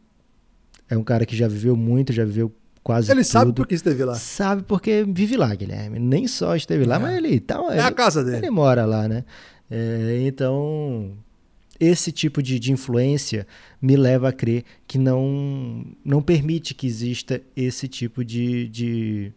é 0.89 0.97
um 0.97 1.03
cara 1.03 1.25
que 1.25 1.35
já 1.35 1.47
viveu 1.47 1.75
muito, 1.75 2.13
já 2.13 2.25
viveu 2.25 2.53
quase 2.83 3.11
ele 3.11 3.21
tudo. 3.21 3.31
sabe 3.31 3.53
porque 3.53 3.75
esteve 3.75 4.03
lá. 4.03 4.15
Sabe 4.15 4.63
porque 4.63 5.05
vive 5.07 5.37
lá, 5.37 5.53
Guilherme. 5.55 5.99
Nem 5.99 6.27
só 6.27 6.55
esteve 6.55 6.85
lá, 6.85 6.97
é. 6.97 6.99
mas 6.99 7.17
ele 7.17 7.39
tá. 7.39 7.63
É 7.71 7.79
a 7.79 7.91
casa 7.91 8.23
dele. 8.23 8.37
Ele 8.37 8.49
mora 8.49 8.85
lá, 8.85 9.07
né? 9.07 9.23
É, 9.75 10.21
então, 10.27 11.17
esse 11.79 12.11
tipo 12.11 12.43
de, 12.43 12.59
de 12.59 12.71
influência 12.71 13.47
me 13.81 13.95
leva 13.95 14.29
a 14.29 14.31
crer 14.31 14.63
que 14.87 14.99
não, 14.99 15.83
não 16.05 16.21
permite 16.21 16.75
que 16.75 16.85
exista 16.85 17.41
esse 17.57 17.87
tipo 17.87 18.23
de, 18.23 18.67
de 18.67 19.33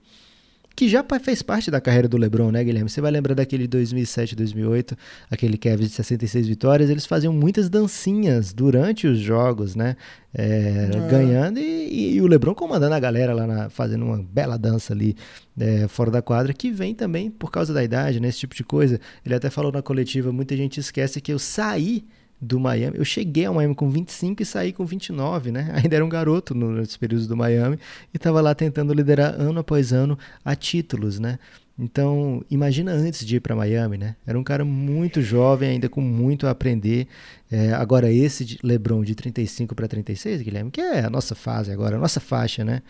que 0.77 0.91
já 0.91 1.03
fez 1.23 1.41
parte 1.41 1.71
da 1.71 1.81
carreira 1.81 2.07
do 2.07 2.19
LeBron, 2.19 2.51
né, 2.51 2.63
Guilherme? 2.63 2.91
Você 2.91 3.01
vai 3.01 3.11
lembrar 3.11 3.35
daquele 3.35 3.67
2007, 3.67 4.37
2008, 4.37 4.95
aquele 5.31 5.57
Cavs 5.57 5.89
de 5.89 5.95
66 5.95 6.47
vitórias, 6.47 6.91
eles 6.91 7.07
faziam 7.07 7.33
muitas 7.33 7.71
dancinhas 7.71 8.53
durante 8.53 9.07
os 9.07 9.19
jogos, 9.19 9.75
né? 9.75 9.97
É, 10.35 10.91
é. 10.93 11.11
Ganhando 11.11 11.59
e, 11.59 12.17
e, 12.17 12.21
o 12.21 12.27
LeBron 12.27 12.55
comandando 12.55 12.95
a 12.95 13.01
galera 13.01 13.33
lá, 13.33 13.47
na, 13.47 13.71
fazendo 13.71 14.05
uma 14.05 14.23
bela 14.23 14.59
dança 14.59 14.93
ali 14.93 15.17
é, 15.59 15.89
fora 15.89 16.11
da 16.11 16.21
quadra, 16.21 16.53
que 16.53 16.71
vem 16.71 16.95
também 16.95 17.31
por 17.31 17.51
causa 17.51 17.73
da 17.73 17.83
idade, 17.83 18.21
né? 18.21 18.29
Esse 18.29 18.41
tipo 18.41 18.55
de 18.55 18.63
coisa. 18.63 19.01
Ele 19.25 19.35
até 19.35 19.49
falou 19.49 19.73
na 19.73 19.81
coletiva, 19.81 20.31
muita 20.31 20.55
gente 20.55 20.79
esquece 20.79 21.23
que 21.23 21.33
eu 21.33 21.39
saí 21.39 22.05
do 22.41 22.61
Miami. 22.61 22.99
Eu 22.99 23.05
cheguei 23.05 23.47
ao 23.47 23.55
Miami 23.55 23.75
com 23.75 23.89
25 23.89 24.43
e 24.43 24.47
saí 24.47 24.73
com 24.73 24.85
29, 24.85 25.51
né? 25.51 25.71
Ainda 25.83 25.97
era 25.97 26.05
um 26.05 26.09
garoto 26.09 26.55
nos 26.55 26.97
períodos 26.97 27.27
do 27.27 27.37
Miami 27.37 27.79
e 28.13 28.17
estava 28.17 28.41
lá 28.41 28.55
tentando 28.55 28.93
liderar 28.93 29.35
ano 29.41 29.61
após 29.61 29.93
ano 29.93 30.19
a 30.45 30.55
títulos, 30.55 31.19
né? 31.19 31.39
Então, 31.79 32.43
imagina 32.51 32.91
antes 32.93 33.25
de 33.25 33.37
ir 33.37 33.41
para 33.41 33.55
Miami, 33.55 33.99
né? 33.99 34.17
Era 34.27 34.39
um 34.39 34.43
cara 34.43 34.65
muito 34.65 35.21
jovem, 35.21 35.71
ainda 35.71 35.91
com 35.91 36.01
muito 36.01 36.47
a 36.47 36.51
aprender. 36.51 37.07
É, 37.51 37.73
agora, 37.75 38.11
esse 38.11 38.59
LeBron 38.63 39.05
de 39.05 39.15
35 39.15 39.75
para 39.75 39.87
36, 39.87 40.41
Guilherme, 40.41 40.71
que 40.71 40.81
é 40.81 41.05
a 41.05 41.11
nossa 41.11 41.35
fase 41.35 41.71
agora, 41.71 41.97
a 41.97 41.99
nossa 41.99 42.19
faixa, 42.19 42.65
né? 42.65 42.83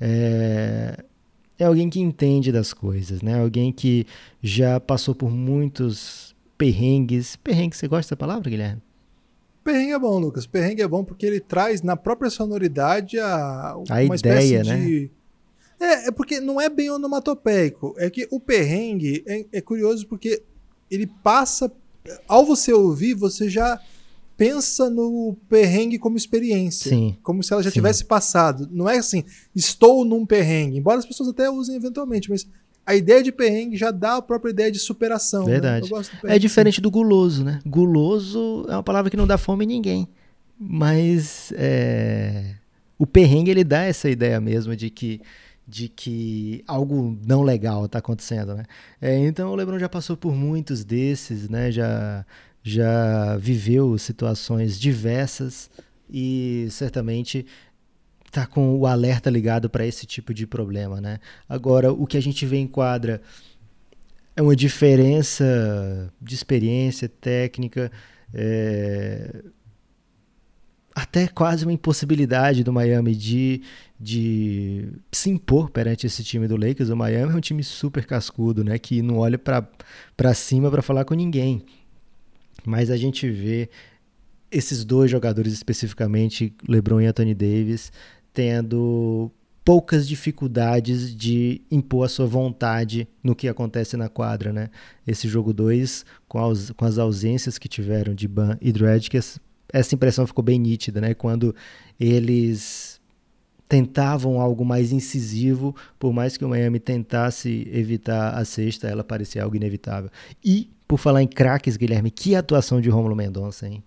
É, 0.00 1.04
é 1.56 1.64
alguém 1.64 1.88
que 1.88 2.00
entende 2.00 2.50
das 2.50 2.72
coisas, 2.72 3.22
né? 3.22 3.40
Alguém 3.40 3.72
que 3.72 4.06
já 4.42 4.80
passou 4.80 5.14
por 5.14 5.30
muitos 5.30 6.34
perrengues. 6.58 7.36
Perrengue, 7.36 7.76
você 7.76 7.86
gosta 7.86 8.08
dessa 8.08 8.16
palavra, 8.16 8.50
Guilherme? 8.50 8.82
Perrengue 9.62 9.92
é 9.92 9.98
bom, 9.98 10.18
Lucas. 10.18 10.46
Perrengue 10.46 10.82
é 10.82 10.88
bom 10.88 11.04
porque 11.04 11.24
ele 11.24 11.40
traz 11.40 11.82
na 11.82 11.96
própria 11.96 12.30
sonoridade 12.30 13.18
a, 13.18 13.70
a 13.70 13.76
uma 13.76 14.16
ideia, 14.16 14.60
espécie 14.60 14.62
né? 14.68 14.76
de. 14.84 15.10
É, 15.80 16.08
é 16.08 16.10
porque 16.10 16.40
não 16.40 16.60
é 16.60 16.68
bem 16.68 16.90
onomatopeico. 16.90 17.94
É 17.98 18.10
que 18.10 18.26
o 18.30 18.40
perrengue 18.40 19.22
é, 19.26 19.46
é 19.52 19.60
curioso 19.60 20.06
porque 20.06 20.42
ele 20.90 21.06
passa. 21.22 21.70
Ao 22.26 22.44
você 22.44 22.72
ouvir, 22.72 23.14
você 23.14 23.48
já 23.48 23.80
pensa 24.36 24.90
no 24.90 25.36
perrengue 25.48 25.98
como 25.98 26.16
experiência. 26.16 26.90
Sim. 26.90 27.16
Como 27.22 27.42
se 27.42 27.52
ela 27.52 27.62
já 27.62 27.70
sim. 27.70 27.74
tivesse 27.74 28.04
passado. 28.04 28.68
Não 28.72 28.88
é 28.88 28.98
assim, 28.98 29.24
estou 29.54 30.04
num 30.04 30.26
perrengue. 30.26 30.78
Embora 30.78 30.98
as 30.98 31.06
pessoas 31.06 31.28
até 31.28 31.48
usem 31.48 31.76
eventualmente, 31.76 32.28
mas 32.28 32.46
a 32.86 32.94
ideia 32.94 33.22
de 33.22 33.30
perrengue 33.30 33.76
já 33.76 33.90
dá 33.90 34.16
a 34.16 34.22
própria 34.22 34.50
ideia 34.50 34.70
de 34.70 34.78
superação. 34.78 35.44
Né? 35.44 35.52
Verdade. 35.52 35.90
Né? 35.90 36.02
é 36.34 36.38
diferente 36.38 36.80
do 36.80 36.90
guloso, 36.90 37.44
né? 37.44 37.60
Guloso 37.66 38.64
é 38.68 38.72
uma 38.72 38.82
palavra 38.82 39.10
que 39.10 39.16
não 39.16 39.26
dá 39.26 39.38
fome 39.38 39.64
em 39.64 39.68
ninguém. 39.68 40.08
Mas 40.58 41.52
é... 41.56 42.54
o 42.98 43.06
perrengue 43.06 43.50
ele 43.50 43.64
dá 43.64 43.82
essa 43.82 44.08
ideia 44.08 44.40
mesmo 44.40 44.76
de 44.76 44.90
que 44.90 45.20
de 45.66 45.88
que 45.88 46.62
algo 46.66 47.16
não 47.24 47.42
legal 47.42 47.86
está 47.86 47.98
acontecendo, 48.00 48.54
né? 48.54 48.64
É, 49.00 49.16
então 49.16 49.50
o 49.50 49.54
LeBron 49.54 49.78
já 49.78 49.88
passou 49.88 50.16
por 50.16 50.34
muitos 50.34 50.84
desses, 50.84 51.48
né? 51.48 51.70
Já 51.70 52.26
já 52.62 53.36
viveu 53.38 53.96
situações 53.98 54.78
diversas 54.78 55.70
e 56.08 56.66
certamente 56.70 57.46
tá 58.32 58.46
com 58.46 58.78
o 58.78 58.86
alerta 58.86 59.28
ligado 59.28 59.68
para 59.68 59.86
esse 59.86 60.06
tipo 60.06 60.32
de 60.32 60.46
problema, 60.46 61.00
né? 61.00 61.20
Agora, 61.46 61.92
o 61.92 62.06
que 62.06 62.16
a 62.16 62.22
gente 62.22 62.46
vê 62.46 62.56
em 62.56 62.66
quadra 62.66 63.20
é 64.34 64.40
uma 64.40 64.56
diferença 64.56 66.10
de 66.20 66.34
experiência 66.34 67.10
técnica, 67.10 67.92
é... 68.32 69.44
até 70.94 71.28
quase 71.28 71.66
uma 71.66 71.74
impossibilidade 71.74 72.64
do 72.64 72.72
Miami 72.72 73.14
de, 73.14 73.60
de 74.00 74.88
se 75.12 75.28
impor 75.28 75.68
perante 75.68 76.06
esse 76.06 76.24
time 76.24 76.48
do 76.48 76.56
Lakers. 76.56 76.88
O 76.88 76.96
Miami 76.96 77.34
é 77.34 77.36
um 77.36 77.40
time 77.40 77.62
super 77.62 78.06
cascudo, 78.06 78.64
né? 78.64 78.78
Que 78.78 79.02
não 79.02 79.18
olha 79.18 79.38
para 79.38 80.34
cima 80.34 80.70
para 80.70 80.80
falar 80.80 81.04
com 81.04 81.12
ninguém. 81.12 81.62
Mas 82.64 82.90
a 82.90 82.96
gente 82.96 83.30
vê 83.30 83.68
esses 84.50 84.84
dois 84.84 85.10
jogadores 85.10 85.52
especificamente, 85.52 86.54
LeBron 86.66 87.00
e 87.02 87.06
Anthony 87.06 87.34
Davis, 87.34 87.92
tendo 88.32 89.30
poucas 89.64 90.08
dificuldades 90.08 91.14
de 91.14 91.62
impor 91.70 92.04
a 92.04 92.08
sua 92.08 92.26
vontade 92.26 93.06
no 93.22 93.34
que 93.34 93.48
acontece 93.48 93.96
na 93.96 94.08
quadra, 94.08 94.52
né? 94.52 94.70
Esse 95.06 95.28
jogo 95.28 95.52
2, 95.52 96.04
com, 96.28 96.40
com, 96.76 96.84
as 96.84 96.98
ausências 96.98 97.58
que 97.58 97.68
tiveram 97.68 98.14
de 98.14 98.26
Ban 98.26 98.58
e 98.60 98.72
Dredd, 98.72 99.08
que 99.08 99.16
essa 99.16 99.94
impressão 99.94 100.26
ficou 100.26 100.42
bem 100.42 100.58
nítida, 100.58 101.00
né? 101.00 101.14
Quando 101.14 101.54
eles 101.98 103.00
tentavam 103.68 104.40
algo 104.40 104.64
mais 104.64 104.92
incisivo, 104.92 105.74
por 105.98 106.12
mais 106.12 106.36
que 106.36 106.44
o 106.44 106.48
Miami 106.48 106.78
tentasse 106.78 107.66
evitar 107.72 108.34
a 108.34 108.44
sexta, 108.44 108.86
ela 108.88 109.02
parecia 109.02 109.42
algo 109.42 109.56
inevitável. 109.56 110.10
E, 110.44 110.70
por 110.86 110.98
falar 110.98 111.22
em 111.22 111.26
craques, 111.26 111.76
Guilherme, 111.78 112.10
que 112.10 112.34
atuação 112.34 112.80
de 112.82 112.90
Romulo 112.90 113.16
Mendonça, 113.16 113.66
hein? 113.66 113.82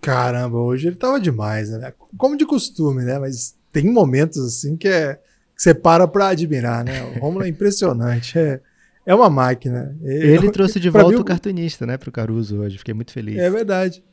Caramba, 0.00 0.58
hoje 0.58 0.88
ele 0.88 0.96
tava 0.96 1.20
demais, 1.20 1.70
né? 1.70 1.92
Como 2.16 2.36
de 2.36 2.46
costume, 2.46 3.04
né? 3.04 3.18
Mas 3.18 3.56
tem 3.72 3.90
momentos 3.90 4.38
assim 4.38 4.76
que, 4.76 4.88
é, 4.88 5.14
que 5.14 5.62
você 5.62 5.74
para 5.74 6.06
pra 6.06 6.28
admirar, 6.28 6.84
né? 6.84 7.02
O 7.04 7.18
Romulo 7.20 7.44
é 7.44 7.48
impressionante. 7.48 8.38
É, 8.38 8.60
é 9.04 9.14
uma 9.14 9.28
máquina. 9.28 9.96
Ele, 10.02 10.34
ele 10.34 10.50
trouxe 10.50 10.78
de 10.78 10.90
volta 10.90 11.16
mim, 11.16 11.20
o 11.20 11.24
cartunista, 11.24 11.86
né, 11.86 11.96
pro 11.96 12.12
Caruso 12.12 12.58
hoje. 12.58 12.78
Fiquei 12.78 12.94
muito 12.94 13.12
feliz. 13.12 13.38
É 13.38 13.50
verdade. 13.50 14.04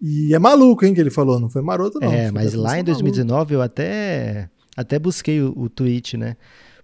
E 0.00 0.34
é 0.34 0.38
maluco, 0.38 0.84
hein, 0.84 0.94
que 0.94 1.00
ele 1.00 1.10
falou. 1.10 1.38
Não 1.38 1.48
foi 1.50 1.62
maroto, 1.62 2.00
não. 2.00 2.12
É, 2.12 2.30
mas 2.30 2.54
lá 2.54 2.78
em 2.78 2.84
2019 2.84 3.32
maluco. 3.32 3.52
eu 3.54 3.62
até, 3.62 4.48
até 4.76 4.98
busquei 4.98 5.40
o, 5.40 5.52
o 5.56 5.68
tweet, 5.68 6.16
né? 6.16 6.36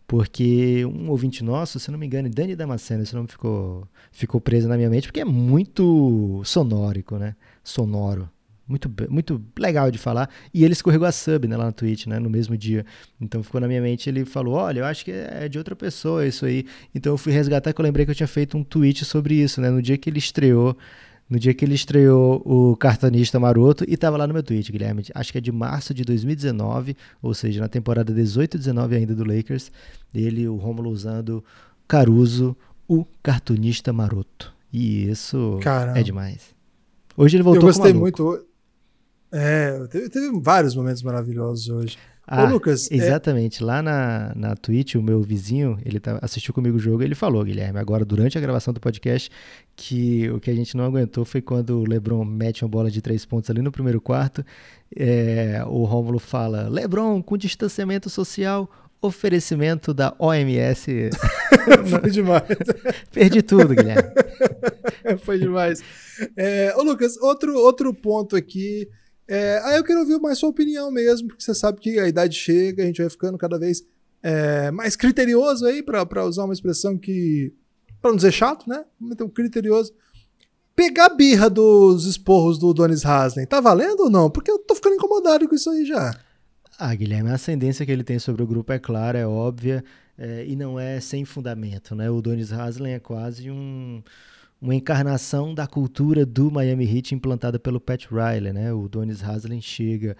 Porque 0.07 0.85
um 0.87 1.11
ouvinte 1.11 1.43
nosso, 1.43 1.81
se 1.81 1.91
não 1.91 1.99
me 1.99 2.07
engano, 2.07 2.29
Dani 2.29 2.55
Damasceno, 2.55 3.03
esse 3.03 3.15
nome 3.15 3.27
ficou, 3.27 3.89
ficou 4.13 4.41
preso 4.41 4.69
na 4.69 4.77
minha 4.77 4.89
mente, 4.89 5.09
porque 5.09 5.21
é 5.21 5.25
muito 5.25 6.41
sonórico, 6.45 7.17
né? 7.17 7.35
Sonoro. 7.65 8.31
Muito, 8.67 8.91
muito 9.09 9.43
legal 9.59 9.91
de 9.91 9.99
falar. 9.99 10.29
E 10.53 10.65
ele 10.65 10.73
escorregou 10.73 11.07
a 11.07 11.13
sub 11.13 11.47
né, 11.47 11.57
lá 11.57 11.67
no 11.67 11.73
Twitch, 11.73 12.07
né, 12.07 12.19
no 12.19 12.29
mesmo 12.29 12.57
dia. 12.57 12.85
Então 13.21 13.43
ficou 13.43 13.61
na 13.61 13.69
minha 13.69 13.81
mente, 13.81 14.09
ele 14.09 14.25
falou, 14.25 14.55
olha, 14.55 14.81
eu 14.81 14.85
acho 14.85 15.05
que 15.05 15.13
é 15.13 15.49
de 15.49 15.59
outra 15.59 15.77
pessoa 15.77 16.27
isso 16.27 16.45
aí. 16.45 16.67
Então 16.95 17.13
eu 17.13 17.19
fui 17.19 17.33
resgatar 17.33 17.73
que 17.73 17.81
eu 17.81 17.85
lembrei 17.85 18.05
que 18.05 18.11
eu 18.11 18.15
tinha 18.15 18.27
feito 18.27 18.57
um 18.57 18.65
tweet 18.65 19.05
sobre 19.05 19.35
isso, 19.35 19.61
né, 19.61 19.71
no 19.71 19.81
dia 19.81 19.97
que 19.97 20.11
ele 20.11 20.19
estreou 20.19 20.77
no 21.29 21.41
dia 21.41 21.53
que 21.53 21.65
ele 21.65 21.75
estreou 21.75 22.41
o 22.45 22.77
Cartonista 22.77 23.41
Maroto 23.41 23.85
e 23.89 23.95
estava 23.95 24.17
lá 24.17 24.29
no 24.29 24.33
meu 24.33 24.45
tweet, 24.45 24.71
Guilherme. 24.71 25.03
Acho 25.13 25.33
que 25.33 25.39
é 25.39 25.41
de 25.41 25.51
março 25.51 25.93
de 25.93 26.05
2019, 26.05 26.97
ou 27.21 27.35
seja, 27.35 27.61
na 27.61 27.69
temporada 27.69 28.13
18 28.13 28.55
e 28.55 28.59
19 28.59 28.95
ainda 28.95 29.13
do 29.13 29.25
Lakers. 29.25 29.73
Ele, 30.15 30.47
o 30.47 30.55
Romulo 30.55 30.89
usando 30.89 31.43
Caruso, 31.89 32.57
o 32.87 33.05
Cartunista 33.23 33.93
Maroto. 33.93 34.55
E 34.73 35.11
isso 35.11 35.59
Caramba. 35.61 35.99
é 35.99 36.03
demais. 36.05 36.55
Hoje 37.17 37.37
ele 37.37 37.43
voltou 37.43 37.63
Eu 37.63 37.67
gostei 37.67 37.93
muito. 37.93 38.47
É, 39.39 39.87
teve, 39.89 40.09
teve 40.09 40.41
vários 40.41 40.75
momentos 40.75 41.03
maravilhosos 41.03 41.69
hoje. 41.69 41.99
Ah, 42.27 42.45
Ô, 42.45 42.47
Lucas, 42.49 42.91
é 42.91 42.95
exatamente. 42.97 43.63
É... 43.63 43.67
Lá 43.67 43.83
na, 43.83 44.33
na 44.35 44.57
Twitch, 44.57 44.97
o 44.97 45.03
meu 45.03 45.23
vizinho, 45.23 45.79
ele 45.85 46.01
tá, 46.01 46.19
assistiu 46.23 46.53
comigo 46.53 46.77
o 46.77 46.81
jogo 46.81 47.03
ele 47.03 47.15
falou, 47.15 47.45
Guilherme, 47.45 47.79
agora 47.79 48.05
durante 48.05 48.37
a 48.37 48.41
gravação 48.41 48.75
do 48.75 48.81
podcast, 48.81 49.31
que 49.77 50.29
o 50.31 50.41
que 50.41 50.51
a 50.51 50.55
gente 50.55 50.77
não 50.77 50.85
aguentou 50.85 51.25
foi 51.25 51.41
quando 51.41 51.79
o 51.79 51.89
LeBron 51.89 52.25
mete 52.25 52.65
uma 52.65 52.69
bola 52.69 52.91
de 52.91 53.01
três 53.01 53.25
pontos 53.25 53.49
ali 53.49 53.63
no 53.63 53.71
primeiro 53.71 54.01
quarto. 54.01 54.45
É, 54.97 55.63
o 55.69 55.85
Rômulo 55.85 56.19
fala: 56.19 56.69
LeBron, 56.69 57.23
com 57.23 57.37
distanciamento 57.37 58.11
social, 58.11 58.69
oferecimento 59.01 59.95
da 59.95 60.15
OMS. 60.19 61.11
foi 62.01 62.11
demais. 62.11 62.43
Perdi 63.13 63.43
tudo, 63.43 63.69
Guilherme. 63.69 64.11
foi 65.23 65.39
demais. 65.39 65.83
É, 66.37 66.75
ô, 66.77 66.83
Lucas, 66.83 67.17
outro, 67.19 67.55
outro 67.55 67.95
ponto 67.95 68.35
aqui. 68.35 68.89
É, 69.29 69.61
aí 69.65 69.77
eu 69.77 69.85
quero 69.85 70.01
ouvir 70.01 70.21
mais 70.21 70.39
sua 70.39 70.49
opinião 70.49 70.91
mesmo, 70.91 71.29
porque 71.29 71.43
você 71.43 71.55
sabe 71.55 71.81
que 71.81 71.99
a 71.99 72.09
idade 72.09 72.37
chega, 72.37 72.83
a 72.83 72.87
gente 72.87 73.01
vai 73.01 73.11
ficando 73.11 73.37
cada 73.37 73.59
vez 73.59 73.83
é, 74.23 74.71
mais 74.71 74.97
criterioso 74.97 75.67
aí, 75.67 75.83
para 75.83 76.25
usar 76.25 76.45
uma 76.45 76.55
expressão 76.55 76.97
que. 76.97 77.53
para 78.01 78.11
não 78.11 78.17
dizer 78.17 78.33
chato, 78.33 78.69
né? 78.69 78.85
Então, 79.01 79.29
criterioso. 79.29 79.93
Pegar 80.75 81.07
a 81.07 81.15
birra 81.15 81.49
dos 81.49 82.05
esporros 82.05 82.59
do 82.59 82.73
Donis 82.75 83.05
Haslem, 83.05 83.47
tá 83.47 83.61
valendo 83.61 84.01
ou 84.01 84.11
não? 84.11 84.31
Porque 84.31 84.51
eu 84.51 84.59
tô 84.59 84.75
ficando 84.75 84.97
incomodado 84.97 85.49
com 85.49 85.55
isso 85.55 85.71
aí 85.71 85.87
já. 85.87 86.15
Ah, 86.79 86.95
Guilherme, 86.95 87.31
a 87.31 87.35
ascendência 87.35 87.87
que 87.87 87.91
ele 87.91 88.05
tem 88.05 88.19
sobre 88.19 88.43
o 88.43 88.47
grupo 88.47 88.71
é 88.73 88.79
clara, 88.79 89.19
é 89.19 89.27
óbvia, 89.27 89.83
é, 90.19 90.45
e 90.47 90.55
não 90.55 90.79
é 90.79 91.01
sem 91.01 91.25
fundamento, 91.25 91.95
né? 91.95 92.11
O 92.11 92.21
Donis 92.21 92.53
Haslem 92.53 92.93
é 92.93 92.99
quase 92.99 93.51
um 93.51 94.03
uma 94.61 94.75
encarnação 94.75 95.55
da 95.55 95.67
cultura 95.67 96.25
do 96.25 96.51
Miami 96.51 96.85
Heat 96.85 97.15
implantada 97.15 97.59
pelo 97.59 97.81
Pat 97.81 98.07
Riley, 98.07 98.53
né? 98.53 98.73
O 98.73 98.89
Donis 98.89 99.23
Haslem 99.23 99.61
chega, 99.61 100.17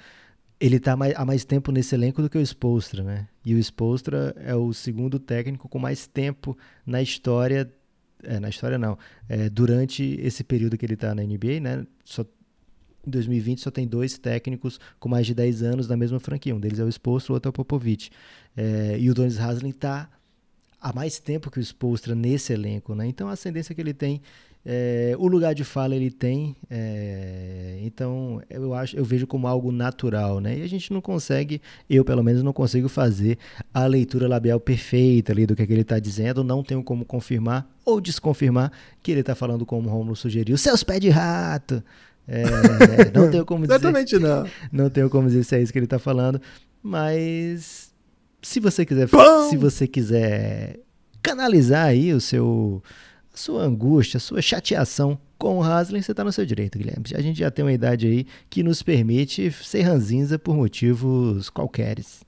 ele 0.61 0.77
está 0.77 0.93
há 0.93 1.25
mais 1.25 1.45
tempo 1.45 1.73
nesse 1.73 1.95
elenco 1.95 2.23
do 2.23 2.29
que 2.29 2.39
o 2.39 2.43
Spolstra, 2.47 3.03
né? 3.03 3.29
E 3.45 3.55
o 3.55 3.59
Spolstra 3.59 4.35
é 4.39 4.55
o 4.55 4.73
segundo 4.73 5.19
técnico 5.19 5.69
com 5.69 5.79
mais 5.79 6.07
tempo 6.07 6.57
na 6.85 7.01
história, 7.01 7.71
é, 8.23 8.39
na 8.39 8.49
história 8.49 8.79
não, 8.79 8.99
é, 9.29 9.49
durante 9.49 10.03
esse 10.21 10.45
período 10.45 10.77
que 10.77 10.85
ele 10.85 10.95
está 10.95 11.15
na 11.15 11.23
NBA, 11.23 11.61
né? 11.61 11.87
Só, 12.05 12.25
em 13.07 13.11
2020 13.11 13.61
só 13.61 13.71
tem 13.71 13.87
dois 13.87 14.19
técnicos 14.19 14.79
com 14.99 15.09
mais 15.09 15.27
de 15.27 15.35
10 15.35 15.63
anos 15.63 15.89
na 15.89 15.97
mesma 15.97 16.21
franquia, 16.21 16.55
um 16.55 16.61
deles 16.61 16.79
é 16.79 16.85
o 16.85 16.89
Spolstra, 16.89 17.33
o 17.33 17.35
outro 17.35 17.49
é 17.49 17.51
o 17.51 17.53
Popovich. 17.53 18.11
É, 18.57 18.97
e 18.99 19.11
o 19.11 19.15
Donis 19.15 19.39
Haslem 19.39 19.71
está 19.71 20.11
há 20.87 20.93
mais 20.93 21.19
tempo 21.19 21.51
que 21.51 21.59
o 21.59 21.63
Spolstra 21.63 22.15
nesse 22.15 22.53
elenco, 22.53 22.95
né? 22.95 23.09
Então 23.09 23.29
a 23.29 23.33
ascendência 23.33 23.75
que 23.75 23.81
ele 23.81 23.93
tem, 23.93 24.21
é, 24.65 25.17
o 25.19 25.27
lugar 25.27 25.53
de 25.53 25.65
fala 25.65 25.97
ele 25.97 26.13
tem, 26.13 26.55
é, 26.71 27.81
então 27.83 28.41
eu 28.49 28.73
acho, 28.73 28.97
eu 28.97 29.05
vejo 29.05 29.27
como 29.27 29.49
algo 29.49 29.73
natural, 29.73 30.39
né? 30.39 30.59
E 30.59 30.63
a 30.63 30.69
gente 30.69 30.93
não 30.93 31.01
consegue, 31.01 31.61
eu 31.91 32.05
pelo 32.05 32.23
menos 32.23 32.41
não 32.45 32.53
consigo 32.53 32.89
fazer 32.89 33.37
a 33.75 33.85
leitura 33.85 34.29
labial 34.29 34.61
perfeita 34.61 35.33
ali 35.33 35.45
do 35.45 35.57
que, 35.57 35.63
é 35.63 35.67
que 35.67 35.73
ele 35.73 35.81
está 35.81 35.99
dizendo, 35.99 36.45
não 36.45 36.63
tenho 36.63 36.85
como 36.85 37.05
confirmar 37.05 37.69
ou 37.85 38.01
desconfirmar 38.01 38.71
que 39.03 39.11
ele 39.11 39.21
está 39.21 39.35
falando 39.35 39.67
como 39.67 39.89
o 39.89 39.93
Romulo 39.93 40.15
sugeriu, 40.15 40.57
seus 40.57 40.85
pés 40.85 41.01
de 41.01 41.09
rato. 41.09 41.83
É, 42.29 42.45
não 43.13 43.29
tenho 43.29 43.45
como 43.45 43.63
dizer. 43.67 43.75
Exatamente 43.75 44.19
não. 44.21 44.47
Não 44.71 44.91
tenho 44.91 45.11
como 45.11 45.27
dizer 45.27 45.45
se 45.45 45.57
é 45.57 45.63
isso 45.63 45.73
que 45.73 45.79
ele 45.79 45.87
está 45.87 45.99
falando, 45.99 46.41
mas 46.83 47.86
se 48.47 48.61
você 48.61 48.87
quiser, 48.87 49.09
se 49.51 49.57
você 49.57 49.89
quiser 49.89 50.79
canalizar 51.21 51.87
aí 51.87 52.13
o 52.13 52.21
seu 52.21 52.81
a 53.35 53.37
sua 53.37 53.63
angústia, 53.65 54.19
a 54.19 54.21
sua 54.21 54.41
chateação 54.41 55.19
com 55.37 55.59
o 55.59 55.63
Haslem, 55.63 56.01
você 56.01 56.13
está 56.13 56.23
no 56.23 56.33
seu 56.33 56.47
direito, 56.47 56.79
Guilherme. 56.79 57.05
A 57.15 57.21
gente 57.21 57.41
já 57.41 57.51
tem 57.51 57.65
uma 57.65 57.73
idade 57.73 58.07
aí 58.07 58.27
que 58.49 58.63
nos 58.63 58.83
permite 58.83 59.51
ser 59.51 59.83
ranzinza 59.83 60.39
por 60.39 60.57
motivos 60.57 61.51
qualqueres. 61.51 62.21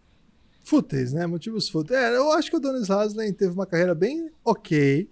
Fúteis, 0.64 1.12
né? 1.12 1.24
Motivos 1.24 1.68
fúteis. 1.68 1.98
É, 1.98 2.16
eu 2.16 2.32
acho 2.32 2.50
que 2.50 2.56
o 2.56 2.60
Donis 2.60 2.90
Haslem 2.90 3.32
teve 3.32 3.54
uma 3.54 3.64
carreira 3.64 3.94
bem 3.94 4.28
ok 4.44 5.08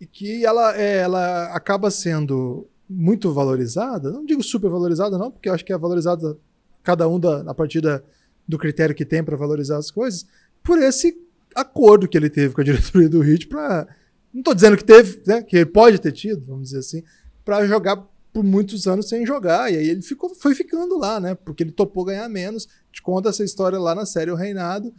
e 0.00 0.06
que 0.06 0.44
ela, 0.44 0.76
é, 0.76 1.00
ela 1.00 1.54
acaba 1.54 1.90
sendo 1.90 2.66
muito 2.88 3.32
valorizada. 3.34 4.10
Não 4.10 4.24
digo 4.24 4.42
super 4.42 4.70
valorizada, 4.70 5.18
não, 5.18 5.30
porque 5.30 5.48
eu 5.48 5.54
acho 5.54 5.64
que 5.64 5.72
é 5.74 5.78
valorizada 5.78 6.36
cada 6.82 7.06
um 7.06 7.20
da, 7.20 7.42
a 7.42 7.54
partir 7.54 7.82
da, 7.82 8.02
do 8.48 8.58
critério 8.58 8.94
que 8.94 9.04
tem 9.04 9.22
para 9.22 9.36
valorizar 9.36 9.76
as 9.76 9.90
coisas, 9.90 10.26
por 10.62 10.78
esse 10.78 11.16
acordo 11.54 12.08
que 12.08 12.16
ele 12.16 12.30
teve 12.30 12.54
com 12.54 12.60
a 12.60 12.64
diretoria 12.64 13.08
do 13.08 13.22
Heat 13.22 13.46
para 13.46 13.86
não 14.32 14.40
estou 14.40 14.54
dizendo 14.54 14.76
que 14.76 14.84
teve, 14.84 15.22
né, 15.26 15.42
que 15.42 15.56
ele 15.56 15.66
pode 15.66 15.98
ter 15.98 16.12
tido, 16.12 16.44
vamos 16.46 16.68
dizer 16.68 16.78
assim, 16.78 17.02
para 17.44 17.66
jogar 17.66 18.06
por 18.32 18.44
muitos 18.44 18.86
anos 18.86 19.08
sem 19.08 19.26
jogar. 19.26 19.72
E 19.72 19.76
aí 19.76 19.88
ele 19.88 20.02
ficou, 20.02 20.34
foi 20.34 20.54
ficando 20.54 20.98
lá, 20.98 21.18
né? 21.18 21.34
Porque 21.34 21.62
ele 21.62 21.72
topou 21.72 22.04
ganhar 22.04 22.28
menos. 22.28 22.68
Te 22.92 23.02
conta 23.02 23.30
essa 23.30 23.42
história 23.42 23.78
lá 23.78 23.94
na 23.94 24.06
série 24.06 24.30
O 24.30 24.34
Reinado. 24.34 24.92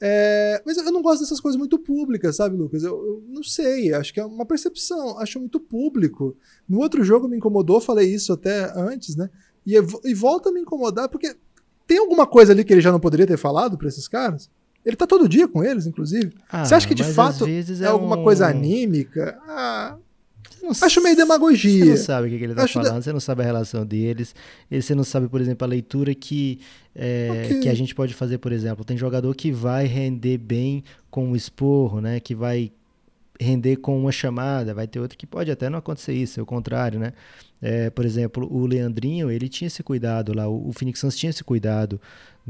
É, 0.00 0.62
mas 0.66 0.76
eu 0.76 0.92
não 0.92 1.02
gosto 1.02 1.22
dessas 1.22 1.40
coisas 1.40 1.58
muito 1.58 1.78
públicas, 1.78 2.36
sabe, 2.36 2.56
Lucas? 2.56 2.82
Eu, 2.82 2.92
eu, 2.92 3.24
não 3.26 3.42
sei, 3.42 3.94
acho 3.94 4.12
que 4.12 4.20
é 4.20 4.24
uma 4.24 4.44
percepção, 4.44 5.18
acho 5.18 5.40
muito 5.40 5.58
público. 5.58 6.36
No 6.68 6.78
outro 6.80 7.02
jogo 7.02 7.26
me 7.26 7.36
incomodou, 7.36 7.80
falei 7.80 8.12
isso 8.12 8.32
até 8.32 8.70
antes, 8.78 9.16
né? 9.16 9.30
E, 9.66 9.74
e 10.04 10.14
volta 10.14 10.50
a 10.50 10.52
me 10.52 10.60
incomodar 10.60 11.08
porque 11.08 11.34
tem 11.86 11.98
alguma 11.98 12.26
coisa 12.26 12.52
ali 12.52 12.64
que 12.64 12.72
ele 12.72 12.80
já 12.80 12.92
não 12.92 13.00
poderia 13.00 13.26
ter 13.26 13.36
falado 13.36 13.76
para 13.76 13.88
esses 13.88 14.08
caras? 14.08 14.50
Ele 14.84 14.96
tá 14.96 15.06
todo 15.06 15.28
dia 15.28 15.48
com 15.48 15.64
eles, 15.64 15.86
inclusive. 15.86 16.32
Ah, 16.50 16.64
Você 16.64 16.74
acha 16.74 16.86
que 16.86 16.94
de 16.94 17.04
fato 17.04 17.46
é, 17.46 17.82
é, 17.82 17.86
alguma 17.86 18.16
um... 18.16 18.22
coisa 18.22 18.46
anímica? 18.46 19.38
Ah, 19.48 19.96
acho 20.82 21.02
meio 21.02 21.16
demagogia. 21.16 21.84
Você 21.84 21.90
não 21.90 21.96
sabe 21.96 22.26
o 22.26 22.30
que, 22.30 22.38
que 22.38 22.44
ele 22.44 22.52
está 22.52 22.68
falando, 22.68 22.98
de... 22.98 23.04
você 23.04 23.12
não 23.12 23.20
sabe 23.20 23.42
a 23.42 23.44
relação 23.44 23.86
deles, 23.86 24.34
você 24.70 24.94
não 24.94 25.04
sabe, 25.04 25.28
por 25.28 25.40
exemplo, 25.40 25.64
a 25.64 25.68
leitura 25.68 26.14
que, 26.14 26.60
é, 26.94 27.44
okay. 27.46 27.60
que 27.60 27.68
a 27.68 27.74
gente 27.74 27.94
pode 27.94 28.12
fazer, 28.12 28.38
por 28.38 28.52
exemplo. 28.52 28.84
Tem 28.84 28.96
jogador 28.96 29.34
que 29.34 29.50
vai 29.50 29.86
render 29.86 30.36
bem 30.36 30.84
com 31.10 31.28
um 31.28 31.36
esporro, 31.36 32.00
né? 32.00 32.20
Que 32.20 32.34
vai 32.34 32.70
render 33.40 33.76
com 33.76 33.98
uma 33.98 34.12
chamada, 34.12 34.74
vai 34.74 34.86
ter 34.86 35.00
outro 35.00 35.18
que 35.18 35.26
pode 35.26 35.50
até 35.50 35.68
não 35.68 35.78
acontecer 35.78 36.12
isso, 36.12 36.38
é 36.38 36.42
o 36.42 36.46
contrário, 36.46 37.00
né? 37.00 37.12
É, 37.66 37.88
por 37.88 38.04
exemplo, 38.04 38.46
o 38.52 38.66
Leandrinho, 38.66 39.30
ele 39.30 39.48
tinha 39.48 39.68
esse 39.68 39.82
cuidado 39.82 40.34
lá, 40.36 40.46
o, 40.46 40.70
Phoenix 40.70 41.00
Suns 41.00 41.16
tinha 41.16 41.30
esse 41.30 41.42
cuidado 41.42 41.98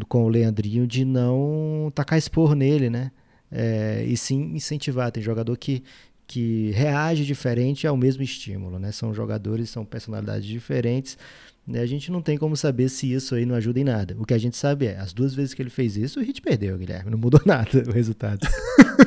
com 0.09 0.25
o 0.25 0.29
Leandrinho 0.29 0.89
de 0.89 1.05
não 1.05 1.93
tacar 1.95 2.19
expor 2.19 2.57
nele, 2.57 2.91
né? 2.91 3.13
É, 3.49 4.05
e 4.05 4.17
sim 4.17 4.57
incentivar. 4.57 5.13
Tem 5.13 5.23
jogador 5.23 5.57
que, 5.57 5.85
que 6.27 6.73
reage 6.73 7.25
diferente 7.25 7.87
ao 7.87 7.97
mesmo 7.97 8.25
estímulo, 8.25 8.77
né? 8.81 8.91
São 8.91 9.15
jogadores, 9.15 9.71
são 9.71 9.85
personalidades 9.85 10.45
diferentes. 10.45 11.17
Né? 11.65 11.79
A 11.79 11.87
gente 11.87 12.11
não 12.11 12.21
tem 12.21 12.37
como 12.37 12.57
saber 12.57 12.89
se 12.89 13.13
isso 13.13 13.37
aí 13.37 13.47
não 13.47 13.55
ajuda 13.55 13.79
em 13.79 13.85
nada. 13.85 14.17
O 14.19 14.27
que 14.27 14.35
a 14.35 14.39
gente 14.39 14.57
sabe 14.57 14.87
é, 14.87 14.99
as 14.99 15.13
duas 15.13 15.33
vezes 15.33 15.55
que 15.55 15.63
ele 15.63 15.71
fez 15.71 15.97
isso, 15.97 16.19
o 16.19 16.25
Hit 16.25 16.43
perdeu, 16.43 16.77
Guilherme. 16.77 17.13
Não 17.13 17.19
mudou 17.19 17.41
nada 17.47 17.85
o 17.87 17.93
resultado. 17.93 18.45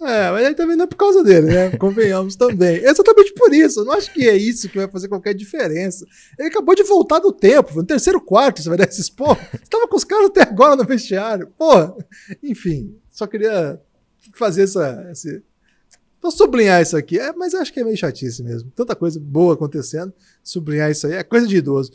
É, 0.00 0.30
mas 0.30 0.46
aí 0.46 0.54
também 0.54 0.76
não 0.76 0.84
é 0.84 0.86
por 0.86 0.96
causa 0.96 1.24
dele, 1.24 1.46
né? 1.48 1.76
Convenhamos 1.76 2.36
também. 2.36 2.76
Exatamente 2.86 3.34
por 3.34 3.52
isso. 3.52 3.80
Eu 3.80 3.84
não 3.84 3.94
acho 3.94 4.12
que 4.12 4.28
é 4.28 4.36
isso 4.36 4.68
que 4.68 4.78
vai 4.78 4.88
fazer 4.88 5.08
qualquer 5.08 5.34
diferença. 5.34 6.06
Ele 6.38 6.48
acabou 6.48 6.74
de 6.74 6.84
voltar 6.84 7.18
do 7.18 7.32
tempo, 7.32 7.74
no 7.74 7.84
terceiro 7.84 8.20
quarto, 8.20 8.62
você 8.62 8.68
vai 8.68 8.78
dar 8.78 8.88
esse 8.88 9.00
expor. 9.00 9.36
Você 9.50 9.68
tava 9.68 9.88
com 9.88 9.96
os 9.96 10.04
caras 10.04 10.26
até 10.26 10.42
agora 10.42 10.76
no 10.76 10.84
vestiário. 10.84 11.52
Pô, 11.58 11.72
enfim, 12.42 12.96
só 13.10 13.26
queria 13.26 13.80
fazer 14.34 14.62
essa. 14.62 15.08
Esse... 15.10 15.42
Vou 16.22 16.30
sublinhar 16.30 16.80
isso 16.80 16.96
aqui. 16.96 17.18
É, 17.18 17.32
mas 17.32 17.54
acho 17.54 17.72
que 17.72 17.80
é 17.80 17.84
meio 17.84 17.96
chatice 17.96 18.42
mesmo. 18.42 18.70
Tanta 18.76 18.94
coisa 18.94 19.18
boa 19.18 19.54
acontecendo. 19.54 20.12
Sublinhar 20.44 20.90
isso 20.90 21.08
aí 21.08 21.14
é 21.14 21.24
coisa 21.24 21.46
de 21.46 21.56
idoso. 21.56 21.92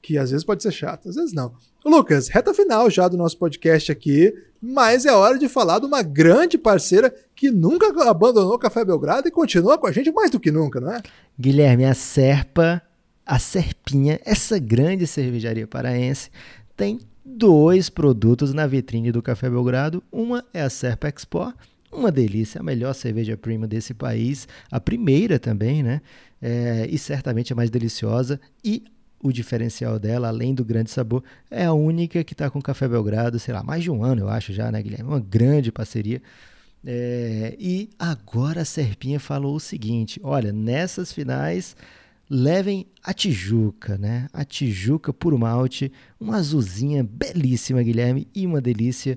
Que 0.00 0.16
às 0.16 0.30
vezes 0.30 0.44
pode 0.44 0.62
ser 0.62 0.72
chato, 0.72 1.10
às 1.10 1.16
vezes 1.16 1.32
não. 1.32 1.54
Lucas, 1.84 2.28
reta 2.28 2.54
final 2.54 2.88
já 2.90 3.08
do 3.08 3.16
nosso 3.16 3.36
podcast 3.38 3.90
aqui 3.90 4.32
mas 4.62 5.04
é 5.04 5.12
hora 5.12 5.36
de 5.36 5.48
falar 5.48 5.80
de 5.80 5.86
uma 5.86 6.02
grande 6.02 6.56
parceira 6.56 7.12
que 7.34 7.50
nunca 7.50 7.88
abandonou 8.08 8.54
o 8.54 8.58
Café 8.58 8.84
Belgrado 8.84 9.26
e 9.26 9.30
continua 9.32 9.76
com 9.76 9.88
a 9.88 9.92
gente 9.92 10.12
mais 10.12 10.30
do 10.30 10.38
que 10.38 10.52
nunca, 10.52 10.80
não 10.80 10.92
é? 10.92 11.02
Guilherme, 11.38 11.84
a 11.84 11.94
Serpa, 11.94 12.80
a 13.26 13.40
Serpinha, 13.40 14.20
essa 14.24 14.60
grande 14.60 15.04
cervejaria 15.04 15.66
paraense, 15.66 16.30
tem 16.76 17.00
dois 17.24 17.90
produtos 17.90 18.54
na 18.54 18.64
vitrine 18.64 19.10
do 19.10 19.20
Café 19.20 19.50
Belgrado. 19.50 20.00
Uma 20.12 20.44
é 20.54 20.62
a 20.62 20.70
Serpa 20.70 21.08
Expo, 21.08 21.52
uma 21.90 22.12
delícia, 22.12 22.60
a 22.60 22.64
melhor 22.64 22.94
cerveja 22.94 23.36
prima 23.36 23.66
desse 23.66 23.92
país, 23.92 24.46
a 24.70 24.78
primeira 24.78 25.40
também, 25.40 25.82
né? 25.82 26.00
É, 26.40 26.86
e 26.88 26.96
certamente 26.98 27.52
a 27.52 27.56
mais 27.56 27.68
deliciosa. 27.68 28.40
E 28.64 28.84
o 29.22 29.32
diferencial 29.32 29.98
dela, 29.98 30.28
além 30.28 30.52
do 30.54 30.64
grande 30.64 30.90
sabor, 30.90 31.22
é 31.50 31.64
a 31.64 31.72
única 31.72 32.24
que 32.24 32.34
está 32.34 32.50
com 32.50 32.60
Café 32.60 32.88
Belgrado, 32.88 33.38
sei 33.38 33.54
lá, 33.54 33.62
mais 33.62 33.82
de 33.82 33.90
um 33.90 34.02
ano, 34.02 34.22
eu 34.22 34.28
acho 34.28 34.52
já, 34.52 34.70
né, 34.72 34.82
Guilherme? 34.82 35.08
Uma 35.08 35.20
grande 35.20 35.70
parceria. 35.70 36.20
É, 36.84 37.54
e 37.58 37.90
agora 37.96 38.62
a 38.62 38.64
Serpinha 38.64 39.20
falou 39.20 39.54
o 39.54 39.60
seguinte: 39.60 40.20
olha, 40.24 40.52
nessas 40.52 41.12
finais 41.12 41.76
levem 42.28 42.86
a 43.04 43.14
Tijuca, 43.14 43.96
né? 43.96 44.26
A 44.32 44.44
Tijuca 44.44 45.12
por 45.12 45.38
malte, 45.38 45.92
uma 46.18 46.36
azulzinha 46.38 47.04
belíssima, 47.04 47.82
Guilherme, 47.82 48.26
e 48.34 48.46
uma 48.46 48.60
delícia. 48.60 49.16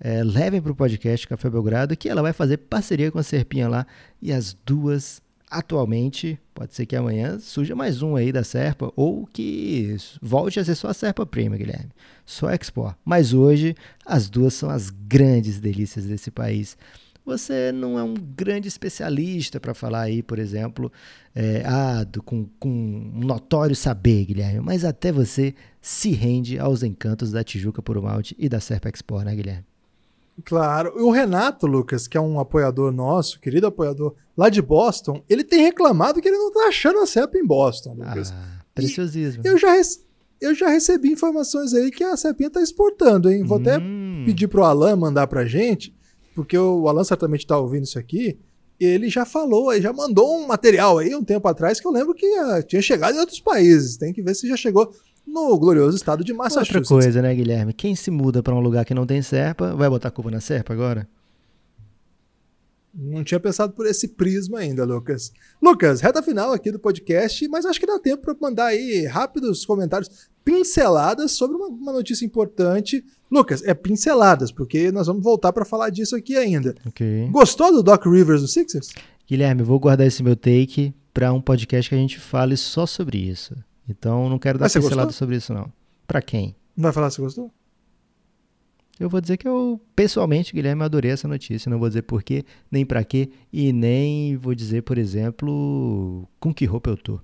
É, 0.00 0.24
levem 0.24 0.60
para 0.60 0.72
o 0.72 0.74
podcast 0.74 1.26
Café 1.28 1.48
Belgrado, 1.48 1.96
que 1.96 2.08
ela 2.08 2.20
vai 2.20 2.32
fazer 2.32 2.56
parceria 2.56 3.12
com 3.12 3.18
a 3.18 3.22
Serpinha 3.22 3.68
lá, 3.68 3.86
e 4.20 4.32
as 4.32 4.52
duas 4.66 5.22
atualmente, 5.54 6.38
pode 6.52 6.74
ser 6.74 6.84
que 6.84 6.96
amanhã 6.96 7.38
surja 7.38 7.76
mais 7.76 8.02
um 8.02 8.16
aí 8.16 8.32
da 8.32 8.42
Serpa, 8.42 8.92
ou 8.96 9.24
que 9.24 9.96
volte 10.20 10.58
a 10.58 10.64
ser 10.64 10.74
só 10.74 10.88
a 10.88 10.94
Serpa 10.94 11.24
Prima, 11.24 11.56
Guilherme, 11.56 11.90
só 12.26 12.50
Expo. 12.50 12.92
Mas 13.04 13.32
hoje, 13.32 13.76
as 14.04 14.28
duas 14.28 14.52
são 14.54 14.68
as 14.68 14.90
grandes 14.90 15.60
delícias 15.60 16.06
desse 16.06 16.30
país. 16.30 16.76
Você 17.24 17.70
não 17.72 17.98
é 17.98 18.02
um 18.02 18.14
grande 18.14 18.66
especialista 18.66 19.60
para 19.60 19.72
falar 19.72 20.02
aí, 20.02 20.22
por 20.22 20.38
exemplo, 20.38 20.92
é, 21.34 21.62
ah, 21.64 22.04
do, 22.04 22.22
com, 22.22 22.46
com 22.58 22.68
um 22.68 23.24
notório 23.24 23.76
saber, 23.76 24.26
Guilherme, 24.26 24.60
mas 24.60 24.84
até 24.84 25.12
você 25.12 25.54
se 25.80 26.10
rende 26.10 26.58
aos 26.58 26.82
encantos 26.82 27.30
da 27.30 27.44
Tijuca 27.44 27.80
por 27.80 28.00
Malte 28.02 28.34
e 28.38 28.48
da 28.48 28.60
Serpa 28.60 28.88
Expo, 28.88 29.20
né, 29.22 29.34
Guilherme? 29.34 29.73
Claro. 30.42 30.92
O 30.96 31.10
Renato, 31.10 31.66
Lucas, 31.66 32.08
que 32.08 32.16
é 32.16 32.20
um 32.20 32.40
apoiador 32.40 32.90
nosso, 32.90 33.38
querido 33.38 33.66
apoiador 33.66 34.14
lá 34.36 34.48
de 34.48 34.60
Boston, 34.60 35.22
ele 35.28 35.44
tem 35.44 35.62
reclamado 35.62 36.20
que 36.20 36.28
ele 36.28 36.38
não 36.38 36.52
tá 36.52 36.66
achando 36.68 36.98
a 36.98 37.06
CEP 37.06 37.38
em 37.38 37.46
Boston, 37.46 37.94
Lucas. 37.94 38.32
Ah, 38.32 38.64
preciosismo. 38.74 39.42
eu 39.44 39.56
já, 39.56 39.74
eu 40.40 40.54
já 40.54 40.68
recebi 40.68 41.12
informações 41.12 41.72
aí 41.72 41.90
que 41.90 42.02
a 42.02 42.16
CEPinha 42.16 42.50
tá 42.50 42.60
exportando, 42.60 43.30
hein? 43.30 43.44
Vou 43.44 43.58
hum. 43.58 43.60
até 43.60 43.78
pedir 44.24 44.48
pro 44.48 44.64
Alan 44.64 44.96
mandar 44.96 45.26
pra 45.28 45.44
gente, 45.44 45.94
porque 46.34 46.58
o 46.58 46.88
Alan 46.88 47.04
certamente 47.04 47.46
tá 47.46 47.56
ouvindo 47.58 47.84
isso 47.84 47.98
aqui. 47.98 48.38
Ele 48.80 49.08
já 49.08 49.24
falou, 49.24 49.72
ele 49.72 49.82
já 49.82 49.92
mandou 49.92 50.36
um 50.36 50.48
material 50.48 50.98
aí 50.98 51.14
um 51.14 51.22
tempo 51.22 51.46
atrás 51.46 51.78
que 51.78 51.86
eu 51.86 51.92
lembro 51.92 52.12
que 52.12 52.26
uh, 52.26 52.60
tinha 52.66 52.82
chegado 52.82 53.14
em 53.14 53.20
outros 53.20 53.38
países. 53.38 53.96
Tem 53.96 54.12
que 54.12 54.20
ver 54.20 54.34
se 54.34 54.48
já 54.48 54.56
chegou 54.56 54.92
no 55.26 55.58
glorioso 55.58 55.96
estado 55.96 56.22
de 56.22 56.32
Massachusetts. 56.32 56.90
Outra 56.90 57.04
coisa, 57.04 57.22
né, 57.22 57.34
Guilherme? 57.34 57.72
Quem 57.72 57.94
se 57.94 58.10
muda 58.10 58.42
para 58.42 58.54
um 58.54 58.60
lugar 58.60 58.84
que 58.84 58.94
não 58.94 59.06
tem 59.06 59.22
serpa, 59.22 59.74
vai 59.74 59.88
botar 59.88 60.10
culpa 60.10 60.30
na 60.30 60.40
serpa 60.40 60.72
agora? 60.72 61.08
Não 62.96 63.24
tinha 63.24 63.40
pensado 63.40 63.72
por 63.72 63.86
esse 63.86 64.08
prisma 64.08 64.60
ainda, 64.60 64.84
Lucas. 64.84 65.32
Lucas, 65.60 66.00
reta 66.00 66.22
final 66.22 66.52
aqui 66.52 66.70
do 66.70 66.78
podcast, 66.78 67.48
mas 67.48 67.66
acho 67.66 67.80
que 67.80 67.86
dá 67.86 67.98
tempo 67.98 68.22
para 68.22 68.36
mandar 68.40 68.66
aí 68.66 69.04
rápidos 69.06 69.64
comentários, 69.66 70.28
pinceladas 70.44 71.32
sobre 71.32 71.56
uma, 71.56 71.66
uma, 71.66 71.92
notícia 71.92 72.24
importante. 72.24 73.04
Lucas, 73.28 73.64
é 73.64 73.74
pinceladas, 73.74 74.52
porque 74.52 74.92
nós 74.92 75.08
vamos 75.08 75.24
voltar 75.24 75.52
para 75.52 75.64
falar 75.64 75.90
disso 75.90 76.14
aqui 76.14 76.36
ainda. 76.36 76.72
Okay. 76.86 77.28
Gostou 77.30 77.72
do 77.72 77.82
Doc 77.82 78.06
Rivers 78.06 78.42
do 78.42 78.48
Sixers? 78.48 78.90
Guilherme, 79.26 79.64
vou 79.64 79.80
guardar 79.80 80.06
esse 80.06 80.22
meu 80.22 80.36
take 80.36 80.94
para 81.12 81.32
um 81.32 81.40
podcast 81.40 81.88
que 81.88 81.96
a 81.96 81.98
gente 81.98 82.20
fale 82.20 82.56
só 82.56 82.86
sobre 82.86 83.18
isso. 83.18 83.56
Então 83.88 84.28
não 84.28 84.38
quero 84.38 84.58
dar 84.58 84.70
pincelada 84.70 85.12
sobre 85.12 85.36
isso, 85.36 85.52
não. 85.52 85.72
Pra 86.06 86.22
quem? 86.22 86.54
Não 86.76 86.84
vai 86.84 86.92
falar 86.92 87.10
se 87.10 87.20
gostou? 87.20 87.50
Eu 88.98 89.08
vou 89.08 89.20
dizer 89.20 89.36
que 89.36 89.48
eu, 89.48 89.80
pessoalmente, 89.96 90.52
Guilherme, 90.52 90.82
adorei 90.82 91.10
essa 91.10 91.26
notícia. 91.26 91.68
Não 91.68 91.78
vou 91.78 91.88
dizer 91.88 92.02
por 92.02 92.22
quê, 92.22 92.44
nem 92.70 92.86
para 92.86 93.02
quê, 93.02 93.30
e 93.52 93.72
nem 93.72 94.36
vou 94.36 94.54
dizer, 94.54 94.82
por 94.82 94.98
exemplo, 94.98 96.28
com 96.38 96.54
que 96.54 96.64
roupa 96.64 96.90
eu 96.90 96.96
tô. 96.96 97.20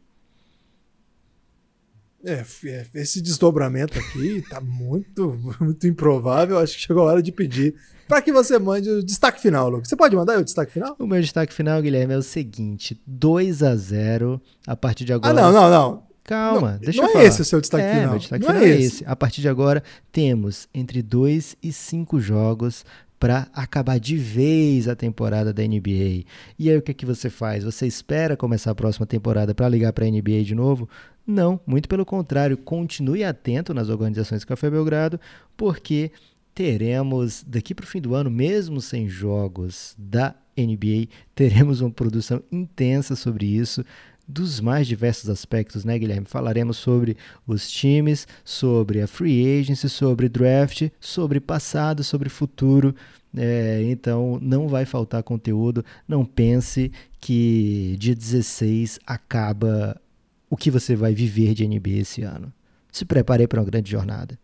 É, 2.22 2.44
é 2.64 2.86
esse 2.94 3.22
desdobramento 3.22 3.98
aqui 3.98 4.44
tá 4.50 4.60
muito, 4.60 5.38
muito 5.60 5.86
improvável. 5.86 6.58
Acho 6.58 6.74
que 6.74 6.82
chegou 6.82 7.04
a 7.04 7.12
hora 7.12 7.22
de 7.22 7.32
pedir 7.32 7.74
para 8.06 8.20
que 8.20 8.32
você 8.32 8.58
mande 8.58 8.90
o 8.90 9.02
destaque 9.02 9.40
final, 9.40 9.70
Lucas. 9.70 9.88
Você 9.88 9.96
pode 9.96 10.14
mandar 10.14 10.34
aí 10.34 10.40
o 10.40 10.44
destaque 10.44 10.72
final? 10.72 10.96
O 10.98 11.06
meu 11.06 11.20
destaque 11.20 11.54
final, 11.54 11.80
Guilherme, 11.80 12.12
é 12.12 12.18
o 12.18 12.22
seguinte: 12.22 13.00
2 13.06 13.62
a 13.62 13.74
0 13.74 14.42
a 14.66 14.76
partir 14.76 15.04
de 15.04 15.12
agora. 15.12 15.32
Ah, 15.32 15.42
não, 15.42 15.52
não, 15.52 15.70
não. 15.70 16.09
Calma, 16.30 16.72
não, 16.74 16.78
deixa 16.78 17.02
não 17.02 17.08
eu 17.08 17.10
é 17.10 17.12
falar. 17.14 17.24
esse 17.24 17.42
o 17.42 17.44
seu 17.44 17.60
destaque 17.60 17.82
é, 17.82 17.94
final. 17.94 18.10
Meu 18.10 18.18
destaque 18.20 18.44
não 18.44 18.52
final 18.52 18.64
é 18.64 18.70
é 18.70 18.76
esse. 18.76 18.86
esse. 18.86 19.04
A 19.04 19.16
partir 19.16 19.40
de 19.40 19.48
agora, 19.48 19.82
temos 20.12 20.68
entre 20.72 21.02
2 21.02 21.56
e 21.60 21.72
5 21.72 22.20
jogos 22.20 22.84
para 23.18 23.48
acabar 23.52 23.98
de 23.98 24.16
vez 24.16 24.86
a 24.86 24.94
temporada 24.94 25.52
da 25.52 25.60
NBA. 25.64 26.24
E 26.56 26.70
aí 26.70 26.76
o 26.76 26.82
que, 26.82 26.92
é 26.92 26.94
que 26.94 27.04
você 27.04 27.28
faz? 27.28 27.64
Você 27.64 27.84
espera 27.84 28.36
começar 28.36 28.70
a 28.70 28.74
próxima 28.76 29.06
temporada 29.06 29.52
para 29.52 29.68
ligar 29.68 29.92
para 29.92 30.06
a 30.06 30.08
NBA 30.08 30.44
de 30.44 30.54
novo? 30.54 30.88
Não, 31.26 31.58
muito 31.66 31.88
pelo 31.88 32.06
contrário, 32.06 32.56
continue 32.56 33.24
atento 33.24 33.74
nas 33.74 33.88
organizações 33.88 34.44
Café 34.44 34.70
Belgrado, 34.70 35.18
porque 35.56 36.12
teremos 36.54 37.44
daqui 37.44 37.74
para 37.74 37.84
o 37.84 37.88
fim 37.88 38.00
do 38.00 38.14
ano, 38.14 38.30
mesmo 38.30 38.80
sem 38.80 39.08
jogos 39.08 39.96
da 39.98 40.36
NBA, 40.56 41.08
teremos 41.34 41.80
uma 41.80 41.90
produção 41.90 42.40
intensa 42.52 43.16
sobre 43.16 43.46
isso 43.46 43.84
dos 44.30 44.60
mais 44.60 44.86
diversos 44.86 45.28
aspectos, 45.28 45.84
né, 45.84 45.98
Guilherme? 45.98 46.26
Falaremos 46.26 46.76
sobre 46.76 47.16
os 47.46 47.70
times, 47.70 48.26
sobre 48.44 49.02
a 49.02 49.06
free 49.06 49.60
agency, 49.60 49.88
sobre 49.88 50.28
draft, 50.28 50.88
sobre 51.00 51.40
passado, 51.40 52.04
sobre 52.04 52.28
futuro. 52.28 52.94
É, 53.36 53.82
então 53.84 54.38
não 54.40 54.68
vai 54.68 54.84
faltar 54.84 55.22
conteúdo. 55.22 55.84
Não 56.06 56.24
pense 56.24 56.90
que 57.20 57.96
dia 57.98 58.14
16 58.14 59.00
acaba 59.06 60.00
o 60.48 60.56
que 60.56 60.70
você 60.70 60.96
vai 60.96 61.14
viver 61.14 61.54
de 61.54 61.66
NBA 61.66 62.00
esse 62.00 62.22
ano. 62.22 62.52
Se 62.90 63.04
prepare 63.04 63.46
para 63.46 63.60
uma 63.60 63.66
grande 63.66 63.90
jornada. 63.90 64.38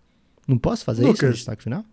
Não 0.46 0.58
posso 0.58 0.84
fazer 0.84 1.02
Lucas, 1.02 1.18
isso 1.18 1.26
no 1.26 1.32
destaque 1.32 1.62
final? 1.64 1.84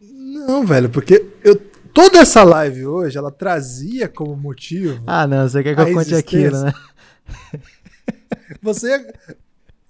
Não, 0.00 0.64
velho, 0.64 0.88
porque 0.88 1.26
eu, 1.42 1.56
toda 1.92 2.18
essa 2.18 2.44
live 2.44 2.86
hoje 2.86 3.18
ela 3.18 3.32
trazia 3.32 4.08
como 4.08 4.36
motivo. 4.36 5.02
Ah, 5.04 5.26
não, 5.26 5.48
você 5.48 5.62
quer 5.62 5.74
que 5.74 5.80
eu 5.80 5.94
conte 5.94 6.14
aquilo, 6.14 6.62
né? 6.62 6.72
Você 8.62 9.06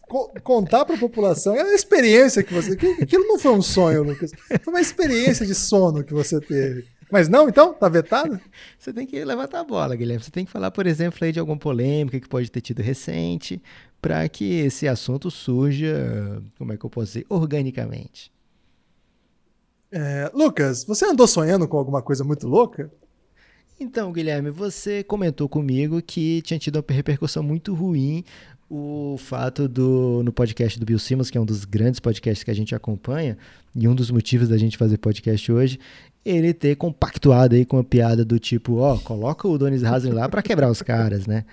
co 0.08 0.32
contar 0.42 0.84
para 0.84 0.96
a 0.96 0.98
população 0.98 1.54
é 1.54 1.62
uma 1.62 1.74
experiência 1.74 2.42
que 2.42 2.52
você. 2.52 2.72
Aquilo 2.72 3.26
não 3.26 3.38
foi 3.38 3.52
um 3.52 3.62
sonho, 3.62 4.02
Lucas. 4.02 4.32
Foi 4.62 4.72
uma 4.72 4.80
experiência 4.80 5.46
de 5.46 5.54
sono 5.54 6.02
que 6.02 6.14
você 6.14 6.40
teve. 6.40 6.86
Mas 7.10 7.28
não, 7.28 7.48
então? 7.48 7.72
Tá 7.72 7.88
vetado? 7.88 8.40
Você 8.78 8.92
tem 8.92 9.06
que 9.06 9.24
levantar 9.24 9.60
a 9.60 9.64
bola, 9.64 9.96
Guilherme. 9.96 10.22
Você 10.22 10.30
tem 10.30 10.44
que 10.44 10.50
falar, 10.50 10.70
por 10.70 10.86
exemplo, 10.86 11.18
aí 11.22 11.32
de 11.32 11.38
alguma 11.38 11.58
polêmica 11.58 12.20
que 12.20 12.28
pode 12.28 12.50
ter 12.50 12.60
tido 12.60 12.82
recente, 12.82 13.62
para 14.00 14.28
que 14.28 14.60
esse 14.60 14.86
assunto 14.86 15.30
surja, 15.30 16.42
como 16.58 16.72
é 16.72 16.76
que 16.76 16.84
eu 16.84 16.90
posso 16.90 17.06
dizer, 17.06 17.26
organicamente. 17.28 18.30
É, 19.90 20.30
Lucas, 20.34 20.84
você 20.84 21.06
andou 21.06 21.26
sonhando 21.26 21.66
com 21.66 21.78
alguma 21.78 22.02
coisa 22.02 22.22
muito 22.24 22.46
louca? 22.46 22.90
Então, 23.80 24.12
Guilherme, 24.12 24.50
você 24.50 25.04
comentou 25.04 25.48
comigo 25.48 26.02
que 26.02 26.42
tinha 26.42 26.58
tido 26.58 26.76
uma 26.76 26.84
repercussão 26.88 27.42
muito 27.44 27.72
ruim 27.74 28.24
o 28.68 29.16
fato 29.18 29.66
do 29.66 30.20
no 30.22 30.32
podcast 30.32 30.78
do 30.78 30.84
Bill 30.84 30.98
Simmons, 30.98 31.30
que 31.30 31.38
é 31.38 31.40
um 31.40 31.46
dos 31.46 31.64
grandes 31.64 32.00
podcasts 32.00 32.42
que 32.42 32.50
a 32.50 32.54
gente 32.54 32.74
acompanha, 32.74 33.38
e 33.74 33.88
um 33.88 33.94
dos 33.94 34.10
motivos 34.10 34.48
da 34.48 34.58
gente 34.58 34.76
fazer 34.76 34.98
podcast 34.98 35.50
hoje, 35.50 35.78
ele 36.24 36.52
ter 36.52 36.76
compactuado 36.76 37.54
aí 37.54 37.64
com 37.64 37.78
a 37.78 37.84
piada 37.84 38.24
do 38.24 38.38
tipo, 38.38 38.76
ó, 38.76 38.94
oh, 38.94 38.98
coloca 38.98 39.48
o 39.48 39.56
Donis 39.56 39.84
Haslem 39.84 40.12
lá 40.12 40.28
para 40.28 40.42
quebrar 40.42 40.70
os 40.70 40.82
caras, 40.82 41.26
né? 41.26 41.44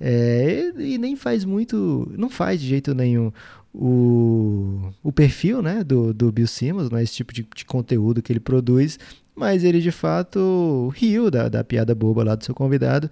É, 0.00 0.72
e 0.76 0.98
nem 0.98 1.14
faz 1.14 1.44
muito, 1.44 2.10
não 2.16 2.28
faz 2.28 2.60
de 2.60 2.66
jeito 2.66 2.94
nenhum 2.94 3.30
o, 3.74 4.92
o 5.02 5.12
perfil 5.12 5.60
né, 5.60 5.82
do, 5.82 6.14
do 6.14 6.30
Bill 6.30 6.46
Simmons, 6.46 6.88
não 6.88 6.98
é 6.98 7.02
esse 7.02 7.14
tipo 7.14 7.34
de, 7.34 7.46
de 7.54 7.64
conteúdo 7.64 8.22
que 8.22 8.32
ele 8.32 8.40
produz, 8.40 8.98
mas 9.34 9.64
ele 9.64 9.80
de 9.80 9.90
fato 9.90 10.92
riu 10.94 11.30
da, 11.30 11.48
da 11.48 11.64
piada 11.64 11.94
boba 11.94 12.22
lá 12.22 12.34
do 12.36 12.44
seu 12.44 12.54
convidado 12.54 13.10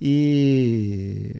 e 0.00 1.34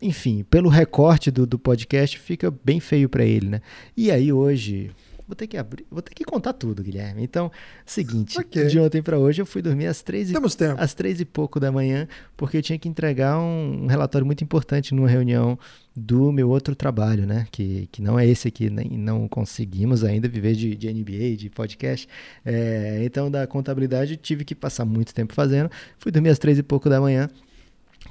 enfim, 0.00 0.44
pelo 0.48 0.68
recorte 0.68 1.30
do, 1.30 1.46
do 1.46 1.58
podcast 1.58 2.18
fica 2.18 2.50
bem 2.64 2.80
feio 2.80 3.08
para 3.08 3.24
ele, 3.24 3.48
né? 3.48 3.60
E 3.96 4.10
aí 4.10 4.32
hoje, 4.32 4.90
vou 5.26 5.34
ter 5.34 5.46
que 5.46 5.56
abrir, 5.56 5.84
vou 5.90 6.00
ter 6.00 6.14
que 6.14 6.24
contar 6.24 6.52
tudo, 6.52 6.82
Guilherme. 6.82 7.22
Então, 7.22 7.50
seguinte, 7.84 8.38
okay. 8.38 8.66
de 8.66 8.78
ontem 8.78 9.02
para 9.02 9.18
hoje 9.18 9.42
eu 9.42 9.46
fui 9.46 9.60
dormir 9.60 9.86
às 9.86 10.02
três, 10.02 10.30
e, 10.30 10.34
às 10.78 10.94
três 10.94 11.20
e 11.20 11.24
pouco 11.24 11.58
da 11.58 11.72
manhã, 11.72 12.06
porque 12.36 12.56
eu 12.56 12.62
tinha 12.62 12.78
que 12.78 12.88
entregar 12.88 13.38
um, 13.38 13.84
um, 13.84 13.86
relatório 13.86 14.24
muito 14.24 14.44
importante 14.44 14.94
numa 14.94 15.08
reunião 15.08 15.58
do 15.94 16.30
meu 16.30 16.48
outro 16.48 16.76
trabalho, 16.76 17.26
né? 17.26 17.46
Que, 17.50 17.88
que 17.90 18.00
não 18.00 18.18
é 18.18 18.26
esse 18.26 18.46
aqui, 18.46 18.70
nem 18.70 18.90
não 18.90 19.26
conseguimos 19.26 20.04
ainda 20.04 20.28
viver 20.28 20.54
de, 20.54 20.76
de 20.76 20.92
NBA, 20.92 21.36
de 21.36 21.50
podcast. 21.50 22.08
É, 22.44 23.00
então, 23.04 23.30
da 23.30 23.46
contabilidade, 23.46 24.16
tive 24.16 24.44
que 24.44 24.54
passar 24.54 24.84
muito 24.84 25.14
tempo 25.14 25.32
fazendo. 25.32 25.70
Fui 25.98 26.12
dormir 26.12 26.28
às 26.28 26.38
três 26.38 26.58
e 26.58 26.62
pouco 26.62 26.88
da 26.88 27.00
manhã 27.00 27.28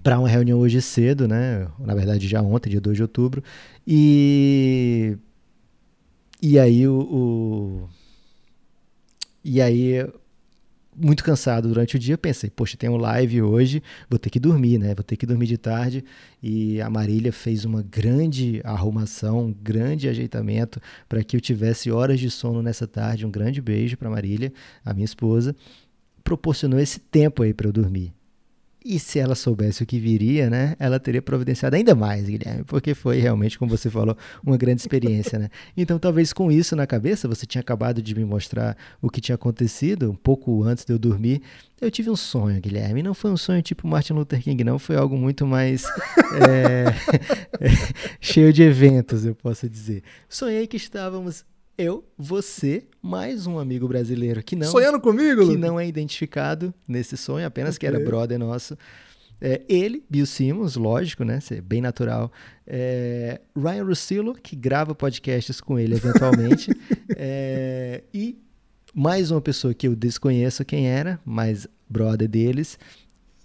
para 0.04 0.20
uma 0.20 0.28
reunião 0.28 0.60
hoje 0.60 0.82
cedo, 0.82 1.28
né? 1.28 1.68
Na 1.80 1.96
verdade, 1.96 2.28
já 2.28 2.42
ontem, 2.42 2.70
dia 2.70 2.82
2 2.82 2.98
de 2.98 3.02
outubro. 3.02 3.44
E 3.88 5.18
e 6.46 6.60
aí 6.60 6.88
o, 6.88 7.00
o, 7.00 7.90
E 9.44 9.62
aí 9.62 10.06
muito 10.96 11.24
cansado 11.24 11.68
durante 11.68 11.96
o 11.96 12.00
dia, 12.00 12.18
pensei, 12.18 12.50
poxa, 12.50 12.78
tem 12.78 12.88
um 12.90 12.98
live 12.98 13.42
hoje, 13.42 13.82
vou 14.10 14.20
ter 14.20 14.30
que 14.30 14.40
dormir, 14.40 14.78
né? 14.78 14.94
Vou 14.96 15.04
ter 15.04 15.18
que 15.18 15.26
dormir 15.26 15.48
de 15.48 15.58
tarde. 15.58 16.06
E 16.42 16.80
a 16.82 16.90
Marília 16.90 17.34
fez 17.34 17.66
uma 17.66 17.82
grande 17.82 18.62
arrumação, 18.64 19.48
um 19.48 19.54
grande 19.54 20.08
ajeitamento 20.08 20.80
para 21.10 21.24
que 21.24 21.36
eu 21.36 21.42
tivesse 21.42 21.92
horas 21.92 22.20
de 22.20 22.30
sono 22.30 22.62
nessa 22.62 22.88
tarde. 22.88 23.26
Um 23.26 23.32
grande 23.32 23.62
beijo 23.62 23.98
para 23.98 24.10
Marília, 24.10 24.54
a 24.86 24.94
minha 24.94 25.06
esposa. 25.06 25.56
Proporcionou 26.24 26.80
esse 26.80 27.00
tempo 27.00 27.42
aí 27.42 27.54
para 27.54 27.68
eu 27.68 27.74
dormir. 27.74 28.14
E 28.88 29.00
se 29.00 29.18
ela 29.18 29.34
soubesse 29.34 29.82
o 29.82 29.86
que 29.86 29.98
viria, 29.98 30.48
né, 30.48 30.76
ela 30.78 31.00
teria 31.00 31.20
providenciado 31.20 31.76
ainda 31.76 31.96
mais, 31.96 32.26
Guilherme, 32.26 32.64
porque 32.66 32.94
foi 32.94 33.18
realmente, 33.18 33.58
como 33.58 33.76
você 33.76 33.90
falou, 33.90 34.16
uma 34.44 34.56
grande 34.58 34.82
experiência, 34.82 35.40
né? 35.40 35.50
Então, 35.76 35.98
talvez 35.98 36.32
com 36.32 36.52
isso 36.52 36.76
na 36.76 36.86
cabeça, 36.86 37.28
você 37.28 37.48
tinha 37.48 37.62
acabado 37.62 38.00
de 38.00 38.14
me 38.14 38.24
mostrar 38.24 38.78
o 39.02 39.10
que 39.10 39.20
tinha 39.20 39.34
acontecido 39.34 40.12
um 40.12 40.16
pouco 40.16 40.64
antes 40.64 40.86
de 40.86 40.94
eu 40.94 41.00
dormir. 41.00 41.42
Eu 41.82 41.90
tive 41.90 42.12
um 42.12 42.16
sonho, 42.16 42.62
Guilherme. 42.62 43.02
Não 43.02 43.16
foi 43.16 43.32
um 43.32 43.38
sonho 43.38 43.62
tipo 43.64 43.88
Martin 43.88 44.14
Luther 44.14 44.42
King, 44.42 44.64
não. 44.64 44.78
Foi 44.78 44.96
algo 44.96 45.18
muito 45.18 45.48
mais 45.48 45.84
é, 46.48 46.86
cheio 48.22 48.54
de 48.54 48.62
eventos, 48.62 49.26
eu 49.26 49.34
posso 49.34 49.68
dizer. 49.68 50.04
Sonhei 50.30 50.68
que 50.68 50.78
estávamos 50.78 51.44
eu, 51.78 52.06
você, 52.18 52.86
mais 53.02 53.46
um 53.46 53.60
amigo 53.60 53.88
brasileiro 53.88 54.42
que 54.44 54.56
não. 54.56 54.68
Sonhando 54.68 55.00
comigo? 55.00 55.48
Que 55.48 55.58
não 55.58 55.80
é 55.80 55.88
identificado 55.88 56.74
nesse 56.88 57.18
sonho, 57.18 57.46
apenas 57.46 57.76
okay. 57.76 57.90
que 57.90 57.96
era 57.96 58.04
brother 58.04 58.40
nosso. 58.40 58.78
É, 59.42 59.62
ele, 59.68 60.04
Bill 60.10 60.26
Simmons, 60.26 60.76
lógico, 60.76 61.24
né? 61.24 61.40
Ser 61.40 61.62
bem 61.62 61.82
natural. 61.82 62.32
É, 62.66 63.42
Ryan 63.56 63.84
Russillo, 63.84 64.34
que 64.34 64.56
grava 64.56 64.96
podcasts 64.96 65.60
com 65.60 65.78
ele 65.78 65.96
eventualmente. 65.96 66.72
é, 67.16 68.04
e 68.14 68.38
mais 68.94 69.30
uma 69.30 69.42
pessoa 69.42 69.74
que 69.74 69.88
eu 69.88 69.96
desconheço 69.96 70.64
quem 70.64 70.88
era, 70.88 71.20
mas 71.26 71.68
brother 71.90 72.30
deles 72.30 72.80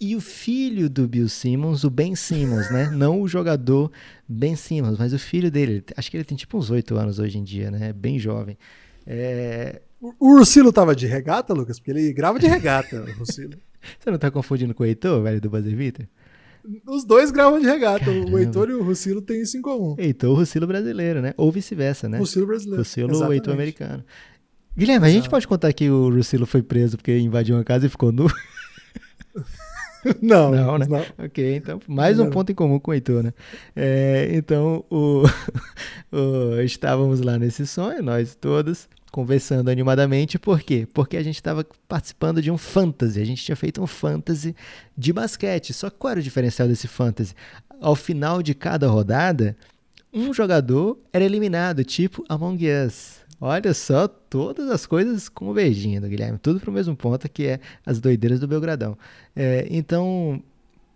e 0.00 0.16
o 0.16 0.20
filho 0.20 0.88
do 0.88 1.06
Bill 1.06 1.28
Simmons, 1.28 1.84
o 1.84 1.90
Ben 1.90 2.14
Simmons, 2.14 2.70
né? 2.70 2.88
Não 2.96 3.20
o 3.20 3.28
jogador 3.28 3.92
Ben 4.26 4.56
Simmons, 4.56 4.98
mas 4.98 5.12
o 5.12 5.18
filho 5.18 5.50
dele. 5.50 5.84
Acho 5.96 6.10
que 6.10 6.16
ele 6.16 6.24
tem 6.24 6.36
tipo 6.36 6.56
uns 6.56 6.70
oito 6.70 6.96
anos 6.96 7.18
hoje 7.18 7.38
em 7.38 7.44
dia, 7.44 7.70
né? 7.70 7.92
Bem 7.92 8.18
jovem. 8.18 8.56
É... 9.06 9.82
O 10.00 10.32
Ursilo 10.32 10.72
tava 10.72 10.96
de 10.96 11.06
regata, 11.06 11.52
Lucas? 11.52 11.78
Porque 11.78 11.90
ele 11.90 12.12
grava 12.14 12.38
de 12.38 12.46
regata, 12.46 12.96
o 12.96 13.20
Ursilo. 13.20 13.58
Você 14.00 14.10
não 14.10 14.18
tá 14.18 14.30
confundindo 14.30 14.74
com 14.74 14.82
o 14.82 14.86
Heitor, 14.86 15.22
velho, 15.22 15.40
do 15.40 15.50
Buzzer 15.50 15.76
Beater? 15.76 16.08
Os 16.86 17.04
dois 17.04 17.30
gravam 17.30 17.58
de 17.60 17.66
regata. 17.66 18.06
Caramba. 18.06 18.30
O 18.30 18.38
Heitor 18.38 18.70
e 18.70 18.74
o 18.74 18.82
Russilo 18.82 19.20
têm 19.20 19.42
isso 19.42 19.56
em 19.58 19.62
comum. 19.62 19.96
Heitor, 19.98 20.30
o 20.30 20.34
Russilo 20.34 20.66
brasileiro, 20.66 21.20
né? 21.20 21.34
Ou 21.36 21.50
vice-versa, 21.50 22.08
né? 22.08 22.18
Russilo 22.18 22.46
brasileiro. 22.46 22.82
O 23.26 23.32
Heitor 23.32 23.52
americano. 23.52 24.04
Guilherme, 24.76 25.06
Exato. 25.06 25.10
a 25.10 25.20
gente 25.20 25.30
pode 25.30 25.48
contar 25.48 25.72
que 25.72 25.90
o 25.90 26.10
Russilo 26.10 26.46
foi 26.46 26.62
preso 26.62 26.96
porque 26.96 27.18
invadiu 27.18 27.56
uma 27.56 27.64
casa 27.64 27.86
e 27.86 27.88
ficou 27.88 28.12
nu? 28.12 28.26
Não, 30.22 30.50
não, 30.50 30.78
né? 30.78 30.86
Não. 30.88 31.24
Ok, 31.24 31.56
então 31.56 31.80
mais 31.86 32.18
um 32.18 32.30
ponto 32.30 32.50
em 32.50 32.54
comum 32.54 32.78
com 32.78 32.90
o 32.90 32.94
Heitor, 32.94 33.22
né? 33.22 33.34
É, 33.76 34.30
então, 34.32 34.84
o, 34.90 35.24
o, 36.12 36.60
estávamos 36.62 37.20
lá 37.20 37.38
nesse 37.38 37.66
sonho, 37.66 38.02
nós 38.02 38.34
todos, 38.34 38.88
conversando 39.10 39.68
animadamente, 39.68 40.38
por 40.38 40.60
quê? 40.60 40.86
Porque 40.92 41.16
a 41.16 41.22
gente 41.22 41.36
estava 41.36 41.66
participando 41.86 42.40
de 42.40 42.50
um 42.50 42.56
fantasy, 42.56 43.20
a 43.20 43.24
gente 43.24 43.44
tinha 43.44 43.56
feito 43.56 43.82
um 43.82 43.86
fantasy 43.86 44.54
de 44.96 45.12
basquete. 45.12 45.72
Só 45.72 45.90
que 45.90 45.96
qual 45.98 46.12
era 46.12 46.20
o 46.20 46.22
diferencial 46.22 46.68
desse 46.68 46.88
fantasy? 46.88 47.34
Ao 47.80 47.94
final 47.94 48.42
de 48.42 48.54
cada 48.54 48.88
rodada, 48.88 49.56
um 50.12 50.32
jogador 50.32 50.98
era 51.12 51.24
eliminado, 51.24 51.84
tipo 51.84 52.24
Among 52.28 52.66
Us. 52.86 53.19
Olha 53.40 53.72
só, 53.72 54.06
todas 54.06 54.70
as 54.70 54.84
coisas 54.84 55.28
convergindo, 55.28 56.06
Guilherme. 56.06 56.38
Tudo 56.38 56.60
para 56.60 56.70
o 56.70 56.72
mesmo 56.72 56.94
ponto, 56.94 57.26
que 57.28 57.46
é 57.46 57.60
as 57.86 57.98
doideiras 57.98 58.38
do 58.38 58.46
Belgradão. 58.46 58.98
É, 59.34 59.66
então, 59.70 60.42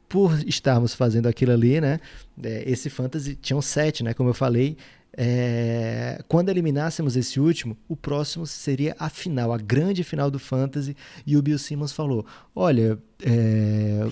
por 0.08 0.38
estarmos 0.46 0.94
fazendo 0.94 1.26
aquilo 1.26 1.52
ali, 1.52 1.80
né? 1.80 2.00
É, 2.42 2.70
esse 2.70 2.90
fantasy 2.90 3.34
tinha 3.34 3.56
um 3.56 3.62
sete, 3.62 4.04
né? 4.04 4.12
Como 4.12 4.28
eu 4.28 4.34
falei. 4.34 4.76
É, 5.16 6.22
quando 6.28 6.48
eliminássemos 6.48 7.16
esse 7.16 7.38
último, 7.40 7.76
o 7.88 7.96
próximo 7.96 8.46
seria 8.46 8.96
a 8.98 9.08
final, 9.08 9.52
a 9.52 9.58
grande 9.58 10.04
final 10.04 10.30
do 10.30 10.38
fantasy. 10.38 10.94
E 11.26 11.36
o 11.36 11.42
Bill 11.42 11.58
Simmons 11.58 11.92
falou: 11.92 12.26
Olha, 12.54 12.98
é, 13.24 14.06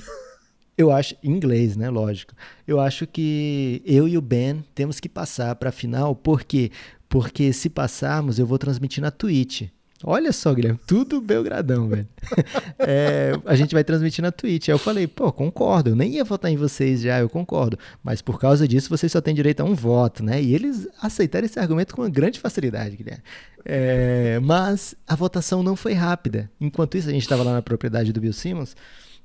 eu 0.77 0.91
acho, 0.91 1.15
em 1.23 1.31
inglês, 1.31 1.77
né? 1.77 1.91
Lógico. 1.91 2.35
Eu 2.67 2.81
acho 2.81 3.07
que 3.07 3.83
eu 3.85 4.09
e 4.09 4.17
o 4.17 4.23
Ben 4.23 4.65
temos 4.75 4.99
que 4.99 5.09
passar 5.09 5.55
para 5.57 5.69
a 5.69 5.73
final, 5.73 6.15
porque 6.17 6.71
porque 7.13 7.53
se 7.53 7.69
passarmos, 7.69 8.39
eu 8.39 8.47
vou 8.47 8.57
transmitir 8.57 9.03
na 9.03 9.11
Twitch. 9.11 9.65
Olha 10.03 10.33
só, 10.33 10.55
Guilherme, 10.55 10.81
tudo 10.87 11.21
Belgradão, 11.21 11.87
velho. 11.87 12.09
É, 12.79 13.33
a 13.45 13.55
gente 13.55 13.75
vai 13.75 13.85
transmitir 13.85 14.23
na 14.23 14.33
Twitch. 14.33 14.69
Aí 14.69 14.75
eu 14.75 14.79
falei, 14.79 15.07
pô, 15.07 15.31
concordo, 15.31 15.91
eu 15.91 15.95
nem 15.95 16.15
ia 16.15 16.25
votar 16.25 16.51
em 16.51 16.57
vocês 16.57 17.03
já, 17.03 17.21
eu 17.21 17.29
concordo. 17.29 17.79
Mas 18.03 18.23
por 18.23 18.41
causa 18.41 18.67
disso, 18.67 18.89
vocês 18.89 19.13
só 19.13 19.21
têm 19.21 19.35
direito 19.35 19.61
a 19.61 19.65
um 19.65 19.75
voto, 19.75 20.25
né? 20.25 20.43
E 20.43 20.55
eles 20.55 20.89
aceitaram 21.01 21.45
esse 21.45 21.61
argumento 21.61 21.95
com 21.95 22.01
uma 22.01 22.09
grande 22.09 22.41
facilidade, 22.41 22.97
Guilherme. 22.97 23.23
É, 23.63 24.41
mas 24.41 24.95
a 25.07 25.15
votação 25.15 25.63
não 25.63 25.77
foi 25.77 25.93
rápida. 25.93 26.51
Enquanto 26.59 26.97
isso, 26.97 27.11
a 27.11 27.13
gente 27.13 27.23
estava 27.23 27.43
lá 27.43 27.53
na 27.53 27.63
propriedade 27.63 28.11
do 28.11 28.21
Bill 28.21 28.33
Simmons, 28.33 28.75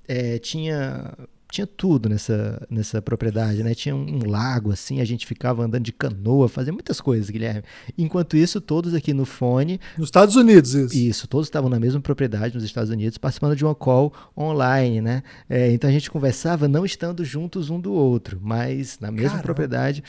é, 0.08 0.38
tinha 0.40 1.14
tinha 1.50 1.66
tudo 1.66 2.10
nessa, 2.10 2.66
nessa 2.70 3.02
propriedade, 3.02 3.64
né? 3.64 3.74
Tinha 3.74 3.95
um, 3.95 4.20
um, 4.24 4.30
lago, 4.30 4.72
assim, 4.72 5.00
a 5.00 5.06
gente 5.06 5.26
ficava 5.26 5.64
andando 5.64 5.84
de 5.84 5.93
canoa, 5.93 6.50
fazia 6.50 6.74
muitas 6.74 7.00
coisas, 7.00 7.30
Guilherme. 7.30 7.64
Enquanto 7.98 8.36
isso, 8.36 8.60
todos 8.60 8.93
aqui 8.93 9.14
no 9.14 9.26
fone. 9.26 9.80
Nos 9.98 10.08
Estados 10.08 10.36
Unidos, 10.36 10.74
isso. 10.74 10.95
Isso, 10.95 11.28
todos 11.28 11.48
estavam 11.48 11.70
na 11.70 11.80
mesma 11.80 12.02
propriedade, 12.02 12.56
nos 12.56 12.64
Estados 12.64 12.89
Unidos, 12.89 13.18
participando 13.18 13.56
de 13.56 13.64
uma 13.64 13.74
call 13.74 14.14
online, 14.38 15.02
né? 15.02 15.24
É, 15.50 15.72
então 15.72 15.89
a 15.89 15.93
gente 15.93 16.12
conversava 16.12 16.68
não 16.68 16.86
estando 16.86 17.24
juntos 17.24 17.70
um 17.70 17.80
do 17.80 17.93
outro, 17.93 18.39
mas 18.41 19.00
na 19.00 19.10
mesma 19.10 19.30
Caramba. 19.30 19.43
propriedade 19.43 20.04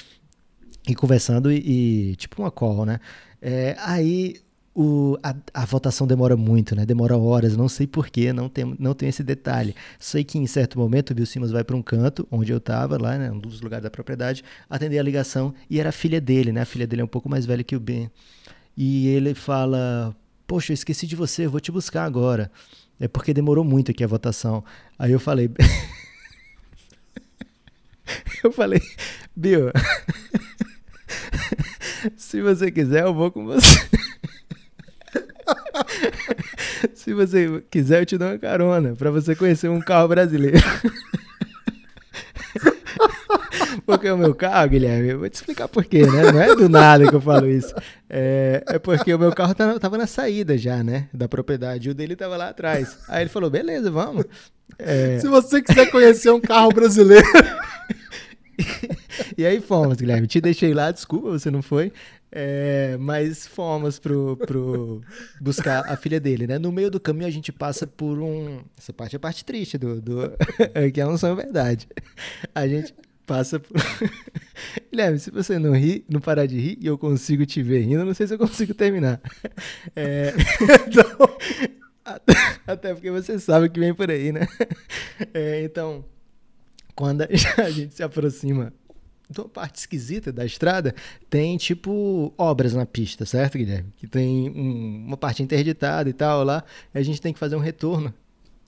e 0.88 0.94
conversando 0.94 1.52
e, 1.52 2.10
e, 2.12 2.16
tipo 2.16 2.42
uma 2.42 2.50
call, 2.50 2.84
né? 2.84 2.98
É, 3.40 3.76
aí 3.78 4.36
o, 4.80 5.18
a, 5.24 5.34
a, 5.52 5.64
votação 5.64 6.06
demora 6.06 6.36
muito, 6.36 6.76
né? 6.76 6.86
Demora 6.86 7.18
horas, 7.18 7.56
não 7.56 7.68
sei 7.68 7.84
porquê, 7.84 8.32
não 8.32 8.48
tem, 8.48 8.76
não 8.78 8.94
tem 8.94 9.08
esse 9.08 9.24
detalhe. 9.24 9.74
Sei 9.98 10.22
que 10.22 10.38
em 10.38 10.46
certo 10.46 10.78
momento 10.78 11.10
o 11.10 11.14
Bill 11.16 11.26
Simmons 11.26 11.50
vai 11.50 11.64
para 11.64 11.74
um 11.74 11.82
canto, 11.82 12.28
onde 12.30 12.52
eu 12.52 12.58
estava, 12.58 12.96
lá, 12.96 13.18
né? 13.18 13.28
Um 13.28 13.40
dos 13.40 13.60
lugares 13.60 13.82
da 13.82 13.90
propriedade, 13.90 14.44
atender 14.70 15.00
a 15.00 15.02
ligação, 15.02 15.52
e 15.68 15.80
era 15.80 15.88
a 15.88 15.92
filha 15.92 16.20
dele, 16.20 16.52
né? 16.52 16.60
A 16.60 16.64
filha 16.64 16.86
dele 16.86 17.02
é 17.02 17.04
um 17.04 17.08
pouco 17.08 17.28
mais 17.28 17.44
velha 17.44 17.64
que 17.64 17.74
o 17.74 17.80
Ben. 17.80 18.08
E 18.76 19.08
ele 19.08 19.34
fala: 19.34 20.14
Poxa, 20.46 20.70
eu 20.70 20.74
esqueci 20.74 21.08
de 21.08 21.16
você, 21.16 21.46
eu 21.46 21.50
vou 21.50 21.58
te 21.58 21.72
buscar 21.72 22.04
agora. 22.04 22.48
É 23.00 23.08
porque 23.08 23.34
demorou 23.34 23.64
muito 23.64 23.90
aqui 23.90 24.04
a 24.04 24.06
votação. 24.06 24.62
Aí 24.96 25.10
eu 25.10 25.18
falei. 25.18 25.50
eu 28.44 28.52
falei, 28.52 28.80
Bill, 29.34 29.72
se 32.16 32.40
você 32.40 32.70
quiser, 32.70 33.02
eu 33.02 33.12
vou 33.12 33.32
com 33.32 33.44
você. 33.44 33.98
Se 36.94 37.14
você 37.14 37.62
quiser, 37.70 38.02
eu 38.02 38.06
te 38.06 38.18
dou 38.18 38.28
uma 38.28 38.38
carona 38.38 38.94
para 38.94 39.10
você 39.10 39.34
conhecer 39.34 39.68
um 39.68 39.80
carro 39.80 40.08
brasileiro. 40.08 40.58
Porque 43.84 44.10
o 44.10 44.18
meu 44.18 44.34
carro, 44.34 44.68
Guilherme, 44.68 45.08
eu 45.08 45.18
vou 45.18 45.30
te 45.30 45.34
explicar 45.34 45.66
por 45.66 45.84
quê, 45.84 46.04
né? 46.04 46.30
Não 46.30 46.40
é 46.40 46.54
do 46.54 46.68
nada 46.68 47.08
que 47.08 47.14
eu 47.14 47.20
falo 47.20 47.48
isso. 47.48 47.74
É, 48.08 48.62
é 48.66 48.78
porque 48.78 49.12
o 49.14 49.18
meu 49.18 49.32
carro 49.32 49.54
tava 49.54 49.96
na 49.96 50.06
saída 50.06 50.58
já, 50.58 50.82
né? 50.82 51.08
Da 51.12 51.26
propriedade. 51.26 51.88
E 51.88 51.90
o 51.90 51.94
dele 51.94 52.14
tava 52.14 52.36
lá 52.36 52.50
atrás. 52.50 52.98
Aí 53.08 53.22
ele 53.22 53.30
falou: 53.30 53.48
beleza, 53.48 53.90
vamos. 53.90 54.26
É... 54.78 55.18
Se 55.18 55.26
você 55.26 55.62
quiser 55.62 55.90
conhecer 55.90 56.30
um 56.30 56.40
carro 56.40 56.68
brasileiro. 56.68 57.26
e 59.38 59.46
aí 59.46 59.60
fomos, 59.60 59.96
Guilherme. 59.96 60.26
Te 60.26 60.40
deixei 60.40 60.74
lá, 60.74 60.90
desculpa, 60.90 61.30
você 61.30 61.50
não 61.50 61.62
foi. 61.62 61.92
É, 62.30 62.96
mas 62.98 63.46
fomos 63.46 63.98
pro, 63.98 64.36
pro 64.36 65.00
buscar 65.40 65.90
a 65.90 65.96
filha 65.96 66.20
dele, 66.20 66.46
né? 66.46 66.58
No 66.58 66.70
meio 66.70 66.90
do 66.90 67.00
caminho 67.00 67.26
a 67.26 67.30
gente 67.30 67.50
passa 67.50 67.86
por 67.86 68.18
um. 68.18 68.60
Essa 68.76 68.92
parte 68.92 69.16
é 69.16 69.18
a 69.18 69.20
parte 69.20 69.44
triste 69.44 69.78
do. 69.78 70.00
do 70.00 70.32
que 70.92 71.00
é 71.00 71.06
um 71.06 71.16
sonho 71.16 71.36
verdade. 71.36 71.88
A 72.54 72.68
gente 72.68 72.94
passa 73.26 73.58
por. 73.58 73.76
Guilherme, 74.90 75.18
se 75.18 75.30
você 75.30 75.58
não 75.58 75.72
rir, 75.74 76.04
não 76.08 76.20
parar 76.20 76.46
de 76.46 76.58
rir 76.58 76.78
e 76.80 76.86
eu 76.86 76.98
consigo 76.98 77.46
te 77.46 77.62
ver 77.62 77.80
rindo, 77.80 78.04
não 78.04 78.14
sei 78.14 78.26
se 78.26 78.34
eu 78.34 78.38
consigo 78.38 78.74
terminar. 78.74 79.20
É... 79.96 80.34
então... 80.86 81.36
Até 82.66 82.94
porque 82.94 83.10
você 83.10 83.38
sabe 83.38 83.66
o 83.66 83.70
que 83.70 83.78
vem 83.78 83.92
por 83.92 84.10
aí, 84.10 84.32
né? 84.32 84.48
É, 85.34 85.62
então, 85.62 86.02
quando 86.94 87.22
a 87.22 87.70
gente 87.70 87.94
se 87.94 88.02
aproxima 88.02 88.72
uma 89.36 89.48
parte 89.48 89.76
esquisita 89.76 90.32
da 90.32 90.44
estrada, 90.44 90.94
tem 91.28 91.56
tipo 91.56 92.32
obras 92.38 92.74
na 92.74 92.86
pista, 92.86 93.26
certo, 93.26 93.58
Guilherme? 93.58 93.92
Que 93.96 94.06
tem 94.06 94.50
um, 94.50 95.06
uma 95.06 95.16
parte 95.16 95.42
interditada 95.42 96.08
e 96.08 96.12
tal 96.12 96.44
lá, 96.44 96.64
e 96.94 96.98
a 96.98 97.02
gente 97.02 97.20
tem 97.20 97.32
que 97.32 97.38
fazer 97.38 97.56
um 97.56 97.60
retorno. 97.60 98.12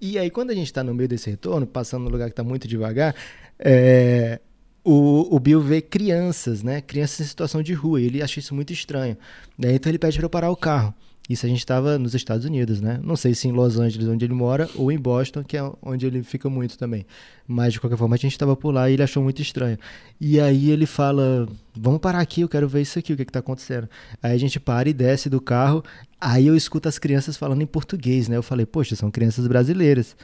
E 0.01 0.19
aí, 0.19 0.31
quando 0.31 0.51
a 0.51 0.55
gente 0.55 0.67
está 0.67 0.83
no 0.83 0.95
meio 0.95 1.09
desse 1.09 1.29
retorno, 1.31 1.67
passando 1.67 2.05
no 2.05 2.11
lugar 2.11 2.27
que 2.27 2.33
está 2.33 2.45
muito 2.45 2.67
devagar, 2.67 3.15
é, 3.59 4.41
o, 4.83 5.35
o 5.35 5.39
Bill 5.39 5.61
vê 5.61 5.83
crianças, 5.83 6.63
né? 6.63 6.81
Crianças 6.81 7.21
em 7.21 7.29
situação 7.29 7.63
de 7.63 7.75
rua, 7.75 8.01
e 8.01 8.07
ele 8.07 8.23
acha 8.23 8.41
isso 8.41 8.55
muito 8.55 8.73
estranho. 8.73 9.17
Né? 9.59 9.75
Então 9.75 9.91
ele 9.91 9.99
pede 9.99 10.17
para 10.17 10.25
eu 10.25 10.31
parar 10.31 10.51
o 10.51 10.57
carro. 10.57 10.95
Isso 11.31 11.47
a 11.47 11.49
gente 11.49 11.61
estava 11.61 11.97
nos 11.97 12.13
Estados 12.13 12.45
Unidos, 12.45 12.81
né? 12.81 12.99
Não 13.05 13.15
sei 13.15 13.37
se 13.37 13.47
em 13.47 13.53
Los 13.53 13.79
Angeles, 13.79 14.09
onde 14.09 14.25
ele 14.25 14.35
mora, 14.35 14.69
ou 14.75 14.91
em 14.91 14.99
Boston, 14.99 15.45
que 15.45 15.57
é 15.57 15.63
onde 15.81 16.05
ele 16.05 16.25
fica 16.25 16.51
muito 16.51 16.77
também. 16.77 17.07
Mas 17.47 17.73
de 17.73 17.81
qualquer 17.81 17.97
forma, 17.97 18.17
a 18.17 18.19
gente 18.19 18.33
estava 18.33 18.57
por 18.57 18.75
lá 18.75 18.91
e 18.91 18.95
ele 18.95 19.03
achou 19.05 19.23
muito 19.23 19.41
estranho. 19.41 19.79
E 20.21 20.41
aí 20.41 20.73
ele 20.73 20.87
fala: 20.87 21.49
Vamos 21.73 22.01
parar 22.01 22.19
aqui, 22.19 22.41
eu 22.41 22.49
quero 22.49 22.69
ver 22.69 22.83
isso 22.83 22.99
aqui, 22.99 23.13
o 23.13 23.17
que 23.17 23.23
está 23.23 23.39
acontecendo. 23.39 23.89
Aí 24.21 24.33
a 24.33 24.39
gente 24.39 24.59
para 24.59 24.89
e 24.89 24.93
desce 24.93 25.31
do 25.31 25.41
carro. 25.41 25.85
Aí 26.21 26.49
eu 26.49 26.57
escuto 26.57 26.89
as 26.89 26.99
crianças 26.99 27.37
falando 27.37 27.63
em 27.63 27.67
português, 27.67 28.29
né? 28.29 28.37
Eu 28.37 28.43
falei: 28.43 28.67
Poxa, 28.67 28.97
são 28.97 29.09
crianças 29.09 29.47
brasileiras. 29.47 30.17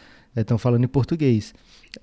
Estão 0.43 0.59
falando 0.59 0.85
em 0.85 0.89
português. 0.89 1.55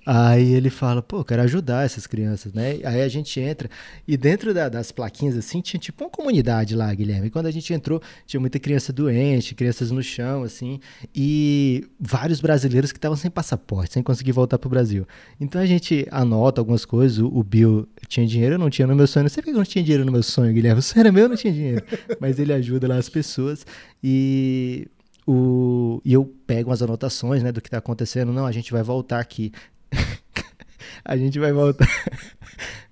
Aí 0.04 0.52
ele 0.54 0.70
fala, 0.70 1.02
pô, 1.02 1.24
quero 1.24 1.42
ajudar 1.42 1.84
essas 1.84 2.06
crianças, 2.06 2.52
né? 2.52 2.78
Aí 2.84 3.00
a 3.02 3.08
gente 3.08 3.38
entra 3.40 3.68
e 4.06 4.16
dentro 4.16 4.52
da, 4.52 4.68
das 4.68 4.90
plaquinhas 4.90 5.36
assim 5.36 5.60
tinha 5.60 5.78
tipo 5.78 6.04
uma 6.04 6.10
comunidade 6.10 6.74
lá, 6.74 6.92
Guilherme. 6.92 7.28
E 7.28 7.30
quando 7.30 7.46
a 7.46 7.50
gente 7.50 7.72
entrou, 7.72 8.02
tinha 8.26 8.40
muita 8.40 8.58
criança 8.58 8.92
doente, 8.92 9.54
crianças 9.54 9.90
no 9.90 10.02
chão, 10.02 10.42
assim, 10.42 10.80
e 11.14 11.86
vários 11.98 12.40
brasileiros 12.40 12.92
que 12.92 12.98
estavam 12.98 13.16
sem 13.16 13.30
passaporte, 13.30 13.94
sem 13.94 14.02
conseguir 14.02 14.32
voltar 14.32 14.58
pro 14.58 14.68
Brasil. 14.68 15.06
Então 15.40 15.60
a 15.60 15.66
gente 15.66 16.06
anota 16.10 16.60
algumas 16.60 16.84
coisas. 16.84 17.18
O, 17.18 17.26
o 17.28 17.42
Bill 17.42 17.88
tinha 18.08 18.26
dinheiro, 18.26 18.56
eu 18.56 18.58
não 18.58 18.70
tinha 18.70 18.86
no 18.86 18.94
meu 18.96 19.06
sonho. 19.06 19.24
Não 19.24 19.30
sei 19.30 19.42
porque 19.42 19.54
eu 19.54 19.58
não 19.58 19.64
tinha 19.64 19.82
dinheiro 19.82 20.04
no 20.04 20.12
meu 20.12 20.22
sonho, 20.22 20.52
Guilherme. 20.52 20.80
O 20.80 20.82
sonho 20.82 21.00
era 21.00 21.12
meu, 21.12 21.24
eu 21.24 21.28
não 21.28 21.36
tinha 21.36 21.52
dinheiro. 21.52 21.84
Mas 22.20 22.38
ele 22.38 22.52
ajuda 22.52 22.88
lá 22.88 22.96
as 22.96 23.08
pessoas. 23.08 23.64
E 24.02 24.88
o, 25.26 26.00
e 26.04 26.12
eu 26.12 26.24
pego 26.46 26.70
umas 26.70 26.82
anotações 26.82 27.42
né, 27.42 27.50
do 27.52 27.60
que 27.60 27.68
está 27.68 27.78
acontecendo. 27.78 28.32
Não, 28.32 28.46
a 28.46 28.52
gente 28.52 28.72
vai 28.72 28.82
voltar 28.82 29.20
aqui. 29.20 29.52
a 31.04 31.16
gente 31.16 31.38
vai 31.38 31.52
voltar. 31.52 31.88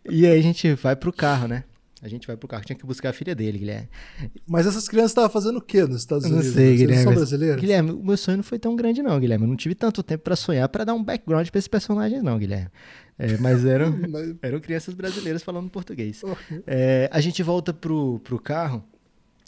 e 0.09 0.27
aí 0.27 0.39
a 0.39 0.43
gente 0.43 0.75
vai 0.75 0.97
pro 0.97 1.13
carro, 1.13 1.49
né? 1.49 1.65
A 2.01 2.09
gente 2.09 2.27
vai 2.27 2.37
pro 2.37 2.49
carro. 2.49 2.65
Tinha 2.65 2.77
que 2.77 2.85
buscar 2.85 3.11
a 3.11 3.13
filha 3.13 3.33
dele, 3.33 3.59
Guilherme. 3.59 3.89
Mas 4.45 4.67
essas 4.67 4.89
crianças 4.89 5.13
estavam 5.13 5.31
fazendo 5.31 5.59
o 5.59 5.63
quê 5.63 5.85
nos 5.85 5.99
Estados 5.99 6.25
Unidos? 6.25 6.47
Não 6.47 6.53
sei, 6.55 6.67
Eles 6.71 6.81
Guilherme. 6.81 7.05
são 7.05 7.15
brasileiros? 7.15 7.61
Guilherme, 7.61 7.91
o 7.93 8.03
meu 8.05 8.17
sonho 8.17 8.39
não 8.39 8.45
foi 8.45 8.59
tão 8.59 8.75
grande, 8.75 9.03
não, 9.03 9.21
Guilherme. 9.21 9.45
Eu 9.45 9.49
não 9.49 9.57
tive 9.57 9.77
tanto 9.77 10.03
tempo 10.03 10.25
para 10.25 10.35
sonhar 10.35 10.69
para 10.69 10.83
dar 10.85 10.95
um 10.95 11.05
background 11.05 11.49
para 11.49 11.59
esses 11.61 11.69
personagens, 11.69 12.21
não, 12.21 12.37
Guilherme. 12.39 12.71
É, 13.17 13.37
mas 13.37 13.65
eram, 13.65 13.97
Mas- 14.11 14.35
eram 14.43 14.59
crianças 14.59 14.95
brasileiras 14.95 15.45
falando 15.45 15.71
português. 15.71 16.23
É, 16.67 17.09
a 17.13 17.21
gente 17.21 17.41
volta 17.41 17.73
pro, 17.73 18.19
pro 18.25 18.37
carro 18.41 18.83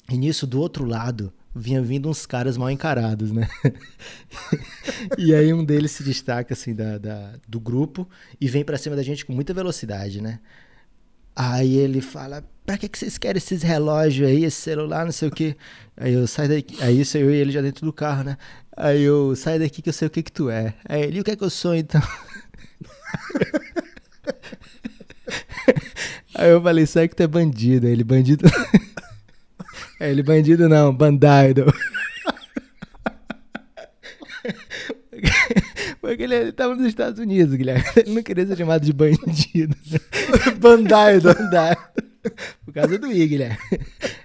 e 0.09 0.17
nisso, 0.17 0.47
do 0.47 0.61
outro 0.61 0.85
lado, 0.85 1.33
vinha 1.55 1.81
vindo 1.83 2.09
uns 2.09 2.27
caras 2.27 2.57
mal 2.57 2.71
encarados, 2.71 3.33
né? 3.33 3.49
e 5.19 5.35
aí 5.35 5.53
um 5.53 5.65
deles 5.65 5.93
se 5.93 6.03
destaca, 6.03 6.55
assim, 6.55 6.75
da, 6.75 6.99
da- 6.99 7.35
do 7.49 7.61
grupo 7.61 8.09
e 8.41 8.49
vem 8.49 8.65
pra 8.65 8.79
cima 8.79 8.97
da 8.97 9.03
gente 9.03 9.25
com 9.25 9.33
muita 9.33 9.55
velocidade, 9.55 10.21
né? 10.21 10.41
Aí 11.37 11.77
ele 11.77 12.01
fala, 12.01 12.45
pra 12.65 12.79
que, 12.79 12.89
que 12.89 12.99
vocês 12.99 13.19
querem 13.19 13.39
esses 13.39 13.63
relógios 13.63 14.29
aí, 14.29 14.45
esse 14.45 14.61
celular, 14.61 15.05
não 15.05 15.13
sei 15.13 15.29
o 15.29 15.33
quê? 15.33 15.57
Aí 15.97 16.13
eu 16.13 16.27
saio 16.29 16.49
daqui, 16.51 16.77
aí 16.83 17.01
isso 17.01 17.19
eu 17.19 17.31
e 17.33 17.37
ele 17.37 17.51
já 17.53 17.61
dentro 17.61 17.85
do 17.87 17.93
carro, 17.93 18.23
né? 18.25 18.39
Aí 18.77 19.03
eu 19.03 19.35
saio 19.37 19.59
daqui 19.61 19.83
que 19.83 19.89
eu 19.89 19.93
sei 19.93 20.09
o 20.09 20.11
que 20.11 20.23
que 20.23 20.33
tu 20.33 20.49
é. 20.51 20.75
Aí 20.89 21.03
ele, 21.03 21.21
o 21.21 21.25
que 21.25 21.33
é 21.33 21.37
que 21.37 21.45
eu 21.45 21.51
sou 21.51 21.75
então? 21.75 22.01
Aí 26.35 26.51
eu 26.51 26.61
falei, 26.63 26.87
sai 26.87 27.09
que 27.09 27.15
tu 27.17 27.23
é 27.23 27.27
bandido. 27.27 27.87
Aí 27.87 27.93
ele, 27.93 28.05
bandido. 28.05 28.45
Aí 30.01 30.11
ele, 30.11 30.23
bandido 30.23 30.69
não, 30.69 30.93
bandido. 30.95 31.67
Porque 36.01 36.23
ele, 36.23 36.35
ele 36.35 36.53
tava 36.53 36.75
nos 36.75 36.87
Estados 36.87 37.19
Unidos, 37.19 37.55
Guilherme. 37.55 37.85
Ele 37.97 38.15
não 38.15 38.23
queria 38.23 38.47
ser 38.47 38.57
chamado 38.57 38.85
de 38.85 38.93
bandido. 38.93 39.75
Bandai. 40.59 41.21
da- 41.21 41.35
Bandaido. 41.35 41.81
Por 42.65 42.73
causa 42.75 42.99
do 42.99 43.11
I, 43.13 43.27
Guilherme. 43.27 43.59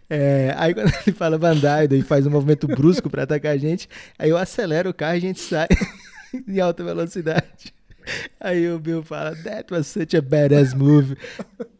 É, 0.09 0.53
aí 0.57 0.73
quando 0.73 0.91
ele 1.05 1.15
fala 1.15 1.37
Bandaido 1.37 1.95
e 1.95 2.01
faz 2.01 2.25
um 2.25 2.29
movimento 2.31 2.67
brusco 2.67 3.09
pra 3.09 3.23
atacar 3.23 3.53
a 3.53 3.57
gente, 3.57 3.87
aí 4.17 4.29
eu 4.29 4.37
acelero 4.37 4.89
o 4.89 4.93
carro 4.93 5.15
e 5.15 5.17
a 5.17 5.21
gente 5.21 5.39
sai 5.39 5.67
em 6.47 6.59
alta 6.59 6.83
velocidade. 6.83 7.73
Aí 8.39 8.69
o 8.71 8.79
Bill 8.79 9.03
fala, 9.03 9.35
that 9.37 9.71
was 9.73 9.87
such 9.87 10.15
a 10.15 10.21
badass 10.21 10.73
move. 10.73 11.17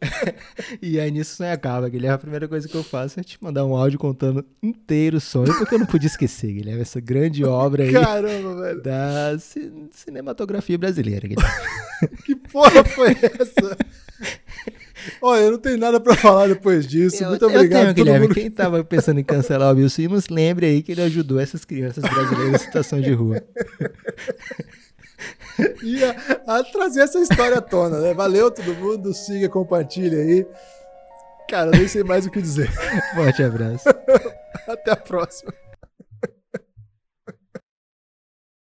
e 0.82 1.00
aí 1.00 1.10
nisso 1.10 1.32
o 1.34 1.36
sonho 1.38 1.52
acaba, 1.52 1.88
Guilherme. 1.88 2.14
A 2.14 2.18
primeira 2.18 2.46
coisa 2.48 2.68
que 2.68 2.74
eu 2.74 2.82
faço 2.84 3.18
é 3.18 3.22
te 3.22 3.38
mandar 3.40 3.64
um 3.64 3.74
áudio 3.74 3.98
contando 3.98 4.44
inteiro 4.62 5.16
o 5.16 5.20
sonho, 5.20 5.56
porque 5.56 5.74
eu 5.74 5.78
não 5.78 5.86
podia 5.86 6.06
esquecer, 6.08 6.52
Guilherme, 6.52 6.82
essa 6.82 7.00
grande 7.00 7.44
obra 7.44 7.84
aí 7.84 7.92
Caramba, 7.92 8.60
velho. 8.62 8.82
da 8.82 9.38
ci- 9.38 9.72
cinematografia 9.92 10.76
brasileira, 10.78 11.26
Guilherme. 11.26 11.50
Que 12.24 12.34
porra 12.34 12.82
foi 12.82 13.10
essa? 13.10 13.76
Olha, 15.20 15.40
eu 15.42 15.50
não 15.52 15.58
tenho 15.58 15.76
nada 15.76 16.00
pra 16.00 16.14
falar 16.16 16.48
depois 16.48 16.86
disso. 16.86 17.22
Muito 17.26 17.42
eu, 17.44 17.48
obrigado 17.50 17.88
eu 17.88 17.94
tenho, 17.94 18.04
Guilherme. 18.06 18.26
mundo. 18.26 18.34
Quem 18.34 18.50
tava 18.50 18.82
pensando 18.82 19.20
em 19.20 19.24
cancelar 19.24 19.70
o 19.72 19.74
Bill 19.74 19.88
Simmons, 19.90 20.28
lembre 20.28 20.64
aí 20.66 20.82
que 20.82 20.92
ele 20.92 21.02
ajudou 21.02 21.38
essas 21.38 21.62
crianças 21.64 22.02
brasileiras 22.02 22.62
em 22.62 22.64
situação 22.64 23.00
de 23.02 23.12
rua. 23.12 23.42
E 25.82 26.04
a, 26.04 26.14
a 26.46 26.64
trazer 26.64 27.02
essa 27.02 27.18
história 27.18 27.58
à 27.58 27.60
tona, 27.60 28.00
né? 28.00 28.14
Valeu 28.14 28.50
todo 28.50 28.74
mundo, 28.74 29.12
siga, 29.14 29.48
compartilha 29.48 30.18
aí. 30.18 30.46
Cara, 31.48 31.70
nem 31.70 31.88
sei 31.88 32.04
mais 32.04 32.26
o 32.26 32.30
que 32.30 32.40
dizer. 32.40 32.70
Forte 33.14 33.42
abraço. 33.42 33.88
Até 34.68 34.92
a 34.92 34.96
próxima. 34.96 35.52